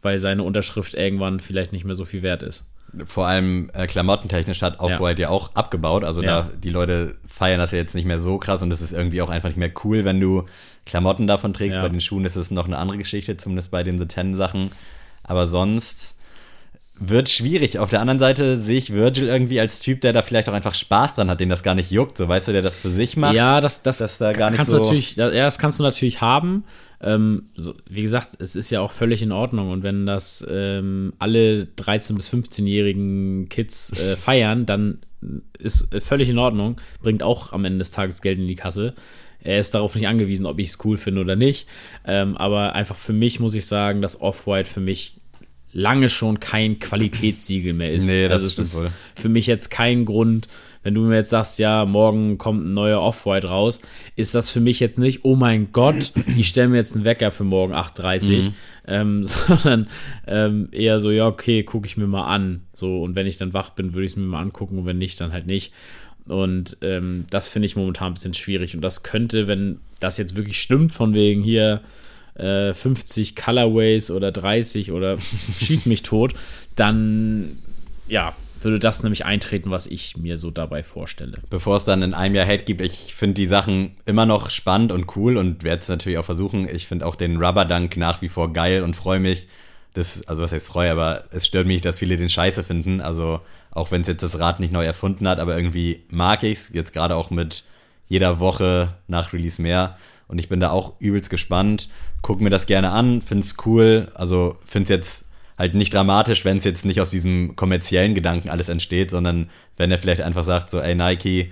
weil 0.01 0.19
seine 0.19 0.43
Unterschrift 0.43 0.93
irgendwann 0.93 1.39
vielleicht 1.39 1.71
nicht 1.71 1.85
mehr 1.85 1.95
so 1.95 2.05
viel 2.05 2.21
wert 2.21 2.43
ist. 2.43 2.68
Vor 3.05 3.27
allem 3.27 3.69
äh, 3.73 3.85
klamottentechnisch 3.87 4.61
hat 4.61 4.79
Off-White 4.79 5.21
ja. 5.21 5.29
auch 5.29 5.53
abgebaut. 5.55 6.03
Also 6.03 6.21
Ja. 6.21 6.41
da 6.41 6.49
die 6.63 6.69
Leute 6.69 7.15
feiern 7.27 7.59
das 7.59 7.71
ja 7.71 7.77
jetzt 7.77 7.95
nicht 7.95 8.05
mehr 8.05 8.19
so 8.19 8.37
krass 8.37 8.61
und 8.63 8.71
es 8.71 8.81
ist 8.81 8.93
irgendwie 8.93 9.21
auch 9.21 9.29
einfach 9.29 9.49
nicht 9.49 9.57
mehr 9.57 9.71
cool, 9.83 10.05
wenn 10.05 10.19
du 10.19 10.45
Klamotten 10.85 11.27
davon 11.27 11.53
trägst. 11.53 11.77
Ja. 11.77 11.83
Bei 11.83 11.89
den 11.89 12.01
Schuhen 12.01 12.25
ist 12.25 12.35
es 12.35 12.51
noch 12.51 12.65
eine 12.65 12.77
andere 12.77 12.97
Geschichte, 12.97 13.37
zumindest 13.37 13.71
bei 13.71 13.83
den 13.83 13.97
The 13.97 14.05
Ten 14.07 14.35
Sachen. 14.35 14.71
Aber 15.23 15.45
sonst 15.45 16.15
wird 17.01 17.29
schwierig. 17.29 17.79
Auf 17.79 17.89
der 17.89 18.01
anderen 18.01 18.19
Seite 18.19 18.57
sehe 18.57 18.77
ich 18.77 18.91
Virgil 18.93 19.27
irgendwie 19.29 19.59
als 19.59 19.79
Typ, 19.79 20.01
der 20.01 20.11
da 20.11 20.21
vielleicht 20.21 20.49
auch 20.49 20.53
einfach 20.53 20.75
Spaß 20.75 21.15
dran 21.15 21.29
hat, 21.29 21.39
den 21.39 21.47
das 21.49 21.63
gar 21.63 21.75
nicht 21.75 21.91
juckt. 21.91 22.17
So 22.17 22.27
weißt 22.27 22.49
du, 22.49 22.51
der 22.51 22.61
das 22.61 22.77
für 22.77 22.89
sich 22.89 23.15
macht. 23.15 23.35
Ja, 23.35 23.61
das, 23.61 23.83
das, 23.83 23.99
dass 23.99 24.17
da 24.17 24.33
gar 24.33 24.49
nicht 24.49 24.57
kannst 24.57 24.71
so- 24.71 24.77
du 24.79 24.83
natürlich, 24.83 25.15
ja, 25.15 25.29
das 25.29 25.59
kannst 25.59 25.79
du 25.79 25.83
natürlich 25.83 26.19
haben. 26.21 26.65
Ähm, 27.01 27.49
so, 27.55 27.73
wie 27.89 28.01
gesagt, 28.01 28.37
es 28.39 28.55
ist 28.55 28.69
ja 28.69 28.81
auch 28.81 28.91
völlig 28.91 29.21
in 29.21 29.31
Ordnung. 29.31 29.71
Und 29.71 29.83
wenn 29.83 30.05
das 30.05 30.45
ähm, 30.49 31.13
alle 31.19 31.67
13- 31.77 32.15
bis 32.15 32.31
15-jährigen 32.31 33.47
Kids 33.49 33.93
äh, 33.93 34.15
feiern, 34.17 34.65
dann 34.65 34.99
ist 35.57 35.93
völlig 36.01 36.29
in 36.29 36.37
Ordnung. 36.37 36.79
Bringt 37.01 37.23
auch 37.23 37.51
am 37.51 37.65
Ende 37.65 37.79
des 37.79 37.91
Tages 37.91 38.21
Geld 38.21 38.39
in 38.39 38.47
die 38.47 38.55
Kasse. 38.55 38.93
Er 39.41 39.59
ist 39.59 39.73
darauf 39.73 39.95
nicht 39.95 40.07
angewiesen, 40.07 40.45
ob 40.45 40.59
ich 40.59 40.69
es 40.69 40.79
cool 40.83 40.97
finde 40.97 41.21
oder 41.21 41.35
nicht. 41.35 41.67
Ähm, 42.05 42.35
aber 42.35 42.73
einfach 42.73 42.95
für 42.95 43.13
mich 43.13 43.39
muss 43.39 43.55
ich 43.55 43.65
sagen, 43.65 44.01
dass 44.01 44.19
Off-White 44.19 44.69
für 44.69 44.81
mich 44.81 45.19
lange 45.71 46.09
schon 46.09 46.39
kein 46.39 46.79
Qualitätssiegel 46.79 47.73
mehr 47.73 47.91
ist. 47.91 48.07
Nee, 48.07 48.27
das 48.27 48.43
also 48.43 48.47
es 48.47 48.59
ist 48.59 48.79
wohl. 48.81 48.91
für 49.15 49.29
mich 49.29 49.47
jetzt 49.47 49.69
kein 49.69 50.05
Grund, 50.05 50.47
wenn 50.83 50.93
du 50.95 51.01
mir 51.01 51.15
jetzt 51.15 51.29
sagst, 51.29 51.59
ja, 51.59 51.85
morgen 51.85 52.37
kommt 52.37 52.65
ein 52.65 52.73
neuer 52.73 53.01
Off-White 53.01 53.47
raus, 53.47 53.79
ist 54.15 54.33
das 54.33 54.49
für 54.49 54.61
mich 54.61 54.79
jetzt 54.79 54.97
nicht, 54.97 55.23
oh 55.23 55.35
mein 55.35 55.71
Gott, 55.73 56.13
ich 56.37 56.47
stelle 56.47 56.69
mir 56.69 56.77
jetzt 56.77 56.95
einen 56.95 57.03
Wecker 57.05 57.31
für 57.31 57.43
morgen 57.43 57.73
8.30 57.73 58.45
Mhm. 58.45 58.53
ähm, 58.87 59.23
sondern 59.23 59.87
ähm, 60.27 60.69
eher 60.71 60.99
so, 60.99 61.11
ja, 61.11 61.27
okay, 61.27 61.63
gucke 61.63 61.85
ich 61.87 61.97
mir 61.97 62.07
mal 62.07 62.27
an. 62.27 62.61
So, 62.73 63.01
und 63.01 63.15
wenn 63.15 63.27
ich 63.27 63.37
dann 63.37 63.53
wach 63.53 63.71
bin, 63.71 63.93
würde 63.93 64.05
ich 64.05 64.11
es 64.13 64.17
mir 64.17 64.23
mal 64.23 64.41
angucken 64.41 64.77
und 64.79 64.85
wenn 64.85 64.97
nicht, 64.97 65.19
dann 65.19 65.33
halt 65.33 65.47
nicht. 65.47 65.73
Und 66.27 66.77
ähm, 66.81 67.25
das 67.29 67.49
finde 67.49 67.65
ich 67.65 67.75
momentan 67.75 68.11
ein 68.11 68.13
bisschen 68.13 68.33
schwierig. 68.33 68.75
Und 68.75 68.81
das 68.81 69.03
könnte, 69.03 69.47
wenn 69.47 69.79
das 69.99 70.17
jetzt 70.17 70.35
wirklich 70.35 70.61
stimmt, 70.61 70.91
von 70.91 71.13
wegen 71.13 71.41
hier 71.41 71.81
äh, 72.35 72.73
50 72.73 73.35
Colorways 73.35 74.11
oder 74.11 74.31
30 74.31 74.91
oder 74.91 75.17
schieß 75.59 75.87
mich 75.87 76.03
tot, 76.03 76.35
dann 76.75 77.57
ja, 78.07 78.33
würde 78.63 78.79
das 78.79 79.03
nämlich 79.03 79.25
eintreten, 79.25 79.71
was 79.71 79.87
ich 79.87 80.17
mir 80.17 80.37
so 80.37 80.51
dabei 80.51 80.83
vorstelle. 80.83 81.37
bevor 81.49 81.77
es 81.77 81.85
dann 81.85 82.01
in 82.01 82.13
einem 82.13 82.35
Jahr 82.35 82.47
Hate 82.47 82.63
gibt, 82.63 82.81
ich 82.81 83.13
finde 83.15 83.35
die 83.35 83.47
Sachen 83.47 83.95
immer 84.05 84.25
noch 84.25 84.49
spannend 84.49 84.91
und 84.91 85.15
cool 85.15 85.37
und 85.37 85.63
werde 85.63 85.81
es 85.81 85.89
natürlich 85.89 86.17
auch 86.17 86.25
versuchen. 86.25 86.67
Ich 86.67 86.87
finde 86.87 87.05
auch 87.05 87.15
den 87.15 87.37
Rubber 87.37 87.65
Dunk 87.65 87.97
nach 87.97 88.21
wie 88.21 88.29
vor 88.29 88.53
geil 88.53 88.83
und 88.83 88.95
freue 88.95 89.19
mich. 89.19 89.47
Das, 89.93 90.27
also 90.27 90.43
was 90.43 90.51
heißt 90.51 90.67
freue, 90.67 90.91
aber 90.91 91.25
es 91.31 91.47
stört 91.47 91.67
mich, 91.67 91.81
dass 91.81 91.99
viele 91.99 92.15
den 92.15 92.29
Scheiße 92.29 92.63
finden. 92.63 93.01
Also 93.01 93.41
auch 93.71 93.91
wenn 93.91 94.01
es 94.01 94.07
jetzt 94.07 94.23
das 94.23 94.39
Rad 94.39 94.59
nicht 94.59 94.73
neu 94.73 94.85
erfunden 94.85 95.27
hat, 95.27 95.39
aber 95.39 95.55
irgendwie 95.55 96.03
mag 96.09 96.43
ich's. 96.43 96.71
Jetzt 96.73 96.93
gerade 96.93 97.15
auch 97.15 97.29
mit 97.31 97.63
jeder 98.07 98.39
Woche 98.39 98.95
nach 99.07 99.33
Release 99.33 99.61
mehr. 99.61 99.97
Und 100.27 100.37
ich 100.39 100.49
bin 100.49 100.59
da 100.59 100.69
auch 100.69 100.93
übelst 100.99 101.29
gespannt. 101.29 101.89
Guck 102.21 102.41
mir 102.41 102.49
das 102.49 102.67
gerne 102.67 102.91
an, 102.91 103.21
find's 103.21 103.55
cool. 103.65 104.11
Also 104.13 104.57
find's 104.65 104.89
jetzt 104.89 105.25
halt 105.59 105.75
nicht 105.75 105.93
dramatisch, 105.93 106.45
wenn 106.45 106.57
es 106.57 106.63
jetzt 106.63 106.85
nicht 106.85 106.99
aus 107.01 107.09
diesem 107.11 107.55
kommerziellen 107.55 108.15
Gedanken 108.15 108.49
alles 108.49 108.69
entsteht, 108.69 109.11
sondern 109.11 109.49
wenn 109.77 109.91
er 109.91 109.99
vielleicht 109.99 110.21
einfach 110.21 110.43
sagt, 110.45 110.69
so, 110.71 110.79
ey 110.79 110.95
Nike, 110.95 111.51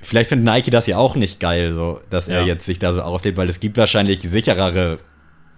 vielleicht 0.00 0.28
findet 0.30 0.46
Nike 0.54 0.70
das 0.70 0.86
ja 0.86 0.96
auch 0.96 1.16
nicht 1.16 1.40
geil, 1.40 1.74
so, 1.74 2.00
dass 2.08 2.28
er 2.28 2.40
Ja. 2.42 2.46
jetzt 2.46 2.64
sich 2.64 2.78
da 2.78 2.92
so 2.92 3.02
auslebt, 3.02 3.36
weil 3.36 3.48
es 3.48 3.60
gibt 3.60 3.76
wahrscheinlich 3.76 4.20
sicherere 4.22 5.00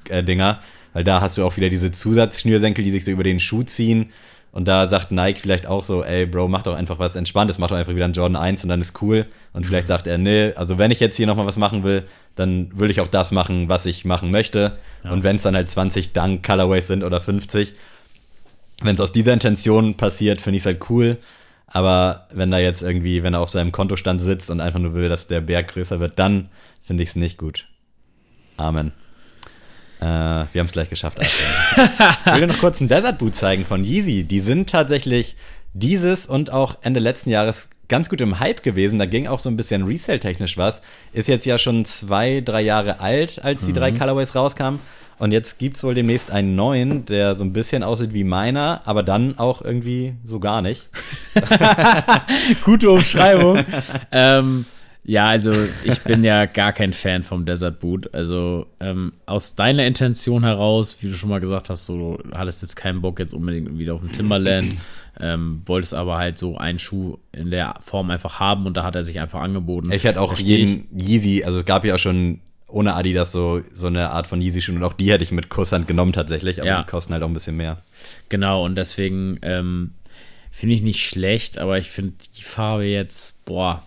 äh, 0.09 0.25
Dinger, 0.25 0.61
weil 0.95 1.05
da 1.05 1.21
hast 1.21 1.39
du 1.39 1.45
auch 1.45 1.57
wieder 1.57 1.69
diese 1.69 1.91
Zusatzschnürsenkel, 1.91 2.83
die 2.83 2.91
sich 2.91 3.05
so 3.05 3.11
über 3.11 3.23
den 3.25 3.39
Schuh 3.41 3.63
ziehen. 3.63 4.11
Und 4.53 4.69
da 4.69 4.87
sagt 4.87 5.11
Nike 5.11 5.41
vielleicht 5.41 5.67
auch 5.67 5.83
so, 5.83 6.05
ey 6.05 6.27
Bro, 6.27 6.49
mach 6.49 6.63
doch 6.63 6.77
einfach 6.77 6.99
was 6.99 7.17
Entspanntes, 7.17 7.59
mach 7.59 7.69
doch 7.69 7.77
einfach 7.77 7.95
wieder 7.95 8.05
einen 8.05 8.13
Jordan 8.13 8.37
1 8.37 8.63
und 8.63 8.69
dann 8.69 8.83
ist 8.83 9.01
cool. 9.01 9.27
Und 9.55 9.65
vielleicht 9.65 9.89
sagt 9.89 10.07
er, 10.07 10.19
nee, 10.19 10.53
also 10.55 10.79
wenn 10.79 10.91
ich 10.91 11.01
jetzt 11.01 11.17
hier 11.17 11.27
nochmal 11.27 11.47
was 11.47 11.57
machen 11.57 11.85
will, 11.85 12.05
dann 12.35 12.71
will 12.79 12.91
ich 12.91 13.01
auch 13.01 13.09
das 13.09 13.33
machen, 13.33 13.71
was 13.71 13.87
ich 13.87 14.05
machen 14.05 14.31
möchte. 14.31 14.79
Und 15.05 15.25
wenn 15.25 15.37
es 15.37 15.43
dann 15.43 15.57
halt 15.57 15.71
20 15.71 16.13
Dunk 16.13 16.45
Colorways 16.45 16.87
sind 16.87 17.03
oder 17.03 17.21
50, 17.21 17.73
wenn 18.83 18.95
es 18.95 19.01
aus 19.01 19.13
dieser 19.13 19.33
Intention 19.33 19.97
passiert, 19.97 20.41
finde 20.41 20.57
ich 20.59 20.63
es 20.63 20.67
halt 20.67 20.91
cool. 20.91 21.17
Aber 21.67 22.27
wenn 22.35 22.51
da 22.51 22.59
jetzt 22.59 22.83
irgendwie, 22.83 23.23
wenn 23.23 23.33
er 23.33 23.41
auf 23.41 23.49
seinem 23.49 23.73
Kontostand 23.73 24.21
sitzt 24.21 24.51
und 24.51 24.61
einfach 24.61 24.81
nur 24.81 24.95
will, 24.95 25.09
dass 25.09 25.27
der 25.27 25.41
Berg 25.41 25.69
größer 25.69 25.99
wird, 25.99 26.19
dann 26.19 26.51
finde 26.83 27.03
ich 27.03 27.11
es 27.11 27.17
nicht 27.17 27.39
gut. 27.39 27.69
Amen. 28.59 28.93
Äh, 30.03 30.47
wir 30.53 30.59
haben 30.59 30.67
es 30.67 30.73
gleich 30.73 30.91
geschafft. 30.91 31.19
Ich 31.21 32.33
will 32.33 32.41
dir 32.41 32.47
noch 32.49 32.59
kurz 32.59 32.81
ein 32.81 32.89
Desert 32.89 33.19
Boot 33.19 33.37
zeigen 33.37 33.65
von 33.65 33.85
Yeezy. 33.85 34.25
Die 34.25 34.41
sind 34.41 34.69
tatsächlich 34.69 35.37
dieses 35.75 36.27
und 36.27 36.53
auch 36.53 36.77
Ende 36.83 36.99
letzten 36.99 37.31
Jahres 37.31 37.71
ganz 37.89 38.11
gut 38.11 38.21
im 38.21 38.41
Hype 38.41 38.65
gewesen. 38.65 38.99
Da 38.99 39.07
ging 39.07 39.29
auch 39.29 39.39
so 39.39 39.49
ein 39.49 39.57
bisschen 39.57 39.85
Resale-technisch 39.85 40.59
was. 40.59 40.83
Ist 41.13 41.29
jetzt 41.29 41.47
ja 41.47 41.57
schon 41.57 41.85
zwei, 41.85 42.41
drei 42.41 42.63
Jahre 42.63 42.99
alt, 42.99 43.45
als 43.45 43.65
die 43.65 43.73
drei 43.73 43.93
Colorways 43.93 44.35
rauskamen. 44.35 44.81
Und 45.21 45.31
jetzt 45.31 45.61
gibt 45.61 45.77
es 45.77 45.85
wohl 45.85 45.95
demnächst 45.95 46.33
einen 46.33 46.57
neuen, 46.57 47.05
der 47.05 47.37
so 47.37 47.45
ein 47.45 47.53
bisschen 47.53 47.85
aussieht 47.85 48.13
wie 48.13 48.25
meiner, 48.25 48.83
aber 48.87 49.05
dann 49.05 49.39
auch 49.39 49.63
irgendwie 49.63 50.15
so 50.25 50.41
gar 50.41 50.63
nicht. 50.63 50.89
Gute 52.65 52.91
Umschreibung. 52.91 53.65
ähm, 54.11 54.65
ja, 55.05 55.29
also 55.29 55.53
ich 55.85 56.01
bin 56.03 56.23
ja 56.23 56.47
gar 56.47 56.73
kein 56.73 56.93
Fan 56.93 57.23
vom 57.23 57.45
Desert 57.45 57.81
Boot. 57.81 58.13
Also 58.15 58.67
ähm, 58.81 59.13
aus 59.27 59.55
deiner 59.55 59.85
Intention 59.87 60.45
heraus, 60.45 61.03
wie 61.03 61.09
du 61.09 61.15
schon 61.15 61.29
mal 61.29 61.41
gesagt 61.41 61.71
hast, 61.71 61.87
so, 61.87 62.19
du 62.19 62.37
hattest 62.37 62.63
jetzt 62.63 62.77
keinen 62.77 63.01
Bock 63.03 63.19
jetzt 63.19 63.35
unbedingt 63.35 63.79
wieder 63.79 63.95
auf 63.95 64.01
den 64.01 64.13
Timberland, 64.13 64.75
ähm, 65.21 65.63
wolltest 65.67 65.95
aber 65.95 66.19
halt 66.19 66.39
so 66.39 66.57
einen 66.57 66.79
Schuh 66.79 67.19
in 67.33 67.51
der 67.51 67.75
Form 67.81 68.11
einfach 68.11 68.39
haben 68.41 68.67
und 68.67 68.77
da 68.77 68.85
hat 68.85 68.95
er 68.97 69.03
sich 69.05 69.19
einfach 69.21 69.41
angeboten. 69.41 69.91
Ich 69.93 70.05
hätte 70.05 70.21
auch 70.21 70.37
jeden 70.39 70.87
Yeezy, 70.97 71.43
also 71.45 71.59
es 71.61 71.65
gab 71.65 71.85
ja 71.85 71.97
auch 71.97 71.99
schon 71.99 72.41
ohne 72.69 72.95
Adidas 72.95 73.33
so, 73.33 73.61
so 73.75 73.89
eine 73.89 74.11
Art 74.11 74.27
von 74.27 74.41
Yeezy-Schuhen. 74.41 74.77
Und 74.79 74.85
auch 74.85 74.95
die 74.95 75.11
hätte 75.13 75.23
ich 75.25 75.31
mit 75.31 75.51
Kusshand 75.51 75.87
genommen 75.87 76.13
tatsächlich, 76.15 76.59
aber 76.59 76.69
Ja. 76.69 76.83
die 76.83 76.89
kosten 76.89 77.13
halt 77.13 77.23
auch 77.23 77.29
ein 77.29 77.35
bisschen 77.35 77.57
mehr. 77.57 77.83
Genau, 78.31 78.65
und 78.65 78.77
deswegen 78.77 79.39
ähm, 79.43 79.91
finde 80.51 80.77
ich 80.77 80.81
nicht 80.83 81.07
schlecht, 81.07 81.59
aber 81.59 81.77
ich 81.79 81.91
finde 81.91 82.15
die 82.37 82.43
Farbe 82.43 82.85
jetzt, 82.85 83.45
boah, 83.45 83.83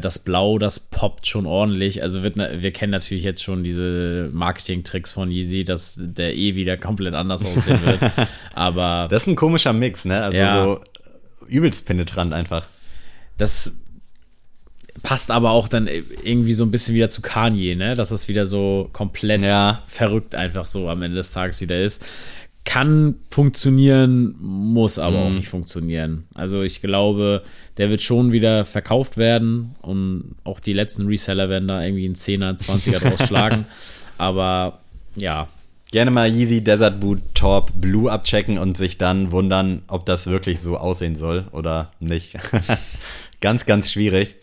das 0.00 0.18
Blau, 0.18 0.58
das 0.58 0.78
poppt 0.80 1.26
schon 1.26 1.46
ordentlich. 1.46 2.02
Also 2.02 2.22
wird, 2.22 2.36
wir 2.36 2.72
kennen 2.72 2.92
natürlich 2.92 3.24
jetzt 3.24 3.42
schon 3.42 3.64
diese 3.64 4.30
Marketing-Tricks 4.32 5.12
von 5.12 5.30
Yeezy, 5.30 5.64
dass 5.64 5.96
der 5.98 6.36
eh 6.36 6.54
wieder 6.54 6.76
komplett 6.76 7.14
anders 7.14 7.44
aussehen 7.44 7.80
wird. 7.84 7.98
aber 8.54 9.08
Das 9.10 9.22
ist 9.22 9.28
ein 9.28 9.36
komischer 9.36 9.72
Mix, 9.72 10.04
ne? 10.04 10.22
Also 10.22 10.38
Ja. 10.38 10.64
so 10.64 10.80
übelst 11.48 11.84
penetrant 11.86 12.32
einfach. 12.32 12.66
das 13.38 13.72
passt 15.02 15.30
aber 15.30 15.50
auch 15.50 15.66
dann 15.68 15.88
irgendwie 16.22 16.54
so 16.54 16.64
ein 16.64 16.70
bisschen 16.70 16.94
wieder 16.94 17.08
zu 17.08 17.22
Kanye, 17.22 17.74
ne? 17.74 17.96
Dass 17.96 18.10
das 18.10 18.28
wieder 18.28 18.46
so 18.46 18.88
komplett 18.92 19.42
Ja. 19.42 19.82
verrückt 19.88 20.34
einfach 20.36 20.66
so 20.66 20.88
am 20.88 21.02
Ende 21.02 21.16
des 21.16 21.32
Tages 21.32 21.60
wieder 21.60 21.80
ist. 21.80 22.04
Kann 22.64 23.16
funktionieren, 23.30 24.36
muss 24.40 24.98
aber 24.98 25.18
Mhm. 25.18 25.26
auch 25.26 25.30
nicht 25.30 25.48
funktionieren. 25.48 26.24
Also 26.34 26.62
ich 26.62 26.80
glaube, 26.80 27.42
der 27.76 27.90
wird 27.90 28.02
schon 28.02 28.30
wieder 28.30 28.64
verkauft 28.64 29.16
werden 29.16 29.74
und 29.82 30.36
auch 30.44 30.60
die 30.60 30.72
letzten 30.72 31.06
Reseller 31.06 31.48
werden 31.48 31.66
da 31.68 31.82
irgendwie 31.82 32.04
einen 32.04 32.14
10er, 32.14 32.48
einen 32.48 32.56
20er 32.58 32.98
draus 33.08 33.26
schlagen. 33.26 33.64
Aber 34.18 34.78
ja, 35.16 35.48
Gerne 35.90 36.10
mal 36.10 36.26
Yeezy 36.32 36.64
Desert 36.64 37.00
Boot 37.00 37.18
Torp 37.34 37.70
Blue 37.78 38.10
abchecken 38.10 38.56
und 38.56 38.78
sich 38.78 38.96
dann 38.96 39.30
wundern, 39.30 39.82
ob 39.88 40.06
das 40.06 40.26
wirklich 40.26 40.58
so 40.58 40.78
aussehen 40.78 41.14
soll 41.16 41.44
oder 41.52 41.92
nicht. 42.00 42.34
ganz, 43.42 43.66
ganz 43.66 43.92
schwierig. 43.92 44.36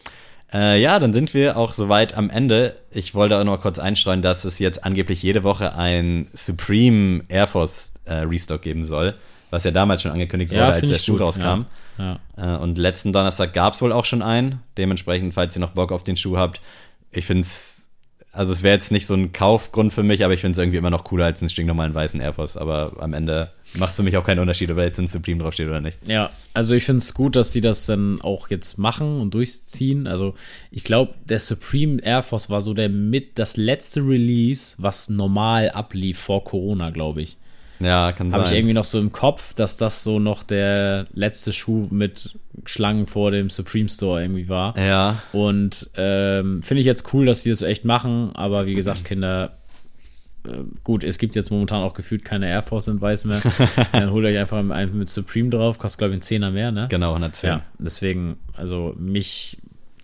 Äh, 0.51 0.81
ja, 0.81 0.97
dann 0.99 1.13
sind 1.13 1.33
wir 1.33 1.57
auch 1.57 1.73
soweit 1.73 2.15
am 2.17 2.29
Ende. 2.29 2.75
Ich 2.91 3.13
wollte 3.13 3.37
auch 3.39 3.43
noch 3.43 3.61
kurz 3.61 3.77
einstreuen, 3.79 4.21
dass 4.21 4.45
es 4.45 4.57
jetzt 4.59 4.83
angeblich 4.83 5.21
jede 5.21 5.43
Woche 5.43 5.75
ein 5.75 6.27
Supreme 6.33 7.23
Air 7.27 7.47
Force 7.47 7.93
äh, 8.05 8.13
Restock 8.15 8.61
geben 8.63 8.85
soll, 8.85 9.15
was 9.51 9.63
ja 9.63 9.71
damals 9.71 10.01
schon 10.01 10.11
angekündigt 10.11 10.51
Ja, 10.51 10.67
wurde, 10.67 10.73
als 10.73 10.87
der 10.89 10.95
Schuh 10.95 11.13
gut, 11.13 11.21
rauskam. 11.21 11.65
ja. 11.97 12.19
Äh, 12.35 12.57
und 12.57 12.77
letzten 12.79 13.13
Donnerstag 13.13 13.53
gab 13.53 13.73
es 13.73 13.81
wohl 13.81 13.91
auch 13.91 14.05
schon 14.05 14.21
einen. 14.23 14.61
Dementsprechend, 14.77 15.33
falls 15.35 15.55
ihr 15.55 15.59
noch 15.59 15.71
Bock 15.71 15.91
auf 15.91 16.03
den 16.03 16.17
Schuh 16.17 16.37
habt, 16.37 16.61
ich 17.11 17.25
finde 17.25 17.41
es, 17.41 17.78
also 18.31 18.51
es 18.51 18.61
wäre 18.61 18.75
jetzt 18.75 18.91
nicht 18.91 19.07
so 19.07 19.15
ein 19.15 19.33
Kaufgrund 19.33 19.91
für 19.91 20.03
mich, 20.03 20.23
aber 20.23 20.33
ich 20.33 20.41
finde 20.41 20.51
es 20.51 20.57
irgendwie 20.59 20.77
immer 20.77 20.91
noch 20.91 21.03
cooler 21.03 21.25
als 21.25 21.41
einen 21.41 21.49
stinknormalen 21.49 21.93
weißen 21.93 22.21
Air 22.21 22.33
Force. 22.33 22.57
Aber 22.57 22.93
am 22.99 23.13
Ende 23.13 23.51
macht 23.75 23.91
es 23.91 23.95
für 23.95 24.03
mich 24.03 24.17
auch 24.17 24.25
keinen 24.25 24.39
Unterschied, 24.39 24.69
ob 24.69 24.77
da 24.77 24.83
jetzt 24.83 24.99
ein 24.99 25.07
Supreme 25.07 25.41
draufsteht 25.41 25.67
oder 25.67 25.81
nicht. 25.81 25.97
Ja, 26.07 26.29
also 26.53 26.75
ich 26.75 26.83
finde 26.83 26.99
es 26.99 27.13
gut, 27.13 27.35
dass 27.35 27.53
sie 27.53 27.61
das 27.61 27.87
dann 27.87 28.21
auch 28.21 28.49
jetzt 28.49 28.77
machen 28.77 29.19
und 29.19 29.33
durchziehen. 29.33 30.05
Also 30.05 30.35
ich 30.69 30.83
glaube, 30.83 31.15
der 31.25 31.39
Supreme 31.39 32.01
Air 32.03 32.21
Force 32.21 32.51
war 32.51 32.61
so 32.61 32.75
der 32.75 32.89
mit 32.89 33.39
das 33.39 33.57
letzte 33.57 34.01
Release, 34.01 34.75
was 34.77 35.09
normal 35.09 35.71
ablief 35.71 36.19
vor 36.19 36.43
Corona, 36.43 36.91
glaube 36.91 37.23
ich. 37.23 37.37
Ja, 37.79 38.11
kann 38.11 38.33
Habe 38.33 38.43
ich 38.43 38.49
sein. 38.49 38.57
irgendwie 38.57 38.73
noch 38.73 38.83
so 38.83 38.99
im 38.99 39.11
Kopf, 39.11 39.53
dass 39.53 39.77
das 39.77 40.03
so 40.03 40.19
noch 40.19 40.43
der 40.43 41.07
letzte 41.13 41.53
Schuh 41.53 41.87
mit 41.91 42.37
Schlangen 42.65 43.07
vor 43.07 43.31
dem 43.31 43.49
Supreme 43.49 43.89
Store 43.89 44.21
irgendwie 44.21 44.49
war. 44.49 44.77
ja, 44.77 45.21
Und 45.31 45.89
ähm, 45.95 46.61
finde 46.63 46.81
ich 46.81 46.85
jetzt 46.85 47.13
cool, 47.13 47.25
dass 47.25 47.43
die 47.43 47.49
das 47.49 47.61
echt 47.61 47.85
machen. 47.85 48.31
Aber 48.35 48.67
wie 48.67 48.75
gesagt, 48.75 49.05
Kinder, 49.05 49.57
äh, 50.45 50.51
gut, 50.83 51.03
es 51.03 51.17
gibt 51.17 51.35
jetzt 51.35 51.51
momentan 51.51 51.81
auch 51.83 51.93
gefühlt 51.93 52.25
keine 52.25 52.47
Air 52.49 52.63
Force 52.63 52.87
in 52.89 52.99
Weiß 52.99 53.25
mehr. 53.25 53.41
Dann 53.93 54.11
holt 54.11 54.25
euch 54.25 54.37
einfach 54.37 54.57
einen 54.57 54.97
mit 54.97 55.09
Supreme 55.09 55.49
drauf, 55.49 55.79
kostet 55.79 55.99
glaube 55.99 56.11
ich 56.11 56.15
einen 56.15 56.21
Zehner 56.21 56.51
mehr, 56.51 56.71
ne? 56.71 56.87
genau, 56.89 57.09
110. 57.09 57.47
Ja, 57.49 57.61
deswegen, 57.77 58.37
also 58.55 58.93
mich 58.97 59.57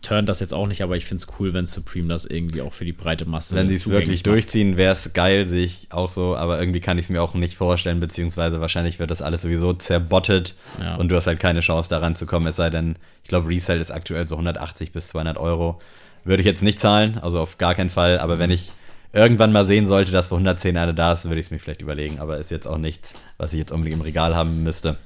turnt 0.05 0.29
das 0.29 0.39
jetzt 0.39 0.53
auch 0.53 0.67
nicht, 0.67 0.81
aber 0.83 0.95
ich 0.97 1.05
finde 1.05 1.23
es 1.27 1.39
cool, 1.39 1.53
wenn 1.53 1.65
Supreme 1.65 2.07
das 2.09 2.25
irgendwie 2.25 2.61
auch 2.61 2.73
für 2.73 2.85
die 2.85 2.93
breite 2.93 3.25
Masse 3.25 3.55
Wenn 3.55 3.67
sie 3.67 3.75
es 3.75 3.89
wirklich 3.89 4.19
macht. 4.19 4.27
durchziehen, 4.27 4.77
wäre 4.77 4.93
es 4.93 5.13
geil, 5.13 5.45
sehe 5.45 5.65
ich 5.65 5.87
auch 5.91 6.09
so, 6.09 6.35
aber 6.35 6.59
irgendwie 6.59 6.79
kann 6.79 6.97
ich 6.97 7.05
es 7.05 7.09
mir 7.09 7.21
auch 7.21 7.33
nicht 7.33 7.55
vorstellen, 7.57 7.99
beziehungsweise 7.99 8.61
wahrscheinlich 8.61 8.99
wird 8.99 9.11
das 9.11 9.21
alles 9.21 9.41
sowieso 9.41 9.73
zerbottet 9.73 10.55
Ja. 10.79 10.95
und 10.95 11.09
du 11.09 11.15
hast 11.15 11.27
halt 11.27 11.39
keine 11.39 11.61
Chance 11.61 11.89
daran 11.89 12.15
zu 12.15 12.25
kommen, 12.25 12.47
es 12.47 12.55
sei 12.55 12.69
denn, 12.69 12.95
ich 13.23 13.29
glaube, 13.29 13.49
Resale 13.49 13.79
ist 13.79 13.91
aktuell 13.91 14.27
so 14.27 14.35
180 14.35 14.91
bis 14.91 15.07
200 15.09 15.37
Euro. 15.37 15.79
Würde 16.23 16.41
ich 16.41 16.47
jetzt 16.47 16.63
nicht 16.63 16.79
zahlen, 16.79 17.17
also 17.19 17.39
auf 17.39 17.57
gar 17.57 17.75
keinen 17.75 17.89
Fall, 17.89 18.19
aber 18.19 18.39
wenn 18.39 18.49
ich 18.51 18.71
irgendwann 19.13 19.51
mal 19.51 19.63
sehen 19.65 19.85
sollte, 19.87 20.11
dass 20.11 20.27
für 20.27 20.35
110 20.35 20.75
eine 20.77 20.93
da 20.93 21.13
ist, 21.13 21.23
würde 21.25 21.39
ich 21.39 21.45
es 21.47 21.51
mir 21.51 21.59
vielleicht 21.59 21.81
überlegen, 21.81 22.19
aber 22.19 22.37
ist 22.37 22.51
jetzt 22.51 22.67
auch 22.67 22.77
nichts, 22.77 23.13
was 23.37 23.53
ich 23.53 23.59
jetzt 23.59 23.71
unbedingt 23.71 23.95
im 23.95 24.01
Regal 24.01 24.35
haben 24.35 24.63
müsste. 24.63 24.97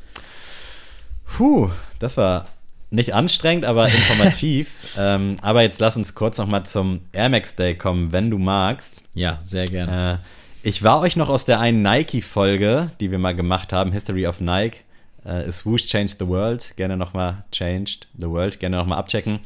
Puh, 1.37 1.69
das 1.99 2.17
war 2.17 2.47
nicht 2.91 3.13
anstrengend, 3.13 3.65
aber 3.65 3.87
informativ. 3.93 4.71
ähm, 4.97 5.37
aber 5.41 5.61
jetzt 5.61 5.79
lass 5.79 5.97
uns 5.97 6.15
kurz 6.15 6.37
noch 6.37 6.47
mal 6.47 6.63
zum 6.63 7.01
Air 7.11 7.29
Max 7.29 7.55
Day 7.55 7.75
kommen, 7.75 8.11
wenn 8.11 8.29
du 8.29 8.37
magst. 8.37 9.01
Ja, 9.13 9.37
sehr 9.41 9.65
gerne. 9.65 10.21
Äh, 10.23 10.67
ich 10.67 10.83
war 10.83 10.99
euch 10.99 11.15
noch 11.15 11.29
aus 11.29 11.45
der 11.45 11.59
einen 11.59 11.81
Nike-Folge, 11.81 12.87
die 12.99 13.11
wir 13.11 13.19
mal 13.19 13.35
gemacht 13.35 13.71
haben, 13.71 13.91
History 13.91 14.27
of 14.27 14.41
Nike, 14.41 14.79
äh, 15.23 15.49
Swoosh 15.51 15.85
Changed 15.87 16.17
the 16.19 16.27
World, 16.27 16.73
gerne 16.75 16.97
noch 16.97 17.13
mal 17.13 17.43
Changed 17.51 18.07
the 18.17 18.27
World, 18.27 18.59
gerne 18.59 18.77
noch 18.77 18.85
mal 18.85 18.97
abchecken. 18.97 19.39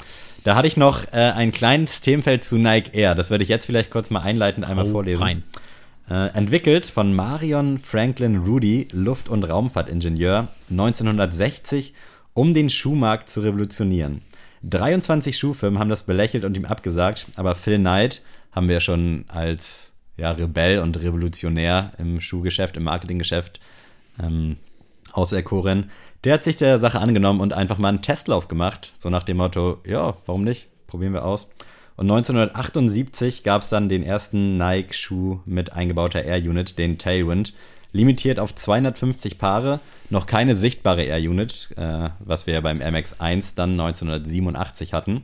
Da 0.43 0.55
hatte 0.55 0.67
ich 0.67 0.75
noch 0.75 1.05
äh, 1.13 1.17
ein 1.35 1.51
kleines 1.51 2.01
Themenfeld 2.01 2.43
zu 2.43 2.57
Nike 2.57 2.89
Air. 2.93 3.15
Das 3.15 3.29
werde 3.29 3.43
ich 3.43 3.49
jetzt 3.49 3.65
vielleicht 3.65 3.91
kurz 3.91 4.09
mal 4.09 4.21
einleitend 4.21 4.65
einmal 4.65 4.85
Hau 4.87 4.91
vorlesen. 4.91 5.23
rein. 5.23 5.43
Äh, 6.09 6.35
entwickelt 6.37 6.83
von 6.85 7.13
Marion 7.13 7.77
Franklin 7.77 8.37
Rudy, 8.39 8.87
Luft- 8.91 9.29
und 9.29 9.43
Raumfahrtingenieur, 9.43 10.47
1960, 10.69 11.93
um 12.33 12.53
den 12.53 12.69
Schuhmarkt 12.69 13.29
zu 13.29 13.41
revolutionieren. 13.41 14.21
23 14.63 15.37
Schuhfirmen 15.37 15.79
haben 15.79 15.89
das 15.89 16.03
belächelt 16.03 16.45
und 16.45 16.57
ihm 16.57 16.65
abgesagt, 16.65 17.27
aber 17.35 17.55
Phil 17.55 17.77
Knight 17.77 18.21
haben 18.51 18.69
wir 18.69 18.79
schon 18.79 19.25
als 19.27 19.91
ja, 20.15 20.31
Rebell 20.31 20.79
und 20.79 21.01
Revolutionär 21.01 21.93
im 21.97 22.21
Schuhgeschäft, 22.21 22.77
im 22.77 22.83
Marketinggeschäft 22.83 23.59
ähm, 24.23 24.57
auserkoren. 25.11 25.91
Der 26.23 26.33
hat 26.33 26.43
sich 26.43 26.55
der 26.55 26.77
Sache 26.79 26.99
angenommen 26.99 27.41
und 27.41 27.53
einfach 27.53 27.77
mal 27.77 27.89
einen 27.89 28.01
Testlauf 28.01 28.47
gemacht, 28.47 28.93
so 28.97 29.09
nach 29.09 29.23
dem 29.23 29.37
Motto, 29.37 29.79
ja, 29.85 30.15
warum 30.25 30.43
nicht? 30.43 30.67
Probieren 30.87 31.13
wir 31.13 31.25
aus. 31.25 31.49
Und 31.95 32.09
1978 32.09 33.43
gab 33.43 33.61
es 33.61 33.69
dann 33.69 33.89
den 33.89 34.03
ersten 34.03 34.57
Nike-Schuh 34.57 35.39
mit 35.45 35.73
eingebauter 35.73 36.23
Air-Unit, 36.23 36.79
den 36.79 36.97
Tailwind, 36.97 37.53
limitiert 37.93 38.39
auf 38.39 38.53
250 38.53 39.37
Paare, 39.37 39.79
noch 40.09 40.25
keine 40.25 40.55
sichtbare 40.55 41.03
Air-Unit, 41.03 41.69
äh, 41.77 42.09
was 42.19 42.45
wir 42.47 42.61
beim 42.61 42.81
MX1 42.81 43.55
dann 43.55 43.79
1987 43.79 44.93
hatten. 44.93 45.23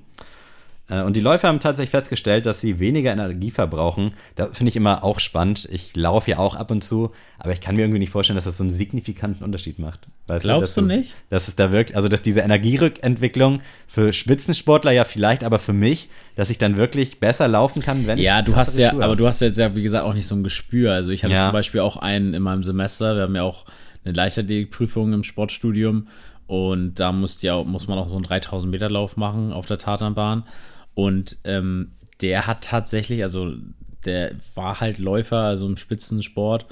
Äh, 0.89 1.01
Und 1.03 1.15
die 1.15 1.21
Läufer 1.21 1.47
haben 1.47 1.59
tatsächlich 1.59 1.91
festgestellt, 1.91 2.45
dass 2.45 2.59
sie 2.61 2.79
weniger 2.79 3.11
Energie 3.11 3.51
verbrauchen. 3.51 4.13
Das 4.35 4.57
finde 4.57 4.69
ich 4.69 4.75
immer 4.75 5.03
auch 5.03 5.19
spannend. 5.19 5.67
Ich 5.71 5.95
laufe 5.95 6.31
ja 6.31 6.37
auch 6.39 6.55
ab 6.55 6.71
und 6.71 6.83
zu, 6.83 7.11
aber 7.37 7.51
ich 7.53 7.61
kann 7.61 7.75
mir 7.75 7.83
irgendwie 7.83 7.99
nicht 7.99 8.09
vorstellen, 8.11 8.35
dass 8.35 8.45
das 8.45 8.57
so 8.57 8.63
einen 8.63 8.71
signifikanten 8.71 9.43
Unterschied 9.43 9.79
macht. 9.79 10.07
Weißt 10.27 10.43
Glaubst 10.43 10.63
dass 10.63 10.73
du 10.75 10.81
nicht? 10.81 11.15
Dass 11.29 11.47
es 11.47 11.55
da 11.55 11.71
wirkt, 11.71 11.95
also 11.95 12.07
dass 12.09 12.21
diese 12.21 12.41
Energierückentwicklung 12.41 13.61
für 13.87 14.13
Spitzensportler 14.13 14.91
ja 14.91 15.03
vielleicht, 15.05 15.43
aber 15.43 15.59
für 15.59 15.73
mich, 15.73 16.09
dass 16.35 16.49
ich 16.49 16.57
dann 16.57 16.77
wirklich 16.77 17.19
besser 17.19 17.47
laufen 17.47 17.81
kann, 17.81 18.07
wenn 18.07 18.17
Ja, 18.19 18.39
ich 18.39 18.45
du 18.45 18.55
hast 18.55 18.77
ja, 18.77 18.91
Schuhe 18.91 19.03
aber 19.03 19.15
du 19.15 19.27
hast 19.27 19.41
jetzt 19.41 19.57
ja, 19.57 19.75
wie 19.75 19.83
gesagt, 19.83 20.05
auch 20.05 20.13
nicht 20.13 20.27
so 20.27 20.35
ein 20.35 20.43
Gespür. 20.43 20.93
Also 20.93 21.11
ich 21.11 21.23
hatte 21.23 21.33
Ja. 21.35 21.43
zum 21.43 21.51
Beispiel 21.53 21.81
auch 21.81 21.97
einen 21.97 22.33
in 22.33 22.41
meinem 22.41 22.63
Semester, 22.63 23.15
wir 23.15 23.23
haben 23.23 23.35
ja 23.35 23.43
auch 23.43 23.65
eine 24.05 24.13
Leichtathletikprüfung 24.13 25.13
im 25.13 25.23
Sportstudium 25.23 26.07
und 26.47 26.95
da 26.99 27.11
musst 27.11 27.43
ja, 27.43 27.61
muss 27.63 27.87
man 27.87 27.97
auch 27.99 28.07
so 28.07 28.15
einen 28.15 28.23
3000 28.23 28.71
Meter 28.71 28.89
Lauf 28.89 29.17
machen 29.17 29.53
auf 29.53 29.65
der 29.65 29.77
Tatanbahn 29.77 30.43
und 31.05 31.37
ähm, 31.45 31.91
der 32.21 32.47
hat 32.47 32.63
tatsächlich, 32.63 33.23
also 33.23 33.53
der 34.05 34.31
war 34.55 34.79
halt 34.79 34.97
Läufer, 34.99 35.39
also 35.43 35.65
im 35.67 35.77
Spitzensport 35.77 36.65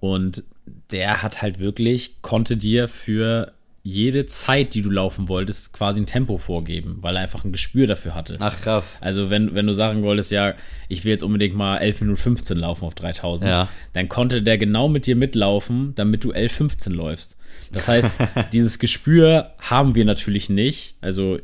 und 0.00 0.42
der 0.90 1.22
hat 1.22 1.42
halt 1.42 1.58
wirklich, 1.60 2.22
konnte 2.22 2.56
dir 2.56 2.88
für 2.88 3.52
jede 3.86 4.24
Zeit, 4.24 4.74
die 4.74 4.80
du 4.80 4.90
laufen 4.90 5.28
wolltest, 5.28 5.74
quasi 5.74 6.00
ein 6.00 6.06
Tempo 6.06 6.38
vorgeben, 6.38 6.96
weil 7.00 7.16
er 7.16 7.22
einfach 7.22 7.44
ein 7.44 7.52
Gespür 7.52 7.86
dafür 7.86 8.14
hatte. 8.14 8.38
Ach 8.40 8.58
krass. 8.58 8.96
Also 9.02 9.28
wenn, 9.28 9.54
wenn 9.54 9.66
du 9.66 9.74
sagen 9.74 10.02
wolltest, 10.02 10.30
ja, 10.30 10.54
ich 10.88 11.04
will 11.04 11.10
jetzt 11.12 11.22
unbedingt 11.22 11.54
mal 11.54 11.76
11 11.76 12.00
Minuten 12.00 12.16
15 12.18 12.56
laufen 12.56 12.86
auf 12.86 12.94
3000, 12.94 13.50
Ja. 13.50 13.68
dann 13.92 14.08
konnte 14.08 14.42
der 14.42 14.56
genau 14.56 14.88
mit 14.88 15.04
dir 15.06 15.16
mitlaufen, 15.16 15.94
damit 15.96 16.24
du 16.24 16.32
11 16.32 16.52
15 16.52 16.94
läufst. 16.94 17.36
Das 17.72 17.86
heißt, 17.88 18.18
dieses 18.54 18.78
Gespür 18.78 19.52
haben 19.58 19.94
wir 19.94 20.06
natürlich 20.06 20.48
nicht. 20.48 20.94
Also 21.02 21.38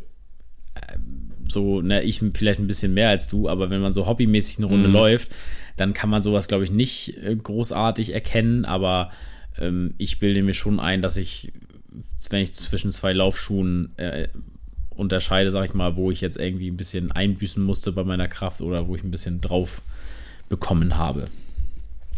so, 1.51 1.83
ne, 1.83 2.03
ich 2.03 2.23
vielleicht 2.35 2.61
ein 2.61 2.67
bisschen 2.67 2.95
mehr 2.95 3.09
als 3.11 3.29
du, 3.29 3.49
aber 3.49 3.71
wenn 3.71 3.81
man 3.81 3.93
so 3.93 4.07
hobbymäßig 4.07 4.59
eine 4.59 4.67
Runde 4.67 4.89
läuft, 4.89 5.31
dann 5.77 5.95
kann 5.95 6.11
man 6.11 6.23
sowas, 6.23 6.49
glaube 6.49 6.65
ich, 6.65 6.71
nicht 6.71 7.17
äh, 7.23 7.35
großartig 7.35 8.13
erkennen, 8.15 8.65
aber 8.65 9.11
ähm, 9.59 9.95
ich 9.99 10.19
bilde 10.19 10.43
mir 10.43 10.55
schon 10.55 10.81
ein, 10.81 11.03
dass 11.03 11.17
ich, 11.17 11.53
wenn 12.31 12.43
ich 12.43 12.53
zwischen 12.53 12.93
zwei 12.93 13.13
Laufschuhen 13.13 13.91
äh, 13.97 14.29
unterscheide, 14.91 15.51
sag 15.51 15.65
ich 15.65 15.75
mal, 15.75 15.97
wo 15.97 16.11
ich 16.11 16.21
jetzt 16.21 16.37
irgendwie 16.37 16.71
ein 16.71 16.77
bisschen 16.77 17.11
einbüßen 17.11 17.63
musste 17.63 17.93
bei 17.93 18.05
meiner 18.05 18.29
Kraft 18.29 18.61
oder 18.61 18.87
wo 18.87 18.95
ich 18.95 19.03
ein 19.03 19.11
bisschen 19.11 19.41
drauf 19.41 19.83
bekommen 20.49 20.99
habe. 20.99 21.25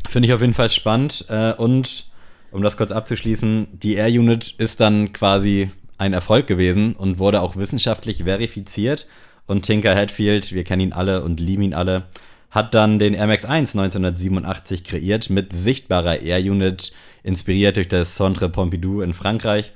Finde 0.09 0.27
ich 0.27 0.35
auf 0.35 0.41
jeden 0.41 0.55
Fall 0.55 0.69
spannend. 0.69 1.27
Äh, 1.29 1.53
und 1.55 2.07
um 2.51 2.63
das 2.63 2.77
kurz 2.77 2.91
abzuschließen, 2.91 3.69
die 3.73 3.95
Air 3.95 4.09
Unit 4.09 4.55
ist 4.59 4.81
dann 4.81 5.13
quasi 5.13 5.71
ein 6.03 6.13
Erfolg 6.13 6.49
gewesen 6.49 6.95
und 6.95 7.19
wurde 7.19 7.41
auch 7.41 7.57
wissenschaftlich 7.57 8.25
verifiziert. 8.25 9.07
Und 9.47 9.63
Tinker 9.63 9.95
Hatfield, 9.95 10.53
wir 10.53 10.65
kennen 10.65 10.83
ihn 10.83 10.93
alle 10.93 11.23
und 11.23 11.41
lieben 11.41 11.63
ihn 11.63 11.75
alle, 11.75 12.05
hat 12.51 12.75
dann 12.75 12.99
den 12.99 13.15
Air 13.15 13.29
Max 13.29 13.45
1 13.45 13.77
1987 13.77 14.85
kreiert 14.85 15.31
mit 15.31 15.53
sichtbarer 15.53 16.21
Air 16.21 16.41
Unit, 16.41 16.93
inspiriert 17.23 17.77
durch 17.77 17.89
das 17.89 18.17
Centre 18.17 18.49
Pompidou 18.49 19.01
in 19.01 19.15
Frankreich. 19.15 19.73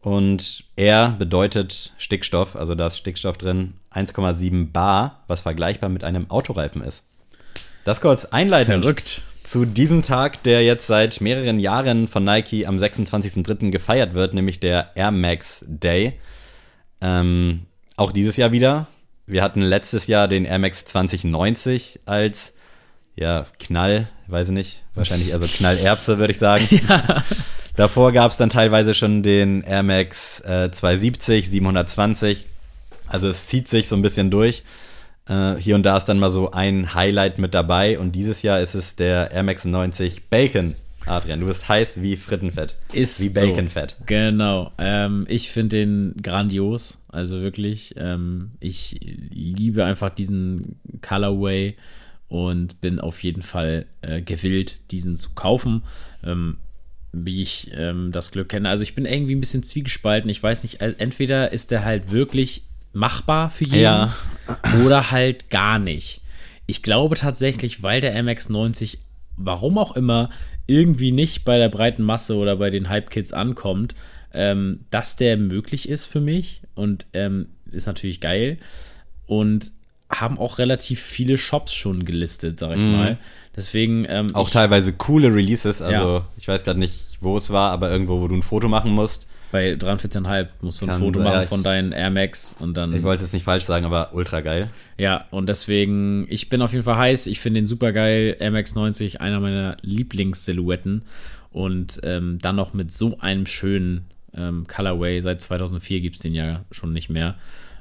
Und 0.00 0.64
Air 0.76 1.14
bedeutet 1.18 1.92
Stickstoff, 1.98 2.56
also 2.56 2.74
da 2.74 2.86
ist 2.86 2.96
Stickstoff 2.96 3.38
drin, 3.38 3.74
1,7 3.92 4.72
Bar, 4.72 5.24
was 5.26 5.42
vergleichbar 5.42 5.90
mit 5.90 6.04
einem 6.04 6.30
Autoreifen 6.30 6.82
ist. 6.82 7.02
Das 7.84 8.00
kurz 8.00 8.24
einleitend 8.24 8.84
Verrückt. 8.84 9.22
Zu 9.46 9.64
diesem 9.64 10.02
Tag, 10.02 10.42
der 10.42 10.64
jetzt 10.64 10.88
seit 10.88 11.20
mehreren 11.20 11.60
Jahren 11.60 12.08
von 12.08 12.24
Nike 12.24 12.66
am 12.66 12.78
26.03. 12.78 13.70
gefeiert 13.70 14.12
wird, 14.12 14.34
nämlich 14.34 14.58
der 14.58 14.90
Air 14.96 15.12
Max 15.12 15.64
Day. 15.68 16.14
Ähm, 17.00 17.66
auch 17.96 18.10
dieses 18.10 18.36
Jahr 18.36 18.50
wieder. 18.50 18.88
Wir 19.24 19.42
hatten 19.42 19.60
letztes 19.60 20.08
Jahr 20.08 20.26
den 20.26 20.46
Air 20.46 20.58
Max 20.58 20.84
2090 20.86 22.00
als 22.06 22.54
ja, 23.14 23.44
Knall, 23.60 24.08
weiß 24.26 24.48
ich 24.48 24.54
nicht, 24.54 24.82
wahrscheinlich 24.94 25.28
eher 25.30 25.38
so 25.38 25.46
Knallerbse, 25.46 26.18
würde 26.18 26.32
ich 26.32 26.38
sagen. 26.38 26.66
Davor 27.76 28.10
gab 28.10 28.32
es 28.32 28.36
dann 28.38 28.50
teilweise 28.50 28.94
schon 28.94 29.22
den 29.22 29.62
Air 29.62 29.84
Max 29.84 30.40
äh, 30.40 30.72
270, 30.72 31.48
720. 31.48 32.46
Also 33.06 33.28
es 33.28 33.46
zieht 33.46 33.68
sich 33.68 33.86
so 33.86 33.94
ein 33.94 34.02
bisschen 34.02 34.32
durch. 34.32 34.64
Äh, 35.28 35.56
hier 35.56 35.74
und 35.74 35.82
da 35.82 35.96
ist 35.96 36.04
dann 36.04 36.18
mal 36.18 36.30
so 36.30 36.50
ein 36.50 36.94
Highlight 36.94 37.38
mit 37.38 37.54
dabei 37.54 37.98
und 37.98 38.12
dieses 38.12 38.42
Jahr 38.42 38.60
ist 38.60 38.74
es 38.74 38.96
der 38.96 39.30
Air 39.32 39.42
Max 39.42 39.64
90 39.64 40.28
Bacon. 40.30 40.74
Adrian, 41.06 41.38
du 41.38 41.46
bist 41.46 41.68
heiß 41.68 42.02
wie 42.02 42.16
Frittenfett. 42.16 42.76
Ist 42.92 43.22
wie 43.22 43.30
Baconfett. 43.30 43.96
So. 43.98 44.04
Genau. 44.06 44.72
Ähm, 44.76 45.24
ich 45.28 45.50
finde 45.50 45.76
den 45.76 46.14
grandios. 46.20 46.98
Also 47.08 47.40
wirklich. 47.40 47.94
Ähm, 47.96 48.52
ich 48.58 48.98
liebe 49.00 49.84
einfach 49.84 50.10
diesen 50.10 50.80
Colorway 51.02 51.76
und 52.28 52.80
bin 52.80 52.98
auf 52.98 53.22
jeden 53.22 53.42
Fall 53.42 53.86
äh, 54.02 54.20
gewillt, 54.20 54.78
diesen 54.90 55.16
zu 55.16 55.30
kaufen. 55.34 55.84
Ähm, 56.24 56.58
wie 57.12 57.40
ich 57.40 57.70
ähm, 57.72 58.10
das 58.12 58.32
Glück 58.32 58.48
kenne. 58.48 58.68
Also 58.68 58.82
ich 58.82 58.94
bin 58.94 59.06
irgendwie 59.06 59.34
ein 59.34 59.40
bisschen 59.40 59.62
zwiegespalten. 59.62 60.28
Ich 60.28 60.42
weiß 60.42 60.64
nicht, 60.64 60.80
entweder 60.80 61.52
ist 61.52 61.70
der 61.70 61.84
halt 61.84 62.10
wirklich 62.10 62.65
machbar 62.96 63.50
für 63.50 63.64
jeden 63.64 63.80
Ja. 63.82 64.14
oder 64.84 65.10
halt 65.10 65.50
gar 65.50 65.78
nicht. 65.78 66.22
Ich 66.66 66.82
glaube 66.82 67.16
tatsächlich, 67.16 67.82
weil 67.82 68.00
der 68.00 68.16
MX90, 68.16 68.98
warum 69.36 69.78
auch 69.78 69.94
immer, 69.96 70.30
irgendwie 70.66 71.12
nicht 71.12 71.44
bei 71.44 71.58
der 71.58 71.68
breiten 71.68 72.02
Masse 72.02 72.34
oder 72.36 72.56
bei 72.56 72.70
den 72.70 72.88
Hype-Kids 72.88 73.32
ankommt, 73.32 73.94
ähm, 74.32 74.80
dass 74.90 75.16
der 75.16 75.36
möglich 75.36 75.88
ist 75.88 76.06
für 76.06 76.20
mich 76.20 76.62
und 76.74 77.06
ähm, 77.12 77.48
ist 77.70 77.86
natürlich 77.86 78.20
geil. 78.20 78.58
Und 79.26 79.72
haben 80.08 80.38
auch 80.38 80.58
relativ 80.58 81.00
viele 81.02 81.36
Shops 81.36 81.74
schon 81.74 82.04
gelistet, 82.04 82.56
sag 82.56 82.76
ich 82.76 82.82
mal. 82.82 83.18
Deswegen 83.56 84.06
ähm. 84.08 84.34
Auch 84.36 84.46
ich, 84.46 84.52
teilweise 84.52 84.92
coole 84.92 85.34
Releases. 85.34 85.82
Also 85.82 86.18
Ja. 86.18 86.24
ich 86.38 86.46
weiß 86.46 86.62
gerade 86.64 86.78
nicht, 86.78 87.18
wo 87.20 87.36
es 87.36 87.50
war, 87.50 87.72
aber 87.72 87.90
irgendwo, 87.90 88.20
wo 88.20 88.28
du 88.28 88.36
ein 88.36 88.42
Foto 88.44 88.68
machen 88.68 88.92
musst. 88.92 89.26
Bei 89.52 89.74
43,5 89.74 90.48
musst 90.60 90.80
du 90.80 90.86
ein 90.86 90.90
Kann- 90.90 90.98
Foto 91.00 91.18
ja, 91.20 91.24
machen 91.24 91.42
ich- 91.44 91.48
von 91.48 91.62
deinen 91.62 91.92
Air 91.92 92.10
Max 92.10 92.56
und 92.58 92.76
dann 92.76 92.94
Ich 92.94 93.02
wollte 93.02 93.22
es 93.24 93.32
nicht 93.32 93.44
falsch 93.44 93.64
sagen, 93.64 93.84
aber 93.86 94.10
ultra 94.12 94.40
geil. 94.40 94.70
Ja, 94.98 95.24
und 95.30 95.48
deswegen, 95.48 96.26
ich 96.28 96.48
bin 96.48 96.62
auf 96.62 96.72
jeden 96.72 96.84
Fall 96.84 96.96
heiß. 96.96 97.26
Ich 97.28 97.40
finde 97.40 97.60
den 97.60 97.66
super 97.66 97.92
geil. 97.92 98.36
MX90, 98.40 99.18
einer 99.18 99.40
meiner 99.40 99.76
Lieblingssilhouetten. 99.82 101.02
Und 101.50 102.00
ähm, 102.02 102.38
dann 102.42 102.56
noch 102.56 102.74
mit 102.74 102.92
so 102.92 103.18
einem 103.20 103.46
schönen 103.46 104.06
ähm, 104.34 104.66
Colorway. 104.68 105.20
Seit 105.20 105.40
2004 105.40 106.00
gibt 106.00 106.16
es 106.16 106.22
den 106.22 106.34
ja 106.34 106.64
schon 106.70 106.92
nicht 106.92 107.08
mehr. 107.08 107.36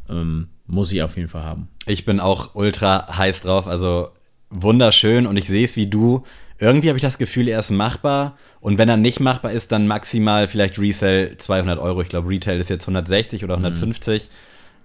Ähm, 0.09 0.47
muss 0.67 0.91
ich 0.93 1.01
auf 1.01 1.17
jeden 1.17 1.27
Fall 1.29 1.43
haben. 1.43 1.67
Ich 1.87 2.05
bin 2.05 2.19
auch 2.19 2.55
ultra 2.55 3.17
heiß 3.17 3.41
drauf, 3.41 3.67
also 3.67 4.09
wunderschön 4.49 5.27
und 5.27 5.35
ich 5.37 5.47
sehe 5.47 5.65
es 5.65 5.75
wie 5.75 5.87
du. 5.87 6.23
Irgendwie 6.57 6.87
habe 6.87 6.97
ich 6.97 7.01
das 7.01 7.17
Gefühl, 7.17 7.47
er 7.49 7.59
ist 7.59 7.69
machbar 7.69 8.37
und 8.61 8.77
wenn 8.77 8.87
er 8.87 8.97
nicht 8.97 9.19
machbar 9.19 9.51
ist, 9.51 9.71
dann 9.71 9.87
maximal 9.87 10.47
vielleicht 10.47 10.79
Resell 10.79 11.37
200 11.37 11.79
Euro. 11.79 12.01
Ich 12.01 12.07
glaube, 12.07 12.29
Retail 12.29 12.59
ist 12.59 12.69
jetzt 12.69 12.83
160 12.83 13.43
oder 13.43 13.55
150. 13.55 14.29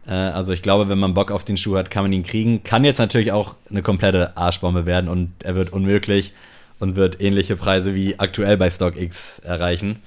Äh, 0.07 0.13
also 0.13 0.53
ich 0.53 0.63
glaube, 0.63 0.89
wenn 0.89 0.99
man 0.99 1.15
Bock 1.15 1.31
auf 1.31 1.45
den 1.45 1.57
Schuh 1.57 1.77
hat, 1.77 1.91
kann 1.91 2.03
man 2.03 2.13
ihn 2.13 2.23
kriegen. 2.23 2.63
Kann 2.65 2.85
jetzt 2.85 2.99
natürlich 2.99 3.33
auch 3.33 3.57
eine 3.71 3.83
komplette 3.83 4.37
Arschbombe 4.37 4.85
werden 4.87 5.09
und 5.09 5.33
er 5.45 5.55
wird 5.55 5.73
unmöglich 5.73 6.33
und 6.81 6.97
wird 6.97 7.21
ähnliche 7.21 7.57
Preise 7.57 7.95
wie 7.95 8.19
aktuell 8.19 8.57
bei 8.57 8.71
StockX 8.71 9.39
erreichen, 9.41 10.01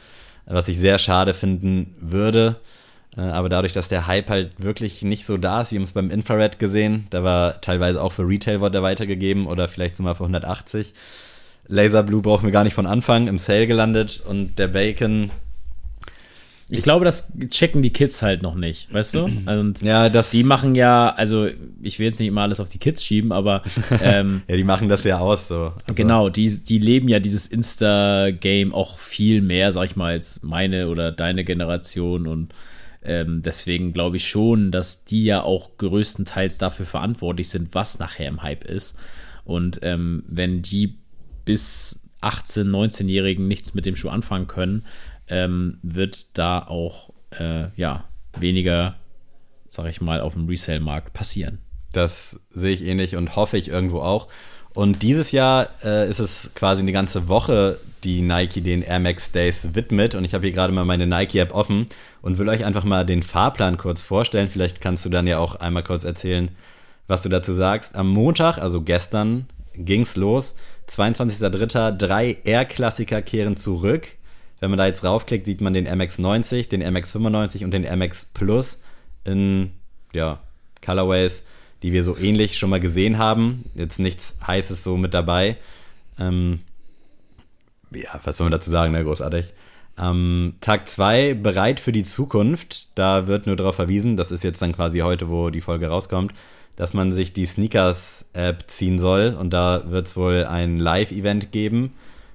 was 0.45 0.67
ich 0.67 0.77
sehr 0.77 0.99
schade 0.99 1.33
finden 1.33 1.95
würde. 1.99 2.57
Äh, 3.15 3.21
Aber 3.21 3.47
dadurch, 3.47 3.73
dass 3.73 3.87
der 3.87 4.07
Hype 4.07 4.29
halt 4.29 4.51
wirklich 4.57 5.01
nicht 5.03 5.25
so 5.25 5.37
da 5.37 5.61
ist, 5.61 5.71
wir 5.71 5.77
haben 5.77 5.83
es 5.83 5.93
beim 5.93 6.11
Infrared 6.11 6.59
gesehen, 6.59 7.07
da 7.11 7.23
war 7.23 7.61
teilweise 7.61 8.01
auch 8.01 8.11
für 8.11 8.27
Retail 8.27 8.59
wurde 8.59 8.79
er 8.79 8.83
weitergegeben 8.83 9.47
oder 9.47 9.67
vielleicht 9.67 9.95
sogar 9.95 10.15
für 10.15 10.23
180. 10.23 10.93
Laser 11.67 12.03
Blue 12.03 12.21
brauchen 12.21 12.45
wir 12.45 12.51
gar 12.51 12.63
nicht 12.63 12.73
von 12.73 12.85
Anfang, 12.85 13.27
im 13.27 13.37
Sale 13.37 13.67
gelandet 13.67 14.21
und 14.27 14.59
der 14.59 14.67
Bacon, 14.67 15.31
Ich, 16.69 16.81
glaube, 16.81 17.05
das 17.05 17.27
checken 17.49 17.81
die 17.81 17.91
Kids 17.91 18.21
halt 18.21 18.41
noch 18.41 18.55
nicht, 18.55 18.91
weißt 18.93 19.15
du? 19.15 19.25
Und 19.47 19.81
ja, 19.81 20.09
das, 20.09 20.31
die 20.31 20.43
machen 20.43 20.75
ja, 20.75 21.09
also 21.09 21.47
ich 21.81 21.99
will 21.99 22.07
jetzt 22.07 22.19
nicht 22.19 22.29
immer 22.29 22.41
alles 22.41 22.59
auf 22.59 22.69
die 22.69 22.79
Kids 22.79 23.03
schieben, 23.03 23.31
aber 23.31 23.61
ähm, 24.01 24.41
ja, 24.47 24.57
die 24.57 24.63
machen 24.63 24.89
das 24.89 25.03
ja 25.03 25.19
aus 25.19 25.47
so. 25.47 25.65
Also, 25.65 25.93
Genau, 25.93 26.29
die, 26.29 26.63
die 26.63 26.79
leben 26.79 27.07
ja 27.09 27.19
dieses 27.19 27.47
Insta-Game 27.47 28.73
auch 28.73 28.97
viel 28.97 29.41
mehr, 29.41 29.71
sag 29.71 29.85
ich 29.85 29.95
mal, 29.95 30.13
als 30.13 30.41
meine 30.41 30.89
oder 30.89 31.11
deine 31.11 31.43
Generation. 31.43 32.27
Und 32.27 32.53
ähm, 33.03 33.41
deswegen 33.43 33.93
glaube 33.93 34.17
ich 34.17 34.27
schon, 34.27 34.71
dass 34.71 35.05
die 35.05 35.25
ja 35.25 35.43
auch 35.43 35.77
größtenteils 35.77 36.57
dafür 36.57 36.85
verantwortlich 36.85 37.49
sind, 37.49 37.75
was 37.75 37.99
nachher 37.99 38.27
im 38.27 38.41
Hype 38.41 38.63
ist. 38.63 38.95
Und 39.45 39.79
ähm, 39.83 40.23
wenn 40.27 40.61
die 40.61 40.97
bis 41.45 42.01
18-, 42.21 42.63
19-Jährigen 42.69 43.47
nichts 43.47 43.73
mit 43.73 43.85
dem 43.85 43.95
Schuh 43.95 44.09
anfangen 44.09 44.47
können, 44.47 44.85
ähm, 45.27 45.79
wird 45.81 46.37
da 46.37 46.59
auch 46.59 47.11
äh, 47.31 47.65
ja, 47.75 48.05
weniger, 48.39 48.95
sag 49.69 49.87
ich 49.87 50.01
mal, 50.01 50.21
auf 50.21 50.33
dem 50.33 50.47
Resale-Markt 50.47 51.13
passieren. 51.13 51.59
Das 51.91 52.39
sehe 52.51 52.73
ich 52.73 52.83
ähnlich 52.83 53.15
und 53.15 53.35
hoffe 53.35 53.57
ich 53.57 53.67
irgendwo 53.67 54.01
auch. 54.01 54.27
Und 54.73 55.03
dieses 55.03 55.31
Jahr 55.31 55.69
äh, 55.83 56.09
ist 56.09 56.19
es 56.19 56.51
quasi 56.55 56.81
eine 56.81 56.91
ganze 56.91 57.27
Woche, 57.27 57.79
die 58.03 58.21
Nike 58.21 58.61
den 58.61 58.81
Air 58.81 58.99
Max 58.99 59.31
Days 59.31 59.75
widmet. 59.75 60.15
Und 60.15 60.23
ich 60.23 60.33
habe 60.33 60.45
hier 60.47 60.53
gerade 60.53 60.73
mal 60.73 60.85
meine 60.85 61.05
Nike-App 61.05 61.53
offen 61.53 61.85
und 62.21 62.39
will 62.39 62.49
euch 62.49 62.65
einfach 62.65 62.83
mal 62.83 63.05
den 63.05 63.21
Fahrplan 63.21 63.77
kurz 63.77 64.03
vorstellen. 64.03 64.49
Vielleicht 64.49 64.81
kannst 64.81 65.05
du 65.05 65.09
dann 65.09 65.27
ja 65.27 65.37
auch 65.37 65.55
einmal 65.55 65.83
kurz 65.83 66.03
erzählen, 66.03 66.49
was 67.07 67.21
du 67.21 67.29
dazu 67.29 67.53
sagst. 67.53 67.95
Am 67.95 68.09
Montag, 68.09 68.57
also 68.57 68.81
gestern, 68.81 69.45
ging's 69.75 70.15
los. 70.15 70.55
22.03. 70.87 71.91
Drei 71.91 72.37
Air-Klassiker 72.43 73.21
kehren 73.21 73.57
zurück. 73.57 74.07
Wenn 74.59 74.69
man 74.69 74.77
da 74.77 74.85
jetzt 74.85 75.03
raufklickt, 75.03 75.45
sieht 75.45 75.61
man 75.61 75.73
den 75.73 75.87
MX90, 75.87 76.69
den 76.69 76.83
MX95 76.83 77.65
und 77.65 77.71
den 77.71 77.83
MX 77.83 78.31
Plus 78.33 78.81
in 79.25 79.71
ja, 80.13 80.39
Colorways, 80.83 81.43
die 81.81 81.91
wir 81.91 82.03
so 82.03 82.17
ähnlich 82.17 82.57
schon 82.57 82.69
mal 82.69 82.79
gesehen 82.79 83.17
haben. 83.17 83.65
Jetzt 83.75 83.99
nichts 83.99 84.35
Heißes 84.45 84.83
so 84.83 84.95
mit 84.95 85.13
dabei. 85.13 85.57
Ähm, 86.17 86.61
ja, 87.91 88.19
was 88.23 88.37
soll 88.37 88.45
man 88.45 88.51
dazu 88.51 88.71
sagen, 88.71 88.93
ne? 88.93 89.03
großartig. 89.03 89.53
Ähm, 89.97 90.55
Tag 90.61 90.87
2, 90.87 91.35
bereit 91.35 91.79
für 91.79 91.91
die 91.91 92.03
Zukunft. 92.03 92.97
Da 92.97 93.27
wird 93.27 93.45
nur 93.45 93.55
darauf 93.55 93.75
verwiesen, 93.75 94.17
das 94.17 94.31
ist 94.31 94.43
jetzt 94.43 94.61
dann 94.61 94.73
quasi 94.73 94.99
heute, 94.99 95.29
wo 95.29 95.49
die 95.49 95.61
Folge 95.61 95.87
rauskommt, 95.87 96.33
dass 96.75 96.93
man 96.93 97.11
sich 97.11 97.33
die 97.33 97.45
Sneakers-App 97.45 98.65
ziehen 98.67 98.99
soll. 98.99 99.35
Und 99.39 99.51
da 99.51 99.83
wird 99.89 100.07
es 100.07 100.17
wohl 100.17 100.45
ein 100.45 100.77
Live-Event 100.77 101.51
geben. 101.51 101.93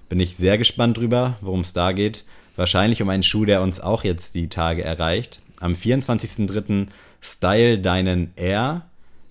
Bin 0.08 0.20
ich 0.20 0.36
sehr 0.36 0.58
gespannt 0.58 0.96
drüber, 0.96 1.36
worum 1.40 1.60
es 1.60 1.72
da 1.72 1.92
geht. 1.92 2.24
Wahrscheinlich 2.56 3.02
um 3.02 3.08
einen 3.08 3.22
Schuh, 3.22 3.44
der 3.44 3.62
uns 3.62 3.80
auch 3.80 4.04
jetzt 4.04 4.34
die 4.34 4.48
Tage 4.48 4.82
erreicht. 4.82 5.40
Am 5.60 5.72
24.03. 5.72 6.88
Style 7.20 7.78
deinen 7.78 8.32
Air. 8.36 8.82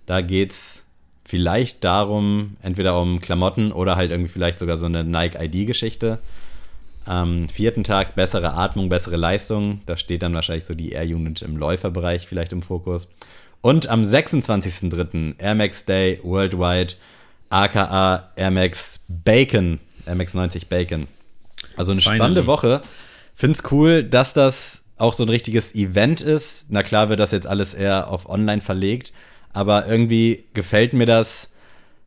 Da 0.05 0.21
geht's 0.21 0.83
vielleicht 1.25 1.83
darum, 1.83 2.55
entweder 2.61 3.01
um 3.01 3.19
Klamotten 3.19 3.71
oder 3.71 3.95
halt 3.95 4.11
irgendwie 4.11 4.31
vielleicht 4.31 4.59
sogar 4.59 4.77
so 4.77 4.85
eine 4.85 5.03
Nike-ID-Geschichte. 5.03 6.19
Am 7.05 7.47
vierten 7.49 7.83
Tag 7.83 8.15
bessere 8.15 8.53
Atmung, 8.53 8.89
bessere 8.89 9.17
Leistung. 9.17 9.81
Da 9.85 9.97
steht 9.97 10.21
dann 10.21 10.33
wahrscheinlich 10.33 10.65
so 10.65 10.73
die 10.73 10.91
Air 10.91 11.05
Unit 11.05 11.41
im 11.41 11.57
Läuferbereich 11.57 12.27
vielleicht 12.27 12.51
im 12.51 12.61
Fokus. 12.61 13.07
Und 13.61 13.87
am 13.89 14.03
26.03. 14.03 15.35
Air 15.39 15.55
Max 15.55 15.85
Day 15.85 16.19
Worldwide, 16.23 16.93
aka 17.49 18.29
Air 18.35 18.51
Max 18.51 18.99
Bacon, 19.07 19.79
Air 20.05 20.15
Max 20.15 20.33
90 20.33 20.67
Bacon. 20.69 21.07
Also 21.75 21.91
eine 21.91 22.01
Finally. 22.01 22.19
spannende 22.19 22.47
Woche. 22.47 22.81
Find's 23.35 23.63
cool, 23.71 24.03
dass 24.03 24.33
das 24.33 24.83
auch 24.97 25.13
so 25.13 25.23
ein 25.23 25.29
richtiges 25.29 25.75
Event 25.75 26.21
ist. 26.21 26.67
Na 26.69 26.83
klar 26.83 27.09
wird 27.09 27.19
das 27.19 27.31
jetzt 27.31 27.47
alles 27.47 27.73
eher 27.73 28.09
auf 28.09 28.27
online 28.29 28.61
verlegt, 28.61 29.13
aber 29.53 29.87
irgendwie 29.87 30.45
gefällt 30.53 30.93
mir 30.93 31.05
das, 31.05 31.49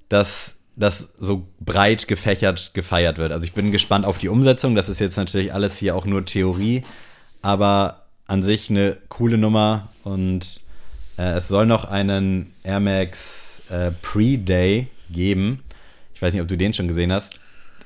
dass 0.08 0.56
das 0.76 1.10
so 1.18 1.46
breit 1.60 2.08
gefächert 2.08 2.72
gefeiert 2.74 3.18
wird. 3.18 3.32
Also 3.32 3.44
ich 3.44 3.52
bin 3.52 3.70
gespannt 3.70 4.06
auf 4.06 4.18
die 4.18 4.28
Umsetzung. 4.28 4.74
Das 4.74 4.88
ist 4.88 4.98
jetzt 4.98 5.16
natürlich 5.16 5.52
alles 5.52 5.78
hier 5.78 5.94
auch 5.94 6.06
nur 6.06 6.24
Theorie, 6.24 6.84
aber 7.42 8.06
an 8.26 8.42
sich 8.42 8.70
eine 8.70 8.96
coole 9.08 9.38
Nummer 9.38 9.88
und 10.04 10.60
äh, 11.20 11.36
es 11.36 11.48
soll 11.48 11.66
noch 11.66 11.84
einen 11.84 12.52
Air 12.62 12.80
Max 12.80 13.62
äh, 13.70 13.90
Pre-Day 14.02 14.88
geben. 15.10 15.62
Ich 16.14 16.22
weiß 16.22 16.32
nicht, 16.32 16.42
ob 16.42 16.48
du 16.48 16.56
den 16.56 16.72
schon 16.72 16.88
gesehen 16.88 17.12
hast. 17.12 17.38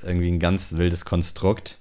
Irgendwie 0.02 0.28
ein 0.28 0.38
ganz 0.38 0.76
wildes 0.76 1.04
Konstrukt. 1.04 1.78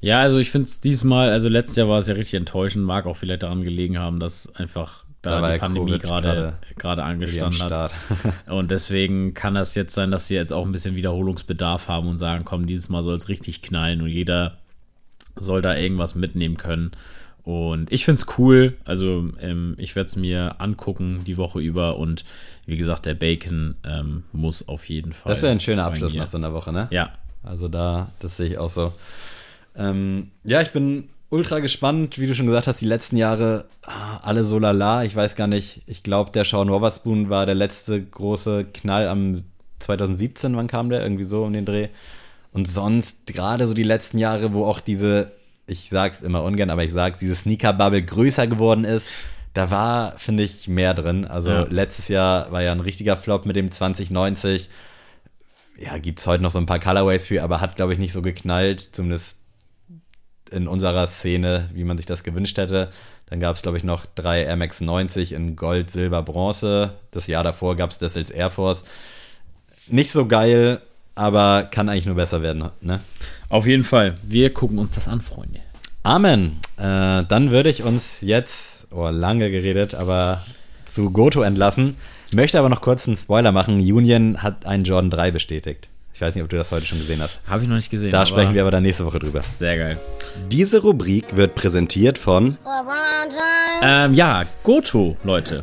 Ja, 0.00 0.20
also 0.20 0.38
ich 0.38 0.50
finde 0.50 0.68
es 0.68 0.80
diesmal, 0.80 1.30
also 1.30 1.48
letztes 1.48 1.76
Jahr 1.76 1.88
war 1.88 1.98
es 1.98 2.08
ja 2.08 2.14
richtig 2.14 2.34
enttäuschend, 2.34 2.84
mag 2.84 3.06
auch 3.06 3.16
vielleicht 3.16 3.42
daran 3.42 3.64
gelegen 3.64 3.98
haben, 3.98 4.20
dass 4.20 4.54
einfach 4.54 5.04
da, 5.22 5.40
Da 5.40 5.52
die 5.54 5.58
Pandemie 5.58 5.98
gerade 5.98 6.58
gerade 6.76 7.02
angestanden 7.02 7.62
hat. 7.62 7.92
Und 8.46 8.70
deswegen 8.70 9.32
kann 9.32 9.54
das 9.54 9.74
jetzt 9.74 9.94
sein, 9.94 10.10
dass 10.10 10.28
sie 10.28 10.34
jetzt 10.34 10.52
auch 10.52 10.66
ein 10.66 10.72
bisschen 10.72 10.96
Wiederholungsbedarf 10.96 11.88
haben 11.88 12.08
und 12.08 12.18
sagen, 12.18 12.44
komm, 12.44 12.66
dieses 12.66 12.90
Mal 12.90 13.02
soll 13.02 13.14
es 13.14 13.28
richtig 13.28 13.62
knallen 13.62 14.02
und 14.02 14.08
jeder 14.08 14.58
soll 15.34 15.62
da 15.62 15.74
irgendwas 15.74 16.14
mitnehmen 16.14 16.58
können. 16.58 16.92
Und 17.44 17.92
ich 17.92 18.06
finde 18.06 18.20
es 18.20 18.38
cool. 18.38 18.76
Also 18.84 19.28
ähm, 19.40 19.74
ich 19.76 19.94
werde 19.96 20.06
es 20.06 20.16
mir 20.16 20.56
angucken 20.58 21.20
die 21.26 21.36
Woche 21.36 21.60
über 21.60 21.98
und 21.98 22.24
wie 22.66 22.78
gesagt, 22.78 23.04
der 23.04 23.14
Bacon 23.14 23.74
ähm, 23.84 24.24
muss 24.32 24.66
auf 24.66 24.88
jeden 24.88 25.12
Fall. 25.12 25.30
Das 25.30 25.42
wäre 25.42 25.52
ein 25.52 25.60
schöner 25.60 25.84
Abschluss 25.84 26.14
nach 26.14 26.28
so 26.28 26.38
einer 26.38 26.54
Woche, 26.54 26.72
ne? 26.72 26.88
Ja, 26.90 27.12
Also 27.42 27.68
da, 27.68 28.10
das 28.18 28.38
sehe 28.38 28.46
ich 28.46 28.58
auch 28.58 28.70
so. 28.70 28.92
Ähm, 29.76 30.30
ja, 30.42 30.62
ich 30.62 30.70
bin 30.70 31.10
ultra 31.28 31.58
gespannt, 31.58 32.18
wie 32.18 32.26
du 32.26 32.34
schon 32.34 32.46
gesagt 32.46 32.66
hast, 32.66 32.80
die 32.80 32.86
letzten 32.86 33.16
Jahre 33.16 33.66
ah, 33.82 34.18
alle 34.22 34.44
so 34.44 34.58
lala. 34.58 35.04
Ich 35.04 35.14
weiß 35.14 35.36
gar 35.36 35.46
nicht, 35.46 35.82
ich 35.86 36.02
glaube, 36.02 36.30
der 36.30 36.44
Sean 36.44 36.70
Wotherspoon 36.70 37.28
war 37.28 37.44
der 37.44 37.56
letzte 37.56 38.00
große 38.02 38.66
Knall 38.72 39.08
am 39.08 39.42
2017, 39.80 40.56
wann 40.56 40.66
kam 40.66 40.88
der? 40.88 41.02
Irgendwie 41.02 41.24
so 41.24 41.44
um 41.44 41.52
den 41.52 41.66
Dreh. 41.66 41.88
Und 42.52 42.68
sonst 42.68 43.26
gerade 43.26 43.66
so 43.66 43.74
die 43.74 43.82
letzten 43.82 44.16
Jahre, 44.18 44.54
wo 44.54 44.64
auch 44.64 44.80
diese, 44.80 45.32
ich 45.66 45.88
sag's 45.88 46.22
immer 46.22 46.42
ungern, 46.42 46.70
aber 46.70 46.84
ich 46.84 46.92
sag's, 46.92 47.18
diese 47.18 47.34
Sneaker-Bubble 47.34 48.02
größer 48.02 48.46
geworden 48.46 48.84
ist, 48.84 49.08
da 49.54 49.70
war, 49.70 50.18
finde 50.18 50.42
ich, 50.42 50.68
mehr 50.68 50.94
drin. 50.94 51.24
Also 51.26 51.50
Ja. 51.50 51.66
letztes 51.70 52.08
Jahr 52.08 52.50
war 52.52 52.62
ja 52.62 52.72
ein 52.72 52.80
richtiger 52.80 53.16
Flop 53.16 53.46
mit 53.46 53.56
dem 53.56 53.70
2090 53.70 54.68
ja, 55.76 55.98
gibt 55.98 56.20
es 56.20 56.26
heute 56.26 56.42
noch 56.42 56.50
so 56.50 56.58
ein 56.58 56.66
paar 56.66 56.78
Colorways 56.78 57.26
für, 57.26 57.42
aber 57.42 57.60
hat, 57.60 57.76
glaube 57.76 57.92
ich, 57.92 57.98
nicht 57.98 58.12
so 58.12 58.22
geknallt, 58.22 58.80
zumindest 58.80 59.40
in 60.50 60.68
unserer 60.68 61.06
Szene, 61.08 61.68
wie 61.72 61.84
man 61.84 61.96
sich 61.96 62.06
das 62.06 62.22
gewünscht 62.22 62.58
hätte. 62.58 62.90
Dann 63.26 63.40
gab 63.40 63.56
es, 63.56 63.62
glaube 63.62 63.78
ich, 63.78 63.84
noch 63.84 64.06
drei 64.06 64.42
Air 64.44 64.56
Max 64.56 64.80
90 64.80 65.32
in 65.32 65.56
Gold, 65.56 65.90
Silber, 65.90 66.22
Bronze. 66.22 66.94
Das 67.10 67.26
Jahr 67.26 67.42
davor 67.42 67.74
gab 67.76 67.90
es 67.90 67.98
das 67.98 68.16
als 68.16 68.30
Air 68.30 68.50
Force. 68.50 68.84
Nicht 69.88 70.12
so 70.12 70.26
geil, 70.26 70.80
aber 71.14 71.64
kann 71.64 71.88
eigentlich 71.88 72.06
nur 72.06 72.16
besser 72.16 72.42
werden. 72.42 72.70
Ne? 72.80 73.00
auf 73.48 73.66
jeden 73.66 73.84
Fall. 73.84 74.16
Wir 74.22 74.52
gucken 74.52 74.78
uns 74.78 74.94
das 74.94 75.06
an, 75.06 75.20
Freunde. 75.20 75.60
Amen. 76.02 76.60
Äh, 76.76 77.24
dann 77.24 77.50
würde 77.50 77.70
ich 77.70 77.82
uns 77.82 78.20
jetzt, 78.20 78.86
oh, 78.90 79.08
lange 79.08 79.50
geredet, 79.50 79.94
aber 79.94 80.42
zu 80.86 81.10
Goto 81.10 81.42
entlassen. 81.42 81.96
Möchte 82.34 82.58
aber 82.58 82.68
noch 82.68 82.80
kurz 82.80 83.06
einen 83.06 83.16
Spoiler 83.16 83.52
machen. 83.52 83.76
Union 83.76 84.42
hat 84.42 84.66
einen 84.66 84.84
Jordan 84.84 85.10
3 85.10 85.30
bestätigt. 85.30 85.88
Ich 86.12 86.20
weiß 86.20 86.34
nicht, 86.34 86.44
ob 86.44 86.50
du 86.50 86.56
das 86.56 86.70
heute 86.70 86.86
schon 86.86 86.98
gesehen 86.98 87.20
hast. 87.20 87.40
Habe 87.46 87.62
ich 87.62 87.68
noch 87.68 87.74
nicht 87.74 87.90
gesehen. 87.90 88.12
Da 88.12 88.18
aber 88.18 88.26
sprechen 88.26 88.54
wir 88.54 88.62
aber 88.62 88.70
dann 88.70 88.84
nächste 88.84 89.04
Woche 89.04 89.18
drüber. 89.18 89.42
Sehr 89.42 89.76
geil. 89.76 89.98
Diese 90.50 90.80
Rubrik 90.80 91.36
wird 91.36 91.54
präsentiert 91.56 92.18
von. 92.18 92.56
Ähm, 93.82 94.14
ja, 94.14 94.44
Goto, 94.62 95.16
Leute. 95.24 95.62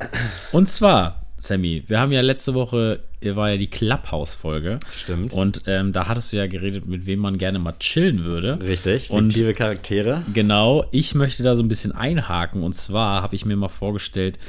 Und 0.51 0.67
zwar, 0.67 1.21
Sammy, 1.37 1.83
wir 1.87 1.99
haben 1.99 2.11
ja 2.11 2.21
letzte 2.21 2.53
Woche, 2.53 2.99
war 3.23 3.51
ja 3.51 3.57
die 3.57 3.67
Clubhouse-Folge. 3.69 4.79
Stimmt. 4.91 5.33
Und 5.33 5.63
ähm, 5.67 5.91
da 5.93 6.07
hattest 6.07 6.33
du 6.33 6.37
ja 6.37 6.47
geredet, 6.47 6.87
mit 6.87 7.05
wem 7.05 7.19
man 7.19 7.37
gerne 7.37 7.59
mal 7.59 7.73
chillen 7.79 8.23
würde. 8.23 8.59
Richtig, 8.61 9.09
Und 9.11 9.31
fiktive 9.33 9.53
Charaktere. 9.53 10.23
Genau, 10.33 10.85
ich 10.91 11.13
möchte 11.15 11.43
da 11.43 11.55
so 11.55 11.61
ein 11.63 11.67
bisschen 11.67 11.91
einhaken. 11.91 12.63
Und 12.63 12.73
zwar 12.73 13.21
habe 13.21 13.35
ich 13.35 13.45
mir 13.45 13.55
mal 13.55 13.69
vorgestellt, 13.69 14.39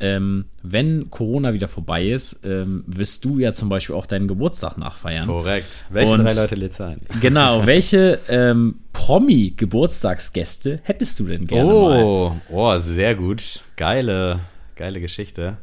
ähm, 0.00 0.46
wenn 0.64 1.10
Corona 1.10 1.52
wieder 1.52 1.68
vorbei 1.68 2.06
ist, 2.08 2.40
ähm, 2.44 2.82
wirst 2.88 3.24
du 3.24 3.38
ja 3.38 3.52
zum 3.52 3.68
Beispiel 3.68 3.94
auch 3.94 4.06
deinen 4.06 4.26
Geburtstag 4.26 4.76
nachfeiern. 4.76 5.26
Korrekt. 5.28 5.84
Welche 5.90 6.10
Und- 6.12 6.24
drei 6.24 6.32
Leute 6.34 6.54
lädst 6.56 6.80
du 6.80 6.84
ein? 6.84 7.00
Genau, 7.20 7.66
welche 7.66 8.18
ähm, 8.28 8.76
Promi-Geburtstagsgäste 8.92 10.80
hättest 10.82 11.20
du 11.20 11.26
denn 11.26 11.46
gerne 11.46 11.72
mal? 11.72 12.02
Oh, 12.02 12.36
oh, 12.50 12.78
sehr 12.78 13.14
gut. 13.14 13.62
Geile, 13.76 14.40
geile 14.74 15.00
Geschichte. 15.00 15.58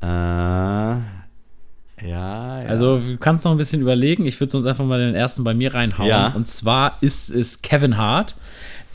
Äh, 0.00 0.06
ja, 2.02 2.62
ja. 2.62 2.68
Also 2.68 2.98
du 2.98 3.16
kannst 3.18 3.44
noch 3.44 3.52
ein 3.52 3.58
bisschen 3.58 3.80
überlegen. 3.80 4.26
Ich 4.26 4.40
würde 4.40 4.50
sonst 4.50 4.66
einfach 4.66 4.84
mal 4.84 4.98
den 4.98 5.14
ersten 5.14 5.44
bei 5.44 5.54
mir 5.54 5.74
reinhauen. 5.74 6.08
Ja. 6.08 6.28
Und 6.28 6.48
zwar 6.48 6.96
ist 7.00 7.30
es 7.30 7.62
Kevin 7.62 7.96
Hart. 7.96 8.36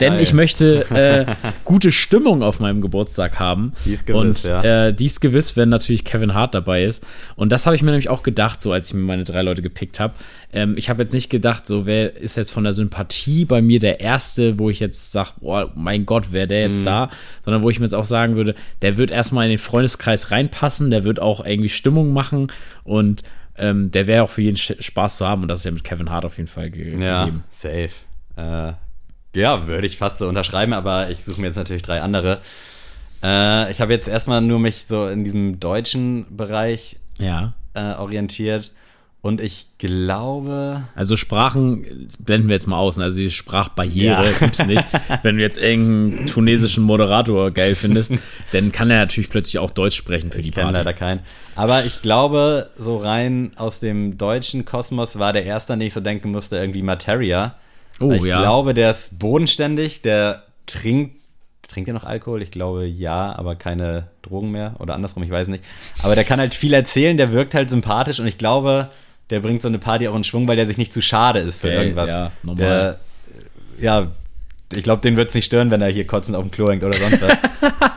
Denn 0.00 0.12
Geil. 0.14 0.22
ich 0.22 0.32
möchte 0.34 0.84
äh, 0.90 1.26
gute 1.64 1.90
Stimmung 1.90 2.42
auf 2.42 2.60
meinem 2.60 2.80
Geburtstag 2.82 3.38
haben. 3.38 3.72
Die 3.86 3.94
ist 3.94 4.04
gewiss, 4.06 4.44
Und 4.44 4.50
ja. 4.50 4.86
äh, 4.88 4.92
die 4.94 5.06
ist 5.06 5.20
gewiss, 5.20 5.56
wenn 5.56 5.70
natürlich 5.70 6.04
Kevin 6.04 6.34
Hart 6.34 6.54
dabei 6.54 6.84
ist. 6.84 7.02
Und 7.34 7.50
das 7.50 7.64
habe 7.64 7.76
ich 7.76 7.82
mir 7.82 7.92
nämlich 7.92 8.10
auch 8.10 8.22
gedacht, 8.22 8.60
so 8.60 8.72
als 8.72 8.88
ich 8.88 8.94
mir 8.94 9.00
meine 9.02 9.24
drei 9.24 9.40
Leute 9.42 9.62
gepickt 9.62 9.98
habe. 9.98 10.12
Ähm, 10.52 10.74
ich 10.76 10.90
habe 10.90 11.02
jetzt 11.02 11.12
nicht 11.14 11.30
gedacht, 11.30 11.66
so 11.66 11.86
wer 11.86 12.14
ist 12.14 12.36
jetzt 12.36 12.50
von 12.50 12.64
der 12.64 12.74
Sympathie 12.74 13.44
bei 13.46 13.62
mir 13.62 13.78
der 13.78 14.00
Erste, 14.00 14.58
wo 14.58 14.68
ich 14.68 14.80
jetzt 14.80 15.12
sage, 15.12 15.30
oh 15.40 15.64
mein 15.74 16.04
Gott, 16.04 16.26
wer 16.30 16.46
der 16.46 16.68
Mhm. 16.68 16.74
jetzt 16.74 16.86
da? 16.86 17.08
Sondern 17.44 17.62
wo 17.62 17.70
ich 17.70 17.78
mir 17.78 17.86
jetzt 17.86 17.94
auch 17.94 18.04
sagen 18.04 18.36
würde, 18.36 18.54
der 18.82 18.98
wird 18.98 19.10
erstmal 19.10 19.44
in 19.46 19.50
den 19.50 19.58
Freundeskreis 19.58 20.30
reinpassen, 20.30 20.90
der 20.90 21.04
wird 21.04 21.20
auch 21.20 21.44
irgendwie 21.44 21.68
Stimmung 21.70 22.12
machen 22.12 22.52
und 22.84 23.22
ähm, 23.58 23.90
der 23.90 24.06
wäre 24.06 24.22
auch 24.24 24.30
für 24.30 24.42
jeden 24.42 24.58
Spaß 24.58 25.16
zu 25.16 25.26
haben. 25.26 25.40
Und 25.42 25.48
das 25.48 25.60
ist 25.60 25.64
ja 25.64 25.70
mit 25.70 25.84
Kevin 25.84 26.10
Hart 26.10 26.26
auf 26.26 26.36
jeden 26.36 26.48
Fall 26.48 26.68
ge 26.70 26.98
Ja, 27.02 27.24
gegeben. 27.24 27.44
safe. 27.50 27.88
Äh, 28.36 28.72
ja, 29.36 29.66
würde 29.66 29.86
ich 29.86 29.98
fast 29.98 30.18
so 30.18 30.28
unterschreiben, 30.28 30.72
aber 30.72 31.10
ich 31.10 31.22
suche 31.24 31.40
mir 31.40 31.46
jetzt 31.48 31.56
natürlich 31.56 31.82
drei 31.82 32.00
andere. 32.02 32.40
Äh, 33.22 33.70
ich 33.70 33.80
habe 33.80 33.92
jetzt 33.92 34.08
erstmal 34.08 34.40
nur 34.40 34.58
mich 34.58 34.86
so 34.86 35.06
in 35.08 35.22
diesem 35.24 35.60
deutschen 35.60 36.36
Bereich 36.36 36.96
Ja. 37.18 37.54
äh, 37.74 37.92
orientiert 37.94 38.72
und 39.22 39.40
ich 39.40 39.66
glaube, 39.78 40.84
Also 40.94 41.16
Sprachen 41.16 42.10
blenden 42.18 42.48
wir 42.48 42.54
jetzt 42.54 42.66
mal 42.68 42.76
aus. 42.78 42.96
ne? 42.96 43.04
Also 43.04 43.18
die 43.18 43.30
Sprachbarriere 43.30 44.24
Ja. 44.24 44.30
gibt's 44.38 44.64
nicht. 44.66 44.84
Wenn 45.22 45.36
du 45.36 45.42
jetzt 45.42 45.58
irgendeinen 45.58 46.26
tunesischen 46.26 46.84
Moderator 46.84 47.50
geil 47.50 47.74
findest, 47.74 48.12
dann 48.52 48.70
kann 48.70 48.90
er 48.90 48.98
natürlich 48.98 49.30
plötzlich 49.30 49.58
auch 49.58 49.70
Deutsch 49.72 49.96
sprechen 49.96 50.30
für 50.30 50.42
die 50.42 50.48
ich 50.50 50.54
kenne 50.54 50.66
Party. 50.66 50.78
leider 50.78 50.92
keinen. 50.92 51.20
Aber 51.56 51.84
ich 51.84 52.02
glaube, 52.02 52.70
so 52.78 52.98
rein 52.98 53.52
aus 53.56 53.80
dem 53.80 54.16
deutschen 54.18 54.64
Kosmos 54.64 55.18
war 55.18 55.32
der 55.32 55.44
erste, 55.44 55.72
an 55.72 55.80
den 55.80 55.88
ich 55.88 55.94
so 55.94 56.00
denken 56.00 56.30
musste, 56.30 56.56
irgendwie 56.58 56.82
Materia. 56.82 57.56
Oh, 58.00 58.12
ich 58.12 58.24
ja. 58.24 58.40
glaube, 58.40 58.74
der 58.74 58.90
ist 58.90 59.18
bodenständig, 59.18 60.02
der 60.02 60.44
trinkt. 60.66 61.16
Trinkt 61.68 61.88
er 61.88 61.94
noch 61.94 62.04
Alkohol? 62.04 62.42
Ich 62.42 62.52
glaube 62.52 62.86
ja, 62.86 63.34
aber 63.36 63.56
keine 63.56 64.06
Drogen 64.22 64.52
mehr. 64.52 64.76
Oder 64.78 64.94
andersrum, 64.94 65.24
ich 65.24 65.30
weiß 65.30 65.48
nicht. 65.48 65.64
Aber 66.02 66.14
der 66.14 66.22
kann 66.22 66.38
halt 66.38 66.54
viel 66.54 66.72
erzählen, 66.72 67.16
der 67.16 67.32
wirkt 67.32 67.54
halt 67.54 67.70
sympathisch 67.70 68.20
und 68.20 68.28
ich 68.28 68.38
glaube, 68.38 68.90
der 69.30 69.40
bringt 69.40 69.62
so 69.62 69.68
eine 69.68 69.78
Party 69.78 70.06
auch 70.06 70.14
in 70.14 70.22
Schwung, 70.22 70.46
weil 70.46 70.54
der 70.54 70.66
sich 70.66 70.78
nicht 70.78 70.92
zu 70.92 71.02
schade 71.02 71.40
ist 71.40 71.62
für 71.62 71.68
Geil, 71.68 71.78
irgendwas. 71.78 72.08
ja, 72.08 72.30
normal. 72.44 72.56
Der, 72.56 73.00
ja, 73.78 74.12
ich 74.74 74.82
glaube, 74.82 75.00
den 75.00 75.16
wird 75.16 75.28
es 75.28 75.34
nicht 75.34 75.44
stören, 75.44 75.70
wenn 75.70 75.80
er 75.80 75.90
hier 75.90 76.06
kotzend 76.06 76.36
auf 76.36 76.42
dem 76.42 76.50
Klo 76.50 76.68
hängt 76.68 76.82
oder 76.82 76.96
sonst 76.96 77.22
was. 77.22 77.38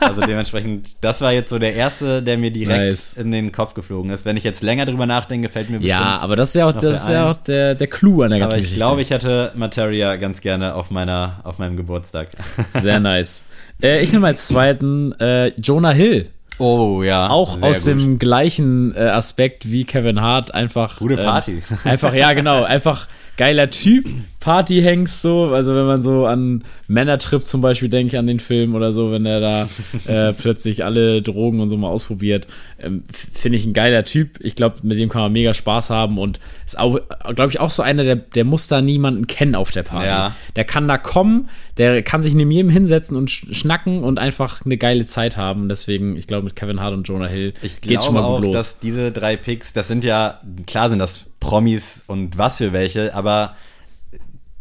also 0.00 0.20
dementsprechend, 0.20 1.02
das 1.02 1.20
war 1.20 1.32
jetzt 1.32 1.50
so 1.50 1.58
der 1.58 1.74
erste, 1.74 2.22
der 2.22 2.38
mir 2.38 2.52
direkt 2.52 2.84
Nice. 2.84 3.14
in 3.14 3.32
den 3.32 3.50
Kopf 3.50 3.74
geflogen 3.74 4.10
ist. 4.12 4.24
Wenn 4.24 4.36
ich 4.36 4.44
jetzt 4.44 4.62
länger 4.62 4.84
drüber 4.84 5.06
nachdenke, 5.06 5.48
fällt 5.48 5.68
mir 5.68 5.78
bestimmt. 5.78 6.00
Ja, 6.00 6.18
aber 6.18 6.36
das 6.36 6.50
ist 6.50 6.54
ja 6.54 6.68
auch, 6.68 6.72
das 6.72 7.02
ist 7.02 7.08
der 7.08 7.16
ja 7.16 7.30
auch 7.30 7.36
der, 7.38 7.74
der 7.74 7.86
Clou 7.88 8.22
an 8.22 8.30
der 8.30 8.38
ganzen 8.38 8.52
aber 8.52 8.58
ich 8.58 8.62
Geschichte. 8.62 8.78
glaube, 8.78 9.02
ich 9.02 9.10
hätte 9.10 9.52
Materia 9.56 10.14
ganz 10.14 10.40
gerne 10.40 10.74
auf 10.74 10.90
meiner, 10.90 11.40
auf 11.42 11.58
meinem 11.58 11.76
Geburtstag. 11.76 12.28
Sehr 12.68 13.00
nice. 13.00 13.42
Äh, 13.82 14.02
ich 14.02 14.12
nehme 14.12 14.28
als 14.28 14.46
zweiten 14.46 15.12
äh, 15.20 15.48
Jonah 15.60 15.90
Hill. 15.92 16.30
Oh 16.58 17.02
ja. 17.02 17.28
Auch 17.28 17.56
sehr 17.56 17.68
aus 17.68 17.78
gut. 17.78 17.88
dem 17.88 18.18
gleichen 18.18 18.94
äh, 18.94 19.00
Aspekt 19.00 19.70
wie 19.70 19.84
Kevin 19.84 20.20
Hart. 20.20 20.54
Einfach. 20.54 20.98
Gute 20.98 21.16
Party. 21.16 21.62
Ähm, 21.70 21.78
einfach, 21.84 22.14
ja, 22.14 22.32
genau. 22.34 22.62
Einfach 22.64 23.08
geiler 23.38 23.70
Typ. 23.70 24.06
Partyhängs 24.40 25.20
so. 25.20 25.50
Also, 25.52 25.74
wenn 25.74 25.84
man 25.84 26.00
so 26.00 26.24
an 26.24 26.64
Männertrip 26.88 27.44
zum 27.44 27.60
Beispiel 27.60 27.90
denke, 27.90 28.18
an 28.18 28.26
den 28.26 28.40
Film 28.40 28.74
oder 28.74 28.92
so, 28.92 29.12
wenn 29.12 29.26
er 29.26 29.40
da 29.40 29.68
äh, 30.06 30.32
plötzlich 30.32 30.82
alle 30.84 31.20
Drogen 31.20 31.60
und 31.60 31.68
so 31.68 31.76
mal 31.76 31.88
ausprobiert. 31.88 32.46
Ähm, 32.78 33.04
Finde 33.12 33.58
ich 33.58 33.66
ein 33.66 33.74
geiler 33.74 34.04
Typ. 34.04 34.38
Ich 34.40 34.54
glaube, 34.54 34.76
mit 34.82 34.98
dem 34.98 35.10
kann 35.10 35.20
man 35.20 35.32
mega 35.32 35.52
Spaß 35.52 35.90
haben 35.90 36.18
und 36.18 36.40
ist 36.64 36.78
auch, 36.78 36.98
glaube 37.34 37.50
ich, 37.50 37.60
auch 37.60 37.70
so 37.70 37.82
einer, 37.82 38.02
der, 38.02 38.16
der 38.16 38.44
muss 38.44 38.66
da 38.66 38.80
niemanden 38.80 39.26
kennen 39.26 39.54
auf 39.54 39.72
der 39.72 39.82
Party. 39.82 40.06
Ja. 40.06 40.34
Der 40.56 40.64
kann 40.64 40.88
da 40.88 40.96
kommen, 40.96 41.50
der 41.76 42.02
kann 42.02 42.22
sich 42.22 42.34
neben 42.34 42.50
jedem 42.50 42.70
hinsetzen 42.70 43.16
und 43.16 43.30
sch 43.30 43.46
schnacken 43.52 44.02
und 44.02 44.18
einfach 44.18 44.64
eine 44.64 44.78
geile 44.78 45.04
Zeit 45.04 45.36
haben. 45.36 45.68
Deswegen, 45.68 46.16
ich 46.16 46.26
glaube, 46.26 46.44
mit 46.44 46.56
Kevin 46.56 46.80
Hart 46.80 46.94
und 46.94 47.06
Jonah 47.06 47.26
Hill 47.26 47.52
Ich 47.60 47.82
geht's 47.82 48.06
schon 48.06 48.14
mal 48.14 48.22
gut 48.22 48.30
auch, 48.30 48.44
los. 48.44 48.52
dass 48.54 48.78
diese 48.78 49.12
drei 49.12 49.36
Picks, 49.36 49.74
das 49.74 49.86
sind 49.86 50.02
ja, 50.02 50.40
klar 50.66 50.88
sind 50.88 50.98
das 50.98 51.26
Promis 51.40 52.04
und 52.06 52.38
was 52.38 52.56
für 52.56 52.72
welche, 52.72 53.14
aber 53.14 53.54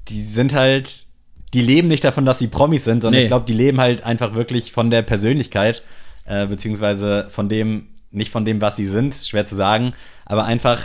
die 0.10 0.22
sind 0.22 0.54
halt, 0.54 1.06
die 1.54 1.62
leben 1.62 1.88
nicht 1.88 2.04
davon, 2.04 2.26
dass 2.26 2.40
sie 2.40 2.48
Promis 2.48 2.84
sind, 2.84 3.02
sondern 3.02 3.20
Nee. 3.20 3.24
ich 3.26 3.30
glaube, 3.30 3.46
die 3.46 3.54
leben 3.54 3.80
halt 3.80 4.04
einfach 4.04 4.34
wirklich 4.36 4.72
von 4.72 4.90
der 4.90 5.02
Persönlichkeit, 5.02 5.84
äh, 6.26 6.46
beziehungsweise 6.48 7.28
von 7.30 7.50
dem, 7.50 7.88
nicht 8.12 8.32
von 8.32 8.46
dem, 8.46 8.62
was 8.62 8.76
sie 8.76 8.86
sind, 8.86 9.14
ist 9.14 9.30
schwer 9.30 9.46
zu 9.46 9.56
sagen, 9.56 9.92
aber 10.26 10.46
einfach, 10.46 10.82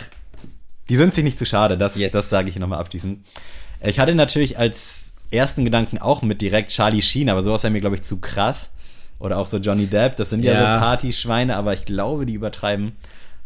die 0.89 0.95
sind 0.95 1.13
sich 1.13 1.23
nicht 1.23 1.37
zu 1.39 1.45
schade, 1.45 1.77
das, 1.77 1.95
Yes. 1.95 2.11
das 2.11 2.29
sage 2.29 2.49
ich 2.49 2.57
nochmal 2.57 2.79
abschließend. 2.79 3.25
Ich 3.83 3.99
hatte 3.99 4.15
natürlich 4.15 4.57
als 4.57 5.13
ersten 5.31 5.65
Gedanken 5.65 5.97
auch 5.97 6.21
mit 6.21 6.41
direkt 6.41 6.69
Charlie 6.69 7.01
Sheen, 7.01 7.29
aber 7.29 7.41
sowas 7.43 7.63
wäre 7.63 7.71
mir, 7.71 7.81
glaube 7.81 7.95
ich, 7.95 8.03
zu 8.03 8.19
krass. 8.19 8.69
Oder 9.17 9.37
auch 9.37 9.47
so 9.47 9.57
Johnny 9.57 9.87
Depp, 9.87 10.17
das 10.17 10.29
sind 10.29 10.43
ja, 10.43 10.53
Ja. 10.53 10.73
so 10.75 10.79
Partyschweine, 10.81 11.55
aber 11.55 11.73
ich 11.73 11.85
glaube, 11.85 12.25
die 12.25 12.33
übertreiben. 12.33 12.93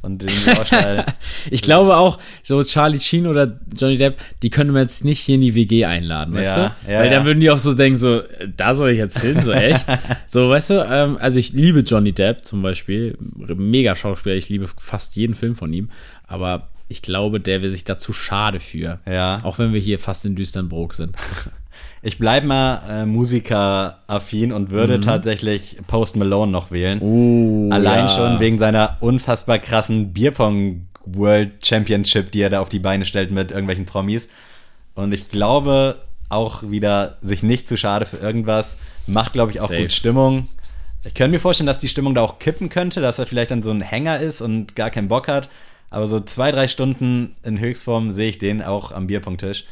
Und 0.02 0.22
den 0.22 0.30
Saustall. 0.30 1.06
Ich 1.52 1.62
glaube 1.62 1.98
auch, 1.98 2.20
so 2.44 2.62
Charlie 2.64 3.00
Sheen 3.00 3.28
oder 3.28 3.60
Johnny 3.76 3.98
Depp, 3.98 4.18
die 4.44 4.50
können 4.50 4.74
wir 4.74 4.82
jetzt 4.82 5.04
nicht 5.06 5.20
hier 5.20 5.36
in 5.36 5.42
die 5.42 5.56
WG 5.56 5.86
einladen, 5.86 6.34
weißt 6.34 6.56
Ja, 6.58 6.76
du? 6.86 6.92
ja, 6.92 7.00
Weil 7.00 7.10
dann 7.10 7.26
würden 7.26 7.40
die 7.42 7.50
auch 7.52 7.58
so 7.58 7.74
denken, 7.74 7.98
so, 7.98 8.22
da 8.58 8.76
soll 8.76 8.92
ich 8.92 8.98
jetzt 8.98 9.20
hin, 9.20 9.42
so 9.42 9.52
echt. 9.54 9.86
so, 10.28 10.50
weißt 10.50 10.70
du, 10.72 10.86
ähm, 10.90 11.18
also 11.20 11.40
ich 11.40 11.54
liebe 11.54 11.80
Johnny 11.80 12.12
Depp 12.14 12.44
zum 12.46 12.62
Beispiel, 12.62 13.18
mega 13.20 13.96
Schauspieler, 13.96 14.36
ich 14.36 14.50
liebe 14.50 14.68
fast 14.78 15.16
jeden 15.16 15.34
Film 15.36 15.56
von 15.56 15.72
ihm, 15.74 15.90
aber 16.28 16.70
ich 16.88 17.02
glaube, 17.02 17.40
der 17.40 17.62
wäre 17.62 17.70
sich 17.70 17.84
dazu 17.84 18.14
schade 18.14 18.60
für. 18.60 19.00
Ja. 19.06 19.38
Auch 19.44 19.60
wenn 19.60 19.74
wir 19.74 19.80
hier 19.80 20.00
fast 20.00 20.26
in 20.26 20.36
Düsternbrook 20.36 20.94
sind. 20.96 21.16
Ich 22.02 22.18
bleibe 22.18 22.48
mal 22.48 22.82
äh, 22.90 23.06
Musiker-affin 23.06 24.52
und 24.54 24.70
würde 24.72 24.98
Mhm. 24.98 25.02
tatsächlich 25.02 25.78
Post 25.88 26.16
Malone 26.16 26.52
noch 26.52 26.72
wählen. 26.72 27.00
Oh, 27.02 27.70
Allein 27.74 28.08
ja. 28.08 28.10
schon 28.10 28.40
wegen 28.40 28.58
seiner 28.58 28.98
unfassbar 29.02 29.60
krassen 29.60 30.14
Bierpong 30.14 30.88
World 31.06 31.66
Championship, 31.66 32.32
die 32.32 32.42
er 32.42 32.50
da 32.50 32.60
auf 32.62 32.70
die 32.70 32.80
Beine 32.80 33.06
stellt 33.06 33.32
mit 33.32 33.52
irgendwelchen 33.52 33.86
Promis. 33.86 34.30
Und 34.96 35.12
ich 35.14 35.30
glaube 35.30 36.00
auch 36.30 36.64
wieder 36.70 37.18
sich 37.22 37.42
nicht 37.44 37.68
zu 37.68 37.76
schade 37.78 38.06
für 38.06 38.18
irgendwas. 38.18 38.78
Macht, 39.08 39.34
glaube 39.34 39.52
ich, 39.52 39.60
auch 39.62 39.70
Safe. 39.70 39.82
gut 39.82 39.92
Stimmung. 39.92 40.44
Ich 41.04 41.14
könnte 41.16 41.32
mir 41.32 41.40
vorstellen, 41.40 41.68
dass 41.68 41.80
die 41.80 41.88
Stimmung 41.88 42.14
da 42.14 42.22
auch 42.22 42.40
kippen 42.40 42.70
könnte, 42.70 43.02
dass 43.02 43.18
er 43.20 43.26
vielleicht 43.26 43.52
dann 43.52 43.64
so 43.64 43.72
ein 43.72 43.82
Hänger 43.82 44.20
ist 44.20 44.42
und 44.42 44.76
gar 44.76 44.90
keinen 44.92 45.08
Bock 45.08 45.28
hat. 45.28 45.50
Aber 45.90 46.06
so 46.06 46.20
zwei, 46.20 46.52
drei 46.52 46.68
Stunden 46.68 47.36
in 47.44 47.60
Höchstform 47.60 48.12
sehe 48.12 48.30
ich 48.30 48.38
den 48.38 48.62
auch 48.62 48.92
am 48.92 49.08
Bierpongtisch. 49.08 49.64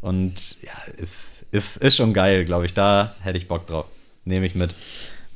Und 0.00 0.62
ja, 0.62 0.72
ist, 0.98 1.33
ist, 1.54 1.76
ist 1.78 1.96
schon 1.96 2.12
geil, 2.12 2.44
glaube 2.44 2.66
ich. 2.66 2.74
Da 2.74 3.14
hätte 3.20 3.38
ich 3.38 3.48
Bock 3.48 3.66
drauf. 3.66 3.86
Nehme 4.24 4.46
ich 4.46 4.54
mit. 4.54 4.74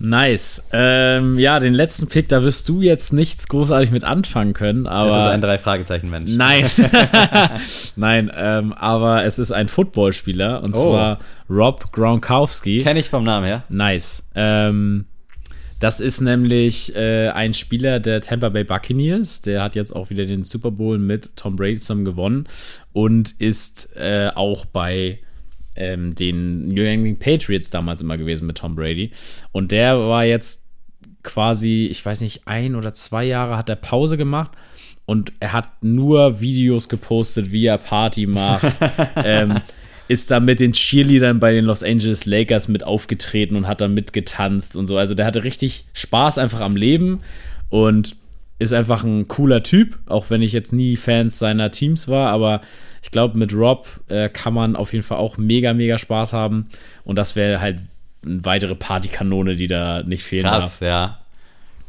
Nice. 0.00 0.62
Ähm, 0.72 1.38
ja, 1.40 1.58
den 1.58 1.74
letzten 1.74 2.06
Pick, 2.06 2.28
da 2.28 2.44
wirst 2.44 2.68
du 2.68 2.82
jetzt 2.82 3.12
nichts 3.12 3.48
großartig 3.48 3.90
mit 3.90 4.04
anfangen 4.04 4.52
können, 4.52 4.86
aber. 4.86 5.10
Das 5.10 5.24
ist 5.26 5.30
ein 5.32 5.40
Drei-Fragezeichen-Mensch. 5.40 6.30
Nein. 6.30 6.64
Nein, 7.96 8.30
ähm, 8.34 8.72
aber 8.74 9.24
es 9.24 9.38
ist 9.40 9.50
ein 9.50 9.66
Footballspieler 9.68 10.62
und 10.62 10.74
Oh. 10.76 10.90
zwar 10.90 11.18
Rob 11.50 11.90
Gronkowski. 11.92 12.78
Kenne 12.78 13.00
ich 13.00 13.10
vom 13.10 13.24
Namen 13.24 13.46
her. 13.46 13.64
Nice. 13.68 14.22
Ähm, 14.36 15.06
das 15.80 15.98
ist 16.00 16.20
nämlich 16.20 16.94
äh, 16.94 17.28
ein 17.30 17.52
Spieler 17.54 17.98
der 18.00 18.20
Tampa 18.20 18.48
Bay 18.50 18.64
Buccaneers. 18.64 19.40
Der 19.42 19.62
hat 19.62 19.74
jetzt 19.74 19.94
auch 19.94 20.10
wieder 20.10 20.26
den 20.26 20.44
Super 20.44 20.70
Bowl 20.70 20.98
mit 20.98 21.34
Tom 21.36 21.56
Brady 21.56 21.78
zusammen 21.78 22.04
gewonnen 22.04 22.46
und 22.92 23.32
ist 23.40 23.96
äh, 23.96 24.30
auch 24.34 24.64
bei 24.64 25.18
ähm, 25.78 26.14
den 26.14 26.68
New 26.68 26.82
England 26.82 27.20
Patriots 27.20 27.70
damals 27.70 28.02
immer 28.02 28.18
gewesen 28.18 28.46
mit 28.46 28.58
Tom 28.58 28.74
Brady. 28.74 29.12
Und 29.52 29.72
der 29.72 29.98
war 29.98 30.24
jetzt 30.24 30.64
quasi, 31.22 31.86
ich 31.90 32.04
weiß 32.04 32.20
nicht, 32.20 32.42
ein 32.46 32.74
oder 32.74 32.92
zwei 32.92 33.24
Jahre 33.24 33.56
hat 33.56 33.68
er 33.68 33.76
Pause 33.76 34.16
gemacht 34.16 34.52
und 35.06 35.32
er 35.40 35.52
hat 35.52 35.82
nur 35.82 36.40
Videos 36.40 36.88
gepostet, 36.88 37.52
wie 37.52 37.66
er 37.66 37.78
Party 37.78 38.26
macht. 38.26 38.80
ähm, 39.24 39.60
ist 40.08 40.30
da 40.30 40.40
mit 40.40 40.58
den 40.58 40.72
Cheerleadern 40.72 41.38
bei 41.38 41.52
den 41.52 41.66
Los 41.66 41.82
Angeles 41.82 42.24
Lakers 42.26 42.68
mit 42.68 42.82
aufgetreten 42.82 43.56
und 43.56 43.68
hat 43.68 43.80
da 43.80 43.88
mitgetanzt 43.88 44.74
und 44.74 44.86
so. 44.86 44.96
Also 44.96 45.14
der 45.14 45.26
hatte 45.26 45.44
richtig 45.44 45.84
Spaß 45.92 46.38
einfach 46.38 46.60
am 46.60 46.76
Leben 46.76 47.20
und 47.68 48.16
ist 48.58 48.72
einfach 48.72 49.04
ein 49.04 49.28
cooler 49.28 49.62
Typ, 49.62 49.98
auch 50.06 50.30
wenn 50.30 50.42
ich 50.42 50.52
jetzt 50.52 50.72
nie 50.72 50.96
Fans 50.96 51.38
seiner 51.38 51.70
Teams 51.70 52.08
war, 52.08 52.30
aber 52.30 52.62
ich 53.02 53.10
glaube, 53.10 53.38
mit 53.38 53.54
Rob 53.54 53.86
äh, 54.08 54.28
kann 54.28 54.54
man 54.54 54.76
auf 54.76 54.92
jeden 54.92 55.04
Fall 55.04 55.18
auch 55.18 55.36
mega, 55.36 55.74
mega 55.74 55.98
Spaß 55.98 56.32
haben 56.32 56.68
und 57.04 57.16
das 57.16 57.36
wäre 57.36 57.60
halt 57.60 57.80
eine 58.24 58.44
weitere 58.44 58.74
Partykanone, 58.74 59.56
die 59.56 59.68
da 59.68 60.02
nicht 60.02 60.24
fehlen 60.24 60.44
Krass, 60.44 60.80
ja. 60.80 61.18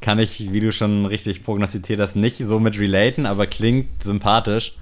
Kann 0.01 0.19
ich, 0.19 0.53
wie 0.53 0.59
du 0.61 0.71
schon 0.71 1.05
richtig 1.05 1.43
prognostiziert 1.43 1.99
hast, 1.99 2.15
nicht 2.15 2.37
so 2.37 2.59
mit 2.59 2.79
relaten, 2.79 3.25
aber 3.25 3.47
klingt 3.47 4.01
sympathisch. 4.01 4.73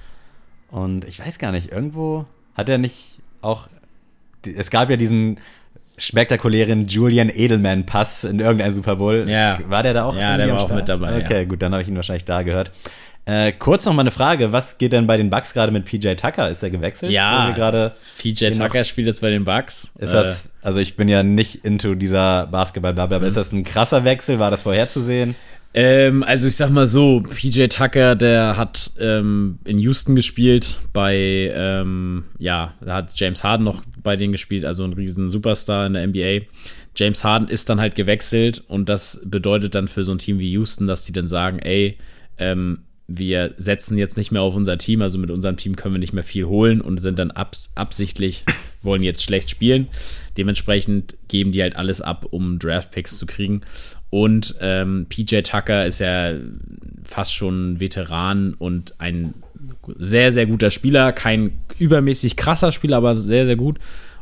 Und 0.70 1.06
ich 1.06 1.20
weiß 1.20 1.40
gar 1.40 1.52
nicht, 1.52 1.72
irgendwo 1.72 2.26
hat 2.54 2.70
er 2.70 2.78
nicht 2.78 3.18
auch. 3.42 3.68
Es 4.44 4.70
gab 4.70 4.90
ja 4.90 4.96
diesen 4.96 5.40
spektakulären 5.98 6.88
Julian 6.88 7.30
Edelman-Pass 7.30 8.24
in 8.24 8.40
irgendeinem 8.40 8.74
Super 8.74 8.98
Bowl. 8.98 9.28
Ja. 9.28 9.58
War 9.68 9.82
der 9.82 9.96
da 9.96 10.04
auch? 10.06 10.16
Ja, 10.16 10.38
der 10.38 10.52
war 10.52 10.62
auch 10.62 10.74
mit 10.74 10.88
dabei, 10.88 11.24
Okay, 11.24 11.46
gut, 11.46 11.62
dann 11.62 11.72
habe 11.72 11.82
ich 11.82 11.88
ihn 11.88 11.96
wahrscheinlich 11.96 12.26
da 12.26 12.44
gehört. 12.44 12.72
Äh, 13.28 13.52
kurz 13.52 13.86
noch 13.86 13.94
mal 13.94 14.02
eine 14.02 14.12
Frage: 14.12 14.54
Was 14.54 14.78
geht 14.78 14.94
denn 14.94 15.06
bei 15.06 15.18
den 15.18 15.30
Bucks 15.30 15.54
gerade 15.54 15.72
mit 15.72 15.84
PJ 15.86 16.14
Tucker? 16.16 16.50
Ist 16.50 16.64
er 16.64 16.70
gewechselt? 16.70 17.12
Ja. 17.12 17.52
Gerade. 17.52 17.92
PJ 18.18 18.52
Tucker 18.52 18.84
spielt 18.86 19.08
jetzt 19.08 19.20
bei 19.22 19.30
den 19.30 19.44
Bucks. 19.44 19.92
Ist 20.00 20.14
das, 20.14 20.50
also 20.62 20.80
ich 20.80 20.96
bin 20.96 21.10
ja 21.10 21.24
nicht 21.24 21.66
into 21.66 21.94
dieser 21.96 22.48
Basketball-Bubble, 22.48 23.18
aber 23.18 23.26
Mhm. 23.26 23.28
ist 23.30 23.38
das 23.38 23.52
ein 23.52 23.64
krasser 23.66 24.06
Wechsel? 24.06 24.40
War 24.40 24.50
das 24.50 24.64
vorherzusehen? 24.64 25.36
Ähm, 25.74 26.24
also 26.24 26.48
ich 26.48 26.56
sag 26.56 26.70
mal 26.70 26.88
so, 26.88 27.22
PJ 27.22 27.66
Tucker, 27.68 28.16
der 28.16 28.56
hat 28.58 28.92
ähm, 29.00 29.60
in 29.66 29.78
Houston 29.78 30.16
gespielt, 30.16 30.80
bei, 30.94 31.52
ähm, 31.54 32.24
ja, 32.40 32.74
da 32.80 32.96
hat 32.96 33.12
James 33.20 33.44
Harden 33.44 33.66
noch 33.66 33.84
bei 34.02 34.16
denen 34.16 34.32
gespielt, 34.32 34.64
also 34.64 34.86
ein 34.86 34.94
riesen 34.94 35.30
Superstar 35.30 35.86
in 35.86 35.94
der 35.94 36.08
NBA. 36.08 36.46
James 36.96 37.24
Harden 37.26 37.50
ist 37.50 37.70
dann 37.70 37.80
halt 37.82 37.96
gewechselt 37.96 38.64
und 38.68 38.88
das 38.90 39.22
bedeutet 39.26 39.76
dann 39.76 39.88
für 39.90 40.04
so 40.06 40.14
ein 40.14 40.18
Team 40.18 40.40
wie 40.40 40.50
Houston, 40.52 40.88
dass 40.88 41.04
die 41.04 41.12
dann 41.12 41.28
sagen, 41.28 41.60
ey, 41.60 41.98
ähm, 42.40 42.80
wir 43.08 43.54
setzen 43.58 43.98
jetzt 43.98 44.18
nicht 44.18 44.32
mehr 44.32 44.42
auf 44.42 44.54
unser 44.54 44.78
Team, 44.78 45.02
also 45.02 45.18
mit 45.18 45.32
unserem 45.32 45.56
Team 45.56 45.78
können 45.78 45.96
wir 45.96 46.00
nicht 46.00 46.14
mehr 46.14 46.24
viel 46.24 46.46
holen 46.46 46.82
und 46.82 46.98
sind 46.98 47.18
dann 47.18 47.32
abs 47.32 47.72
absichtlich, 47.76 48.44
wollen 48.82 49.02
jetzt 49.02 49.24
schlecht 49.24 49.50
spielen. 49.50 49.88
Dementsprechend 50.38 51.16
geben 51.30 51.52
die 51.52 51.62
halt 51.62 51.78
alles 51.78 52.02
ab, 52.02 52.26
um 52.32 52.60
Draftpicks 52.60 53.18
zu 53.18 53.26
kriegen. 53.26 53.62
Und 54.10 54.56
ähm, 54.62 55.08
PJ 55.10 55.42
Tucker 55.42 55.86
ist 55.86 56.00
ja 56.00 56.34
fast 57.04 57.34
schon 57.34 57.80
Veteran 57.80 58.54
und 58.54 59.00
ein 59.00 59.34
sehr, 59.98 60.32
sehr 60.32 60.46
guter 60.46 60.70
Spieler. 60.70 61.14
Kein 61.14 61.60
übermäßig 61.80 62.36
krasser 62.36 62.72
Spieler, 62.72 62.98
aber 62.98 63.16
sehr, 63.16 63.46
sehr 63.46 63.56
gut. 63.56 63.80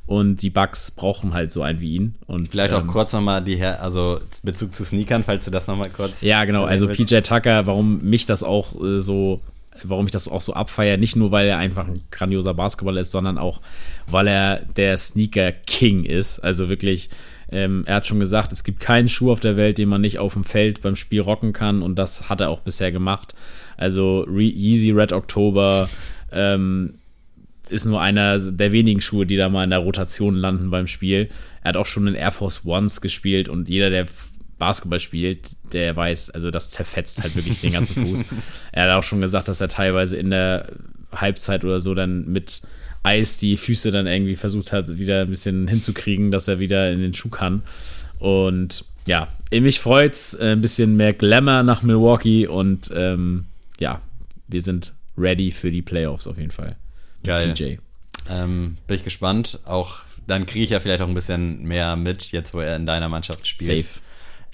Und 0.07 0.43
die 0.43 0.51
Bucks 0.51 0.91
brauchen 0.91 1.33
halt 1.33 1.51
so 1.51 1.63
einen 1.63 1.81
wie 1.81 1.95
ihn. 1.95 2.15
Und, 2.27 2.49
Vielleicht 2.49 2.73
auch 2.73 2.81
ähm, 2.81 2.87
kurz 2.87 3.11
nochmal 3.13 3.43
die 3.43 3.55
Her 3.55 3.81
also 3.81 4.19
Bezug 4.43 4.75
zu 4.75 4.85
Sneakern, 4.85 5.23
falls 5.23 5.45
du 5.45 5.51
das 5.51 5.67
nochmal 5.67 5.89
kurz. 5.89 6.21
Ja, 6.21 6.45
genau. 6.45 6.63
Also 6.63 6.87
willst. 6.87 6.99
PJ 6.99 7.21
Tucker, 7.21 7.65
warum 7.65 8.03
mich 8.03 8.27
das 8.27 8.43
auch 8.43 8.79
äh, 8.83 8.99
so, 8.99 9.41
warum 9.83 10.05
ich 10.05 10.11
das 10.11 10.27
auch 10.27 10.41
so 10.41 10.53
abfeiere, 10.53 10.97
nicht 10.97 11.15
nur, 11.15 11.31
weil 11.31 11.47
er 11.47 11.57
einfach 11.57 11.87
ein 11.87 12.03
grandioser 12.11 12.53
Basketballer 12.53 13.01
ist, 13.01 13.11
sondern 13.11 13.39
auch, 13.39 13.61
weil 14.05 14.27
er 14.27 14.59
der 14.77 14.95
Sneaker 14.97 15.51
King 15.51 16.03
ist. 16.03 16.37
Also 16.39 16.69
wirklich, 16.69 17.09
ähm, 17.49 17.83
er 17.87 17.95
hat 17.95 18.07
schon 18.07 18.19
gesagt, 18.19 18.53
es 18.53 18.63
gibt 18.63 18.79
keinen 18.79 19.09
Schuh 19.09 19.31
auf 19.31 19.39
der 19.39 19.57
Welt, 19.57 19.79
den 19.79 19.89
man 19.89 20.01
nicht 20.01 20.19
auf 20.19 20.33
dem 20.33 20.43
Feld 20.43 20.83
beim 20.83 20.95
Spiel 20.95 21.21
rocken 21.21 21.51
kann 21.51 21.81
und 21.81 21.95
das 21.95 22.29
hat 22.29 22.41
er 22.41 22.51
auch 22.51 22.59
bisher 22.59 22.91
gemacht. 22.91 23.33
Also 23.75 24.21
Re 24.21 24.43
Yeezy 24.43 24.91
Red 24.91 25.13
October, 25.13 25.89
ähm, 26.31 26.95
ist 27.69 27.85
nur 27.85 28.01
einer 28.01 28.39
der 28.39 28.71
wenigen 28.71 29.01
Schuhe, 29.01 29.25
die 29.25 29.35
da 29.35 29.49
mal 29.49 29.63
in 29.63 29.69
der 29.69 29.79
Rotation 29.79 30.35
landen 30.35 30.69
beim 30.69 30.87
Spiel. 30.87 31.29
Er 31.63 31.69
hat 31.69 31.77
auch 31.77 31.85
schon 31.85 32.07
in 32.07 32.15
Air 32.15 32.31
Force 32.31 32.65
Ones 32.65 33.01
gespielt 33.01 33.49
und 33.49 33.69
jeder, 33.69 33.89
der 33.89 34.07
Basketball 34.57 34.99
spielt, 34.99 35.51
der 35.73 35.95
weiß, 35.95 36.31
also 36.31 36.51
das 36.51 36.69
zerfetzt 36.69 37.21
halt 37.23 37.35
wirklich 37.35 37.59
den 37.61 37.73
ganzen 37.73 38.05
Fuß. 38.05 38.25
Er 38.71 38.83
hat 38.83 38.91
auch 38.91 39.03
schon 39.03 39.21
gesagt, 39.21 39.47
dass 39.47 39.61
er 39.61 39.67
teilweise 39.67 40.17
in 40.17 40.29
der 40.29 40.71
Halbzeit 41.11 41.63
oder 41.63 41.79
so 41.79 41.93
dann 41.93 42.31
mit 42.31 42.61
Eis 43.03 43.37
die 43.37 43.57
Füße 43.57 43.91
dann 43.91 44.07
irgendwie 44.07 44.35
versucht 44.35 44.71
hat, 44.71 44.97
wieder 44.97 45.21
ein 45.21 45.29
bisschen 45.29 45.67
hinzukriegen, 45.67 46.31
dass 46.31 46.47
er 46.47 46.59
wieder 46.59 46.91
in 46.91 46.99
den 46.99 47.13
Schuh 47.13 47.29
kann. 47.29 47.63
Und 48.19 48.85
ja, 49.07 49.27
mich 49.51 49.79
freut's, 49.79 50.33
äh, 50.33 50.53
ein 50.53 50.61
bisschen 50.61 50.97
mehr 50.97 51.13
Glamour 51.13 51.63
nach 51.63 51.83
Milwaukee 51.83 52.47
und 52.47 52.91
ähm, 52.95 53.45
ja, 53.79 54.01
wir 54.47 54.61
sind 54.61 54.93
ready 55.17 55.51
für 55.51 55.71
die 55.71 55.81
Playoffs 55.81 56.27
auf 56.27 56.37
jeden 56.37 56.51
Fall. 56.51 56.75
Geil. 57.25 57.53
PJ. 57.53 57.77
Ähm, 58.29 58.77
bin 58.87 58.95
ich 58.95 59.03
gespannt. 59.03 59.59
Auch 59.65 59.99
dann 60.27 60.45
kriege 60.45 60.65
ich 60.65 60.71
ja 60.71 60.79
vielleicht 60.79 61.01
auch 61.01 61.07
ein 61.07 61.13
bisschen 61.13 61.63
mehr 61.63 61.95
mit, 61.95 62.31
jetzt 62.31 62.53
wo 62.53 62.59
er 62.59 62.75
in 62.75 62.85
deiner 62.85 63.09
Mannschaft 63.09 63.45
spielt. 63.47 63.85
Safe. 63.85 63.99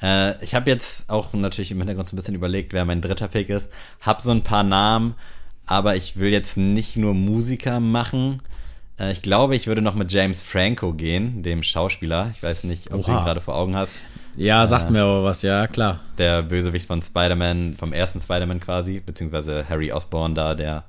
Äh, 0.02 0.44
ich 0.44 0.56
habe 0.56 0.70
jetzt 0.70 1.10
auch 1.10 1.34
natürlich 1.34 1.72
im 1.72 1.78
Hintergrund 1.78 2.10
so 2.10 2.16
ein 2.16 2.18
bisschen 2.18 2.36
überlegt, 2.36 2.74
wer 2.74 2.86
mein 2.86 3.02
dritter 3.02 3.28
Pick 3.28 3.50
ist. 3.50 3.70
Hab 4.02 4.22
so 4.22 4.32
ein 4.32 4.44
paar 4.44 4.64
Namen, 4.64 5.16
aber 5.66 5.96
ich 5.96 6.18
will 6.18 6.32
jetzt 6.32 6.58
nicht 6.58 6.98
nur 6.98 7.14
Musiker 7.14 7.80
machen. 7.80 8.42
Äh, 9.00 9.12
ich 9.12 9.22
glaube, 9.22 9.56
ich 9.56 9.68
würde 9.68 9.82
noch 9.82 9.96
mit 9.96 10.12
James 10.12 10.42
Franco 10.42 10.94
gehen, 10.94 11.44
dem 11.44 11.64
Schauspieler. 11.64 12.32
Ich 12.34 12.44
weiß 12.44 12.66
nicht, 12.66 12.92
ob 12.92 13.06
du 13.06 13.12
Oha. 13.12 13.20
ihn 13.20 13.26
gerade 13.26 13.42
vor 13.42 13.56
Augen 13.56 13.76
hast. 13.76 13.94
Ja, 14.36 14.66
sagt 14.66 14.90
mir 14.90 15.02
aber 15.02 15.26
was, 15.26 15.42
ja, 15.42 15.68
klar. 15.68 16.00
der 16.18 16.42
Bösewicht 16.42 16.86
von 16.86 17.02
Spider-Man, 17.02 17.74
vom 17.74 17.92
ersten 17.92 18.22
Spider-Man 18.22 18.62
quasi, 18.62 19.02
beziehungsweise 19.06 19.66
Harry 19.68 19.92
Osborn 19.92 20.36
da, 20.36 20.56
der, 20.56 20.86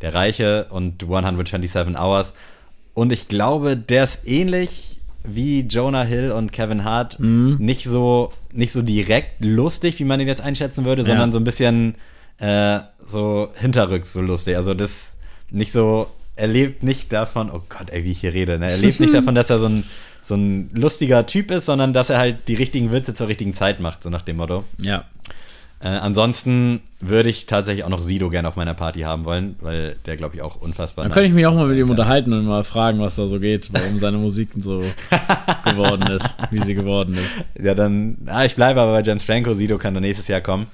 der 0.00 0.14
Reiche 0.14 0.66
und 0.70 1.02
127 1.02 1.96
Hours. 1.96 2.34
Und 2.94 3.12
ich 3.12 3.28
glaube, 3.28 3.76
der 3.76 4.04
ist 4.04 4.26
ähnlich 4.26 4.98
wie 5.22 5.60
Jonah 5.60 6.02
Hill 6.02 6.32
und 6.32 6.52
Kevin 6.52 6.84
Hart. 6.84 7.18
Nicht, 7.58 7.84
so, 7.84 8.32
nicht 8.52 8.72
so 8.72 8.82
direkt 8.82 9.44
lustig, 9.44 9.98
wie 9.98 10.04
man 10.04 10.20
ihn 10.20 10.28
jetzt 10.28 10.40
einschätzen 10.40 10.84
würde, 10.84 11.04
sondern 11.04 11.32
so 11.32 11.38
ein 11.38 11.44
bisschen 11.44 11.94
äh, 12.38 12.80
so 13.06 13.50
hinterrücks 13.54 14.12
so 14.12 14.20
lustig. 14.22 14.56
Also 14.56 14.74
das 14.74 15.16
nicht 15.50 15.72
so, 15.72 16.08
er 16.36 16.46
lebt 16.46 16.82
nicht 16.82 17.12
davon, 17.12 17.50
oh 17.50 17.60
Gott, 17.68 17.90
ey, 17.90 18.04
wie 18.04 18.12
ich 18.12 18.20
hier 18.20 18.32
rede, 18.32 18.58
ne? 18.58 18.70
er 18.70 18.78
lebt 18.78 19.00
nicht 19.00 19.14
davon, 19.14 19.34
dass 19.34 19.50
er 19.50 19.58
so 19.58 19.66
ein, 19.66 19.84
so 20.22 20.34
ein 20.34 20.70
lustiger 20.72 21.26
Typ 21.26 21.50
ist, 21.50 21.66
sondern 21.66 21.92
dass 21.92 22.10
er 22.10 22.18
halt 22.18 22.48
die 22.48 22.54
richtigen 22.54 22.92
Witze 22.92 23.14
zur 23.14 23.28
richtigen 23.28 23.52
Zeit 23.52 23.80
macht, 23.80 24.02
so 24.02 24.10
nach 24.10 24.22
dem 24.22 24.36
Motto. 24.36 24.64
Ja. 24.78 25.04
Äh, 25.82 25.88
ansonsten 25.88 26.82
würde 27.00 27.30
ich 27.30 27.46
tatsächlich 27.46 27.84
auch 27.84 27.88
noch 27.88 28.02
Sido 28.02 28.28
gerne 28.28 28.48
auf 28.48 28.56
meiner 28.56 28.74
Party 28.74 29.00
haben 29.00 29.24
wollen, 29.24 29.56
weil 29.60 29.96
der, 30.04 30.16
glaube 30.18 30.36
ich, 30.36 30.42
auch 30.42 30.56
unfassbar 30.56 31.04
Dann 31.04 31.12
könnte 31.12 31.28
ich 31.28 31.34
mich 31.34 31.46
auch 31.46 31.54
mal 31.54 31.66
mit 31.66 31.78
ihm 31.78 31.84
kann. 31.84 31.90
unterhalten 31.90 32.34
und 32.34 32.44
mal 32.44 32.64
fragen, 32.64 33.00
was 33.00 33.16
da 33.16 33.26
so 33.26 33.40
geht, 33.40 33.72
warum 33.72 33.96
seine 33.96 34.18
Musik 34.18 34.50
so 34.58 34.84
geworden 35.64 36.02
ist, 36.10 36.36
wie 36.50 36.60
sie 36.60 36.74
geworden 36.74 37.14
ist. 37.14 37.42
Ja, 37.58 37.74
dann, 37.74 38.18
ah, 38.26 38.44
ich 38.44 38.56
bleibe 38.56 38.78
aber 38.78 38.92
bei 38.92 39.02
James 39.02 39.22
Franco, 39.22 39.54
Sido 39.54 39.78
kann 39.78 39.94
dann 39.94 40.02
nächstes 40.02 40.28
Jahr 40.28 40.42
kommen. 40.42 40.66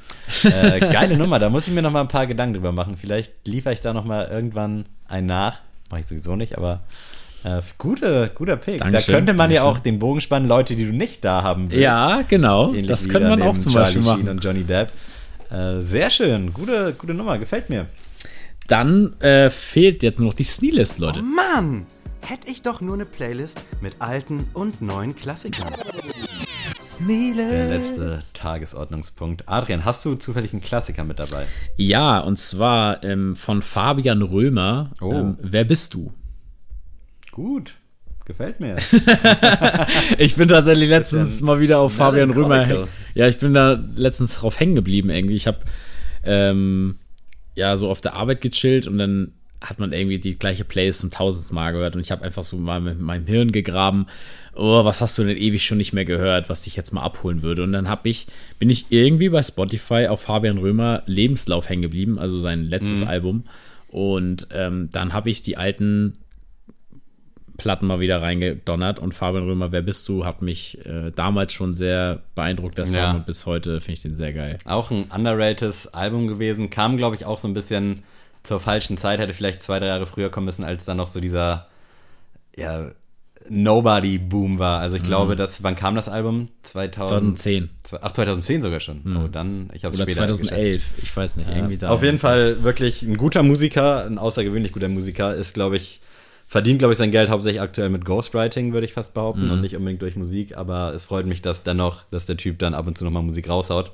Äh, 0.43 0.81
geile 0.91 1.17
Nummer, 1.17 1.39
da 1.39 1.51
muss 1.51 1.69
ich 1.69 1.75
mir 1.75 1.83
noch 1.83 1.93
mal 1.93 2.01
ein 2.01 2.09
paar 2.09 2.27
Gedanken 2.27 2.55
drüber 2.55 2.73
machen. 2.73 2.97
Vielleicht 2.97 3.47
liefere 3.47 3.75
ich 3.75 3.81
da 3.81 3.93
noch 3.93 4.05
mal 4.05 4.27
irgendwann 4.27 4.87
einen 5.07 5.29
nach. 5.29 5.61
Mache 5.93 6.01
ich 6.01 6.09
sowieso 6.09 6.35
nicht, 6.35 6.59
aber 6.59 6.83
äh, 7.47 7.63
gute, 7.79 8.31
guter 8.35 8.57
Pick. 8.57 8.79
Dankeschön, 8.79 9.13
da 9.13 9.19
könnte 9.19 9.33
man 9.35 9.51
ja 9.51 9.63
Dankeschön. 9.63 9.77
auch 9.77 9.79
den 9.79 9.99
Bogen 9.99 10.21
spannen, 10.21 10.49
Leute, 10.49 10.75
die 10.75 10.85
du 10.85 10.93
nicht 10.93 11.25
da 11.25 11.43
haben 11.43 11.71
willst. 11.71 11.83
Ja, 11.83 12.23
genau. 12.27 12.71
Ähnlich 12.71 12.87
das 12.89 13.09
könnte 13.09 13.29
man 13.29 13.43
auch 13.43 13.57
zum 13.57 13.73
Charlie 13.73 13.85
Beispiel 13.87 14.03
Sheen 14.03 14.13
machen. 14.13 14.29
und 14.29 14.45
Johnny 14.45 14.65
Depp. 14.65 14.93
Äh, 15.51 15.81
sehr 15.81 16.11
schön, 16.11 16.53
gute, 16.53 16.95
gute 16.99 17.15
Nummer, 17.15 17.39
gefällt 17.39 17.71
mir. 17.71 17.87
Dann 18.67 19.19
äh, 19.21 19.49
fehlt 19.49 20.03
jetzt 20.03 20.19
nur 20.19 20.29
noch 20.31 20.35
die 20.35 20.45
Sneelist, 20.45 20.99
Leute. 20.99 21.23
Mann, 21.23 21.87
hätte 22.27 22.51
ich 22.51 22.63
doch 22.63 22.81
nur 22.81 22.95
eine 22.95 23.07
Playlist 23.07 23.61
mit 23.81 23.95
alten 24.01 24.49
und 24.53 24.83
neuen 24.83 25.15
Klassikern. 25.15 25.73
Der 26.99 27.69
letzte 27.69 28.19
Tagesordnungspunkt. 28.33 29.45
Adrian, 29.47 29.85
hast 29.85 30.05
du 30.05 30.15
zufällig 30.15 30.53
einen 30.53 30.63
Klassiker 30.63 31.05
mit 31.05 31.19
dabei? 31.21 31.45
Ja, 31.77 32.19
und 32.21 32.39
zwar 32.39 33.05
ähm, 33.05 33.37
von 33.37 33.61
Fabian 33.61 34.23
Römer. 34.23 34.91
Oh. 35.01 35.13
Ähm, 35.13 35.37
Wer 35.41 35.65
bist 35.65 35.95
du? 35.95 36.13
Gut, 37.37 37.75
gefällt 38.25 38.61
mir. 38.61 38.77
Ich 40.19 40.37
bin 40.37 40.49
tatsächlich 40.49 40.89
letztens 40.89 41.43
mal 41.43 41.61
wieder 41.61 41.81
auf 41.81 41.93
Fabian 41.93 42.31
Römer. 42.31 42.89
Ja, 43.15 43.29
ich 43.29 43.37
bin 43.37 43.53
da 43.53 43.79
letztens 43.95 44.37
drauf 44.37 44.59
hängen 44.59 44.75
geblieben 44.75 45.11
irgendwie. 45.11 45.35
Ich 45.35 45.47
habe 45.47 45.59
ähm, 46.25 46.97
ja 47.55 47.77
so 47.77 47.91
auf 47.91 48.01
der 48.01 48.15
Arbeit 48.15 48.41
gechillt 48.41 48.87
und 48.87 48.97
dann 48.97 49.33
hat 49.61 49.79
man 49.79 49.93
irgendwie 49.93 50.19
die 50.19 50.39
gleiche 50.39 50.65
Playlist 50.65 51.01
zum 51.01 51.11
tausendsten 51.11 51.55
Mal 51.55 51.73
gehört 51.73 51.95
und 51.95 52.01
ich 52.01 52.11
habe 52.11 52.25
einfach 52.25 52.43
so 52.43 52.57
mal 52.57 52.81
mit 52.81 52.99
meinem 52.99 53.27
Hirn 53.27 53.53
gegraben, 53.53 54.07
oh, 54.55 54.87
was 54.87 55.03
hast 55.03 55.19
du 55.19 55.25
denn 55.25 55.37
ewig 55.37 55.63
schon 55.63 55.77
nicht 55.77 55.93
mehr 55.93 56.07
gehört, 56.07 56.49
was 56.49 56.63
dich 56.63 56.75
jetzt 56.75 56.95
mal 56.95 57.03
abholen 57.03 57.43
würde 57.43 57.65
und 57.65 57.73
dann 57.73 57.87
habe 57.87 58.09
ich 58.09 58.29
bin 58.59 58.71
ich 58.71 58.87
irgendwie 58.89 59.29
bei 59.29 59.43
Spotify 59.43 60.07
auf 60.07 60.23
Fabian 60.23 60.57
Römer 60.57 61.03
Lebenslauf 61.05 61.69
hängen 61.69 61.83
geblieben, 61.83 62.19
also 62.19 62.39
sein 62.39 62.65
letztes 62.65 63.03
Album 63.07 63.45
und 63.89 64.49
ähm, 64.53 64.89
dann 64.91 65.13
habe 65.13 65.29
ich 65.29 65.43
die 65.43 65.59
alten 65.59 66.17
Platten 67.57 67.87
mal 67.87 68.01
wieder 68.01 68.21
reingedonnert 68.23 68.99
und 68.99 69.13
Fabian 69.15 69.45
Römer, 69.45 69.73
wer 69.73 69.83
bist 69.83 70.09
du, 70.09 70.25
hat 70.25 70.43
mich 70.43 70.85
äh, 70.87 71.11
damals 71.15 71.53
schon 71.53 71.73
sehr 71.73 72.23
beeindruckt, 72.35 72.79
der 72.79 72.87
Song, 72.87 72.97
Ja. 73.01 73.11
und 73.13 73.27
bis 73.27 73.47
heute 73.47 73.81
finde 73.81 73.93
ich 73.93 74.03
den 74.03 74.17
sehr 74.17 74.33
geil. 74.33 74.59
Auch 74.65 74.91
ein 74.91 75.05
underrated 75.15 75.89
Album 75.93 76.27
gewesen. 76.27 76.71
Kam, 76.71 76.97
glaube 76.97 77.17
ich, 77.17 77.25
auch 77.25 77.39
so 77.39 77.49
ein 77.49 77.55
bisschen 77.55 78.03
zur 78.43 78.61
falschen 78.61 78.97
Zeit. 78.97 79.19
Hätte 79.19 79.33
vielleicht 79.33 79.63
zwei, 79.63 79.79
drei 79.81 79.87
Jahre 79.87 80.07
früher 80.07 80.31
kommen 80.31 80.47
müssen, 80.47 80.65
als 80.65 80.85
dann 80.85 80.97
noch 80.99 81.09
so 81.09 81.21
dieser 81.21 81.67
ja, 82.57 82.91
Nobody-Boom 83.49 84.59
war. 84.59 84.81
Also 84.81 84.97
ich 84.97 85.03
Mhm. 85.03 85.07
glaube, 85.07 85.37
dass, 85.37 85.63
wann 85.63 85.77
kam 85.77 85.95
das 85.95 86.09
Album? 86.09 86.49
2000, 86.63 87.39
2010 87.39 87.71
Ach, 88.01 88.13
2010 88.13 88.63
sogar 88.63 88.81
schon. 88.81 89.03
Oh, 89.17 89.29
dann, 89.29 89.71
ich 89.73 89.85
habe 89.85 89.95
Mhm. 89.97 90.03
oder 90.03 90.11
später 90.11 90.27
geschätzt. 90.27 90.49
2011, 90.49 90.85
ich 91.03 91.17
weiß 91.17 91.37
nicht, 91.37 91.49
irgendwie 91.51 91.77
da. 91.77 91.91
Auf 91.91 92.03
jeden 92.03 92.19
Fall 92.19 92.63
wirklich 92.63 93.03
ein 93.03 93.17
guter 93.17 93.43
Musiker, 93.43 94.05
ein 94.05 94.19
außergewöhnlich 94.19 94.73
guter 94.73 94.89
Musiker, 94.89 95.35
ist, 95.35 95.55
glaube 95.55 95.77
ich, 95.77 96.01
verdient, 96.47 96.79
glaube 96.79 96.93
ich, 96.93 96.99
sein 96.99 97.11
Geld 97.11 97.29
hauptsächlich 97.31 97.61
aktuell 97.61 97.89
mit 97.89 98.05
Ghostwriting, 98.05 98.73
würde 98.73 98.85
ich 98.87 98.93
fast 98.93 99.15
behaupten, 99.15 99.45
Mhm. 99.47 99.51
und 99.51 99.61
nicht 99.63 99.77
unbedingt 99.77 100.03
durch 100.03 100.17
Musik, 100.17 100.57
aber 100.57 100.95
es 100.95 101.05
freut 101.05 101.27
mich, 101.27 101.43
dass 101.43 101.63
dennoch, 101.63 102.05
dass 102.11 102.27
der 102.27 102.37
Typ 102.37 102.59
dann 102.59 102.75
ab 102.75 102.87
und 102.87 102.97
zu 102.97 103.05
nochmal 103.05 103.23
Musik 103.23 103.49
raushaut. 103.49 103.91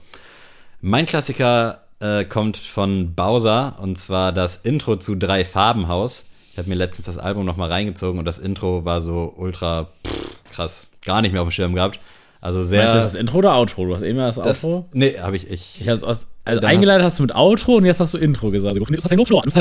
Mein 0.81 1.07
Klassiker 1.07 1.81
äh, 2.01 2.25
kommt 2.25 2.57
von 2.57 3.15
Bowser 3.15 3.77
und 3.81 3.97
zwar 3.97 4.33
das 4.33 4.57
Intro 4.57 4.97
zu 4.97 5.15
Drei 5.15 5.45
Farbenhaus. 5.45 6.25
Ich 6.51 6.59
habe 6.59 6.69
mir 6.69 6.75
letztens 6.75 7.07
das 7.07 7.17
Album 7.17 7.45
nochmal 7.47 7.71
reingezogen 7.71 8.19
und 8.19 8.25
das 8.25 8.39
Intro 8.39 8.85
war 8.85 9.01
so 9.01 9.33
ultra 9.37 9.89
pff, 10.07 10.43
krass. 10.53 10.89
Gar 11.05 11.23
nicht 11.23 11.33
mehr 11.33 11.41
auf 11.43 11.49
dem 11.49 11.53
Schirm 11.53 11.75
gehabt. 11.75 12.01
Also 12.43 12.65
sehr. 12.65 12.83
Meinst 12.83 12.97
du 12.97 13.01
das, 13.01 13.15
Intro 13.15 13.39
oder 13.39 13.55
Outro? 13.55 13.87
Du 13.87 13.95
hast 13.95 14.03
eben 14.03 14.19
das, 14.19 14.35
das, 14.35 14.65
Outro? 14.65 14.89
Nee, 14.93 15.17
habe 15.17 15.37
ich. 15.37 15.49
Ich, 15.49 15.81
Ich 15.81 15.89
hab's 15.89 16.03
aus, 16.03 16.27
also 16.45 16.67
eingeleitet 16.67 17.05
hast 17.05 17.21
du 17.21 17.23
mit 17.23 17.33
Outro 17.37 17.77
und 17.77 17.85
jetzt 17.85 18.01
hast 18.01 18.15
du 18.15 18.19
Intro 18.19 18.51
gesagt. 18.51 18.77
Du 18.77 18.85
hast 18.85 18.91
dein 18.91 19.17
Intro, 19.17 19.41
du 19.41 19.43
hast 19.47 19.55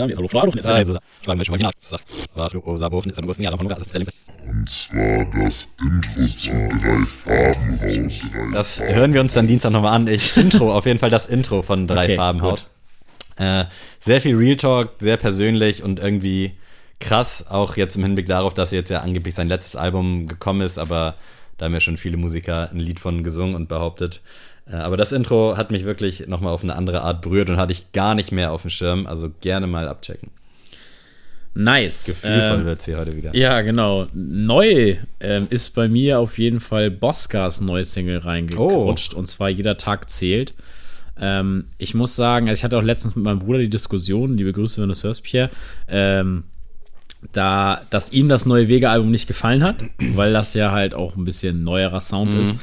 dein 0.00 0.10
Intro. 0.10 0.24
Ich 0.24 0.34
war 0.34 0.44
Intro, 0.44 0.68
Also, 0.68 0.98
ich 1.22 1.28
war 1.28 1.36
mir 1.36 1.44
schon 1.44 1.60
mal 1.60 1.70
gesagt, 1.80 2.04
was 2.34 2.50
du, 2.52 2.76
Sabo, 2.76 3.00
jetzt 3.04 3.20
am 3.20 3.30
ja, 3.40 3.52
noch 3.52 3.68
das 3.68 3.78
ist 3.78 3.94
Und 3.94 4.68
zwar 4.68 5.24
das 5.26 5.68
Intro 5.78 6.36
zum 6.36 6.70
Drei-Farbenhaus. 6.70 8.20
Das 8.52 8.82
hören 8.82 9.14
wir 9.14 9.20
uns 9.20 9.34
dann 9.34 9.46
Dienstag 9.46 9.70
nochmal 9.70 9.94
an. 9.94 10.08
Ich 10.08 10.36
Intro, 10.36 10.74
auf 10.74 10.86
jeden 10.86 10.98
Fall 10.98 11.10
das 11.10 11.26
Intro 11.26 11.62
von 11.62 11.86
Drei 11.86 12.02
Okay, 12.02 12.16
Farbenhaus. 12.16 12.66
Äh, 13.36 13.66
sehr 14.00 14.20
viel 14.20 14.34
Real 14.34 14.56
Talk, 14.56 14.94
sehr 14.98 15.16
persönlich 15.16 15.84
und 15.84 16.00
irgendwie 16.00 16.54
krass, 17.00 17.46
auch 17.48 17.76
jetzt 17.76 17.96
im 17.96 18.02
Hinblick 18.02 18.26
darauf, 18.26 18.54
dass 18.54 18.70
jetzt 18.70 18.90
ja 18.90 19.00
angeblich 19.00 19.34
sein 19.34 19.48
letztes 19.48 19.76
Album 19.76 20.26
gekommen 20.26 20.60
ist, 20.62 20.78
aber 20.78 21.14
da 21.56 21.66
haben 21.66 21.74
ja 21.74 21.80
schon 21.80 21.96
viele 21.96 22.16
Musiker 22.16 22.70
ein 22.70 22.78
Lied 22.80 23.00
von 23.00 23.24
gesungen 23.24 23.54
und 23.54 23.68
behauptet. 23.68 24.20
Äh, 24.70 24.76
aber 24.76 24.96
das 24.96 25.12
Intro 25.12 25.56
hat 25.56 25.70
mich 25.70 25.84
wirklich 25.84 26.26
nochmal 26.26 26.52
auf 26.52 26.62
eine 26.62 26.76
andere 26.76 27.02
Art 27.02 27.22
berührt 27.22 27.50
und 27.50 27.56
hatte 27.56 27.72
ich 27.72 27.92
gar 27.92 28.14
nicht 28.14 28.32
mehr 28.32 28.52
auf 28.52 28.62
dem 28.62 28.70
Schirm, 28.70 29.06
also 29.06 29.30
gerne 29.40 29.66
mal 29.66 29.88
abchecken. 29.88 30.30
Nice. 31.54 32.06
Gefühlvoll 32.06 32.60
Ähm, 32.60 32.64
wird's 32.66 32.84
hier 32.84 32.98
heute 32.98 33.16
wieder. 33.16 33.34
Ja, 33.34 33.62
genau. 33.62 34.06
Neu 34.12 34.96
ähm, 35.18 35.46
ist 35.50 35.74
bei 35.74 35.88
mir 35.88 36.20
auf 36.20 36.38
jeden 36.38 36.60
Fall 36.60 36.88
Boscas 36.90 37.60
neues 37.60 37.92
Single 37.92 38.18
reingerutscht. 38.18 39.12
Und 39.12 39.26
zwar 39.26 39.48
Jeder 39.48 39.76
Tag 39.76 40.08
zählt. 40.08 40.54
Ähm, 41.20 41.64
ich 41.78 41.94
muss 41.94 42.14
sagen, 42.14 42.48
also 42.48 42.60
ich 42.60 42.64
hatte 42.64 42.78
auch 42.78 42.82
letztens 42.82 43.16
mit 43.16 43.24
meinem 43.24 43.40
Bruder 43.40 43.58
die 43.58 43.70
Diskussion, 43.70 44.36
liebe 44.36 44.52
Grüße, 44.52 44.80
wenn 44.80 44.88
du 44.88 44.92
es 44.92 45.02
hörst, 45.02 45.24
Pierre, 45.24 45.50
ähm, 45.88 46.44
da, 47.32 47.82
dass 47.90 48.12
ihm 48.12 48.28
das 48.28 48.46
neue 48.46 48.68
Wege-Album 48.68 49.10
nicht 49.10 49.26
gefallen 49.26 49.62
hat, 49.62 49.76
weil 50.14 50.32
das 50.32 50.54
ja 50.54 50.72
halt 50.72 50.94
auch 50.94 51.16
ein 51.16 51.24
bisschen 51.24 51.64
neuerer 51.64 52.00
Sound 52.00 52.34
ist. 52.34 52.54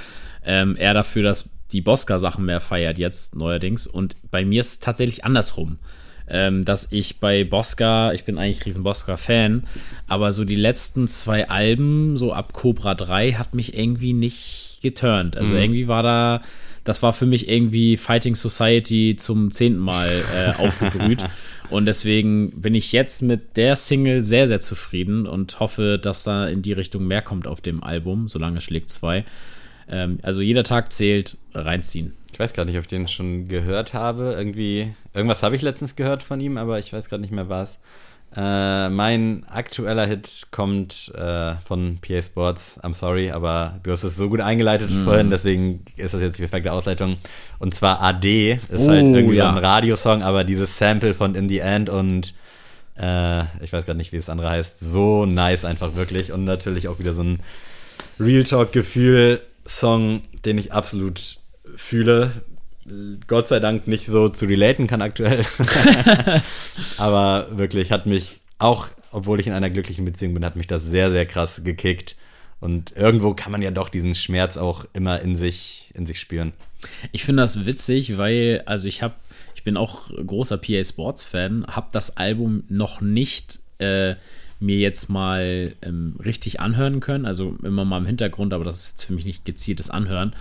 Ähm, 0.45 0.75
er 0.75 0.93
dafür, 0.93 1.23
dass 1.23 1.49
die 1.71 1.81
Bosca-Sachen 1.81 2.45
mehr 2.45 2.61
feiert 2.61 2.99
jetzt 2.99 3.35
neuerdings. 3.35 3.87
Und 3.87 4.15
bei 4.31 4.45
mir 4.45 4.61
ist 4.61 4.69
es 4.69 4.79
tatsächlich 4.79 5.25
andersrum 5.25 5.79
ähm, 6.27 6.65
dass 6.65 6.91
ich 6.91 7.19
bei 7.19 7.43
Bosca, 7.43 8.13
ich 8.13 8.23
bin 8.23 8.37
eigentlich 8.37 8.65
riesen 8.65 8.83
Bosca-Fan, 8.83 9.65
aber 10.07 10.33
so 10.33 10.43
die 10.43 10.55
letzten 10.55 11.07
zwei 11.07 11.49
Alben, 11.49 12.17
so 12.17 12.33
ab 12.33 12.53
Cobra 12.53 12.95
3, 12.95 13.33
hat 13.33 13.53
mich 13.53 13.77
irgendwie 13.77 14.13
nicht 14.13 14.79
geturnt. 14.81 15.37
Also 15.37 15.55
irgendwie 15.55 15.87
war 15.87 16.03
da, 16.03 16.41
das 16.85 17.03
war 17.03 17.11
für 17.11 17.25
mich 17.25 17.49
irgendwie 17.49 17.97
Fighting 17.97 18.35
Society 18.35 19.15
zum 19.17 19.51
zehnten 19.51 19.79
Mal 19.79 20.09
äh, 20.33 20.51
aufgebrüht. 20.61 21.25
Und 21.69 21.87
deswegen 21.87 22.51
bin 22.61 22.75
ich 22.75 22.91
jetzt 22.91 23.23
mit 23.23 23.57
der 23.57 23.75
Single 23.75 24.21
sehr, 24.21 24.47
sehr 24.47 24.59
zufrieden 24.59 25.25
und 25.25 25.59
hoffe, 25.59 25.99
dass 26.01 26.23
da 26.23 26.45
in 26.45 26.61
die 26.61 26.73
Richtung 26.73 27.05
mehr 27.05 27.23
kommt 27.23 27.47
auf 27.47 27.59
dem 27.59 27.83
Album, 27.83 28.27
solange 28.27 28.59
es 28.59 28.63
schlägt 28.63 28.89
zwei. 28.89 29.25
Ähm, 29.89 30.19
also 30.21 30.41
jeder 30.41 30.63
Tag 30.63 30.93
zählt, 30.93 31.37
reinziehen. 31.53 32.13
Ich 32.31 32.39
weiß 32.39 32.53
gerade 32.53 32.69
nicht, 32.69 32.77
ob 32.77 32.83
ich 32.83 32.89
den 32.89 33.07
schon 33.07 33.47
gehört 33.47 33.93
habe. 33.93 34.35
Irgendwie, 34.37 34.93
irgendwas 35.13 35.41
habe 35.41 35.55
ich 35.55 35.63
letztens 35.63 35.95
gehört 35.95 36.21
von 36.21 36.39
ihm, 36.39 36.57
aber 36.57 36.77
ich 36.77 36.93
weiß 36.93 37.09
gerade 37.09 37.21
nicht 37.21 37.31
mehr 37.31 37.49
was. 37.49 37.79
Äh, 38.35 38.89
mein 38.89 39.45
aktueller 39.47 40.05
Hit 40.05 40.47
kommt 40.51 41.11
äh, 41.15 41.55
von 41.65 41.99
PA 42.01 42.21
Sports. 42.21 42.77
I'm 42.83 42.93
sorry, 42.93 43.31
aber 43.31 43.79
du 43.83 43.91
hast 43.91 44.03
es 44.03 44.17
so 44.17 44.29
gut 44.29 44.41
eingeleitet 44.41 44.89
Mhm. 44.91 45.03
vorhin, 45.05 45.29
deswegen 45.29 45.85
ist 45.95 46.13
das 46.13 46.21
jetzt 46.21 46.37
die 46.37 46.41
perfekte 46.41 46.73
Ausleitung. 46.73 47.17
Und 47.59 47.73
zwar 47.73 48.01
AD 48.01 48.59
ist 48.69 48.81
Oh, 48.81 48.89
halt 48.89 49.07
irgendwie 49.07 49.35
ja. 49.37 49.51
so 49.51 49.57
ein 49.57 49.63
Radiosong, 49.63 50.21
aber 50.21 50.43
dieses 50.43 50.77
Sample 50.77 51.13
von 51.13 51.33
In 51.35 51.47
the 51.47 51.59
End 51.59 51.89
und 51.89 52.33
äh, 52.97 53.43
ich 53.63 53.71
weiß 53.71 53.85
gerade 53.85 53.97
nicht, 53.97 54.11
wie 54.11 54.17
das 54.17 54.29
andere 54.29 54.49
heißt. 54.49 54.79
So 54.81 55.25
nice 55.25 55.63
einfach 55.63 55.95
wirklich 55.95 56.33
und 56.33 56.43
natürlich 56.43 56.89
auch 56.89 56.99
wieder 56.99 57.13
so 57.13 57.23
ein 57.23 57.39
Real 58.19 58.43
Talk 58.43 58.73
Gefühl 58.73 59.41
Song, 59.65 60.21
den 60.45 60.57
ich 60.57 60.73
absolut 60.73 61.21
fühle. 61.75 62.31
Gott 63.27 63.47
sei 63.47 63.59
Dank 63.59 63.87
nicht 63.87 64.05
so 64.05 64.29
zu 64.29 64.45
relaten 64.45 64.87
kann 64.87 65.01
aktuell. 65.01 65.43
Aber 66.97 67.47
wirklich 67.51 67.91
hat 67.91 68.05
mich 68.05 68.41
auch, 68.59 68.87
obwohl 69.11 69.39
ich 69.39 69.47
in 69.47 69.53
einer 69.53 69.69
glücklichen 69.69 70.05
Beziehung 70.05 70.33
bin, 70.33 70.45
hat 70.45 70.55
mich 70.55 70.67
das 70.67 70.85
sehr, 70.85 71.11
sehr 71.11 71.25
krass 71.25 71.63
gekickt. 71.63 72.15
Und 72.59 72.95
irgendwo 72.95 73.33
kann 73.33 73.51
man 73.51 73.61
ja 73.61 73.71
doch 73.71 73.89
diesen 73.89 74.13
Schmerz 74.13 74.57
auch 74.57 74.85
immer 74.93 75.21
in 75.21 75.35
sich, 75.35 75.91
in 75.93 76.05
sich 76.05 76.19
spüren. 76.19 76.53
Ich 77.11 77.25
finde 77.25 77.43
das 77.43 77.65
witzig, 77.65 78.17
weil, 78.17 78.63
also 78.65 78.87
ich 78.87 79.01
habe, 79.03 79.15
ich 79.55 79.63
bin 79.63 79.77
auch 79.77 80.09
großer 80.09 80.57
PA 80.57 80.83
Sports 80.83 81.23
Fan, 81.23 81.65
habe 81.67 81.87
das 81.91 82.17
Album 82.17 82.63
noch 82.69 83.01
nicht 83.01 83.59
äh, 83.79 84.15
mir 84.59 84.77
jetzt 84.77 85.09
mal 85.09 85.75
ähm, 85.81 86.15
richtig 86.23 86.59
anhören 86.59 87.01
können, 87.01 87.25
also 87.25 87.55
immer 87.63 87.83
mal 87.83 87.97
im 87.97 88.05
Hintergrund, 88.05 88.53
aber 88.53 88.63
das 88.63 88.77
ist 88.77 88.89
jetzt 88.91 89.03
für 89.05 89.13
mich 89.13 89.25
nicht 89.25 89.45
gezieltes 89.45 89.89
Anhören. 89.89 90.33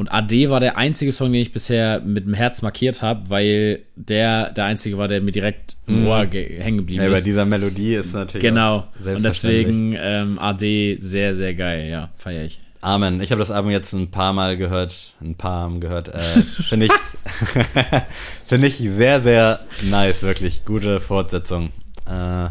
Und 0.00 0.10
AD 0.10 0.48
war 0.48 0.60
der 0.60 0.78
einzige 0.78 1.12
Song, 1.12 1.30
den 1.30 1.42
ich 1.42 1.52
bisher 1.52 2.00
mit 2.00 2.24
dem 2.24 2.32
Herz 2.32 2.62
markiert 2.62 3.02
habe, 3.02 3.28
weil 3.28 3.80
der 3.96 4.50
der 4.50 4.64
einzige 4.64 4.96
war, 4.96 5.08
der 5.08 5.20
mir 5.20 5.30
direkt 5.30 5.76
im 5.86 6.06
Ohr 6.06 6.24
ge- 6.24 6.58
hängen 6.58 6.78
geblieben 6.78 7.02
Ja, 7.02 7.10
bei 7.10 7.16
ist. 7.18 7.26
dieser 7.26 7.44
Melodie 7.44 7.96
ist 7.96 8.14
natürlich 8.14 8.42
Genau. 8.42 8.86
Und 9.04 9.22
deswegen 9.22 9.94
ähm, 9.98 10.38
AD 10.38 10.96
sehr, 11.00 11.34
sehr 11.34 11.54
geil, 11.54 11.90
ja, 11.90 12.08
feiere 12.16 12.44
ich. 12.44 12.60
Amen. 12.80 13.20
Ich 13.20 13.30
habe 13.30 13.40
das 13.40 13.50
Album 13.50 13.70
jetzt 13.72 13.92
ein 13.92 14.10
paar 14.10 14.32
Mal 14.32 14.56
gehört, 14.56 15.16
ein 15.20 15.34
paar 15.34 15.68
Mal 15.68 15.80
gehört. 15.80 16.08
Äh, 16.08 16.20
Finde 16.62 16.86
ich, 16.86 16.92
finde 18.46 18.68
ich 18.68 18.78
sehr, 18.78 19.20
sehr 19.20 19.60
nice, 19.82 20.22
wirklich 20.22 20.64
gute 20.64 20.98
Fortsetzung. 21.00 21.72
Äh, 22.06 22.48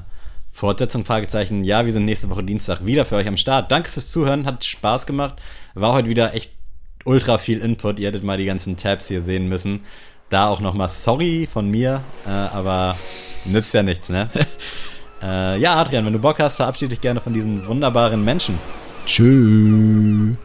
Fortsetzung, 0.52 1.04
Fragezeichen. 1.04 1.64
Ja, 1.64 1.86
wir 1.86 1.94
sind 1.94 2.06
nächste 2.06 2.30
Woche 2.30 2.44
Dienstag 2.44 2.86
wieder 2.86 3.06
für 3.06 3.16
euch 3.16 3.28
am 3.28 3.38
Start. 3.38 3.72
Danke 3.72 3.90
fürs 3.90 4.12
Zuhören, 4.12 4.46
hat 4.46 4.64
Spaß 4.66 5.08
gemacht. 5.08 5.36
War 5.74 5.94
heute 5.94 6.10
wieder 6.10 6.36
echt 6.36 6.52
ultra 7.10 7.40
viel 7.40 7.60
Input. 7.60 8.00
Ihr 8.00 8.08
hättet 8.08 8.24
mal 8.24 8.38
die 8.38 8.46
ganzen 8.46 8.78
Tabs 8.78 9.08
hier 9.08 9.22
sehen 9.22 9.50
müssen. 9.50 9.82
Da 10.30 10.48
auch 10.48 10.62
nochmal 10.62 10.90
sorry 10.90 11.48
von 11.52 11.70
mir, 11.70 12.02
äh, 12.26 12.30
aber 12.30 12.96
nützt 13.46 13.74
ja 13.74 13.82
nichts, 13.82 14.10
ne? 14.10 14.30
äh, 15.24 15.60
ja, 15.60 15.76
Adrian, 15.76 16.06
wenn 16.06 16.14
du 16.14 16.20
Bock 16.20 16.40
hast, 16.40 16.58
verabschiede 16.58 16.90
dich 16.90 17.02
gerne 17.02 17.20
von 17.20 17.34
diesen 17.34 17.66
wunderbaren 17.66 18.24
Menschen. 18.24 18.60
Tschüss. 19.08 20.38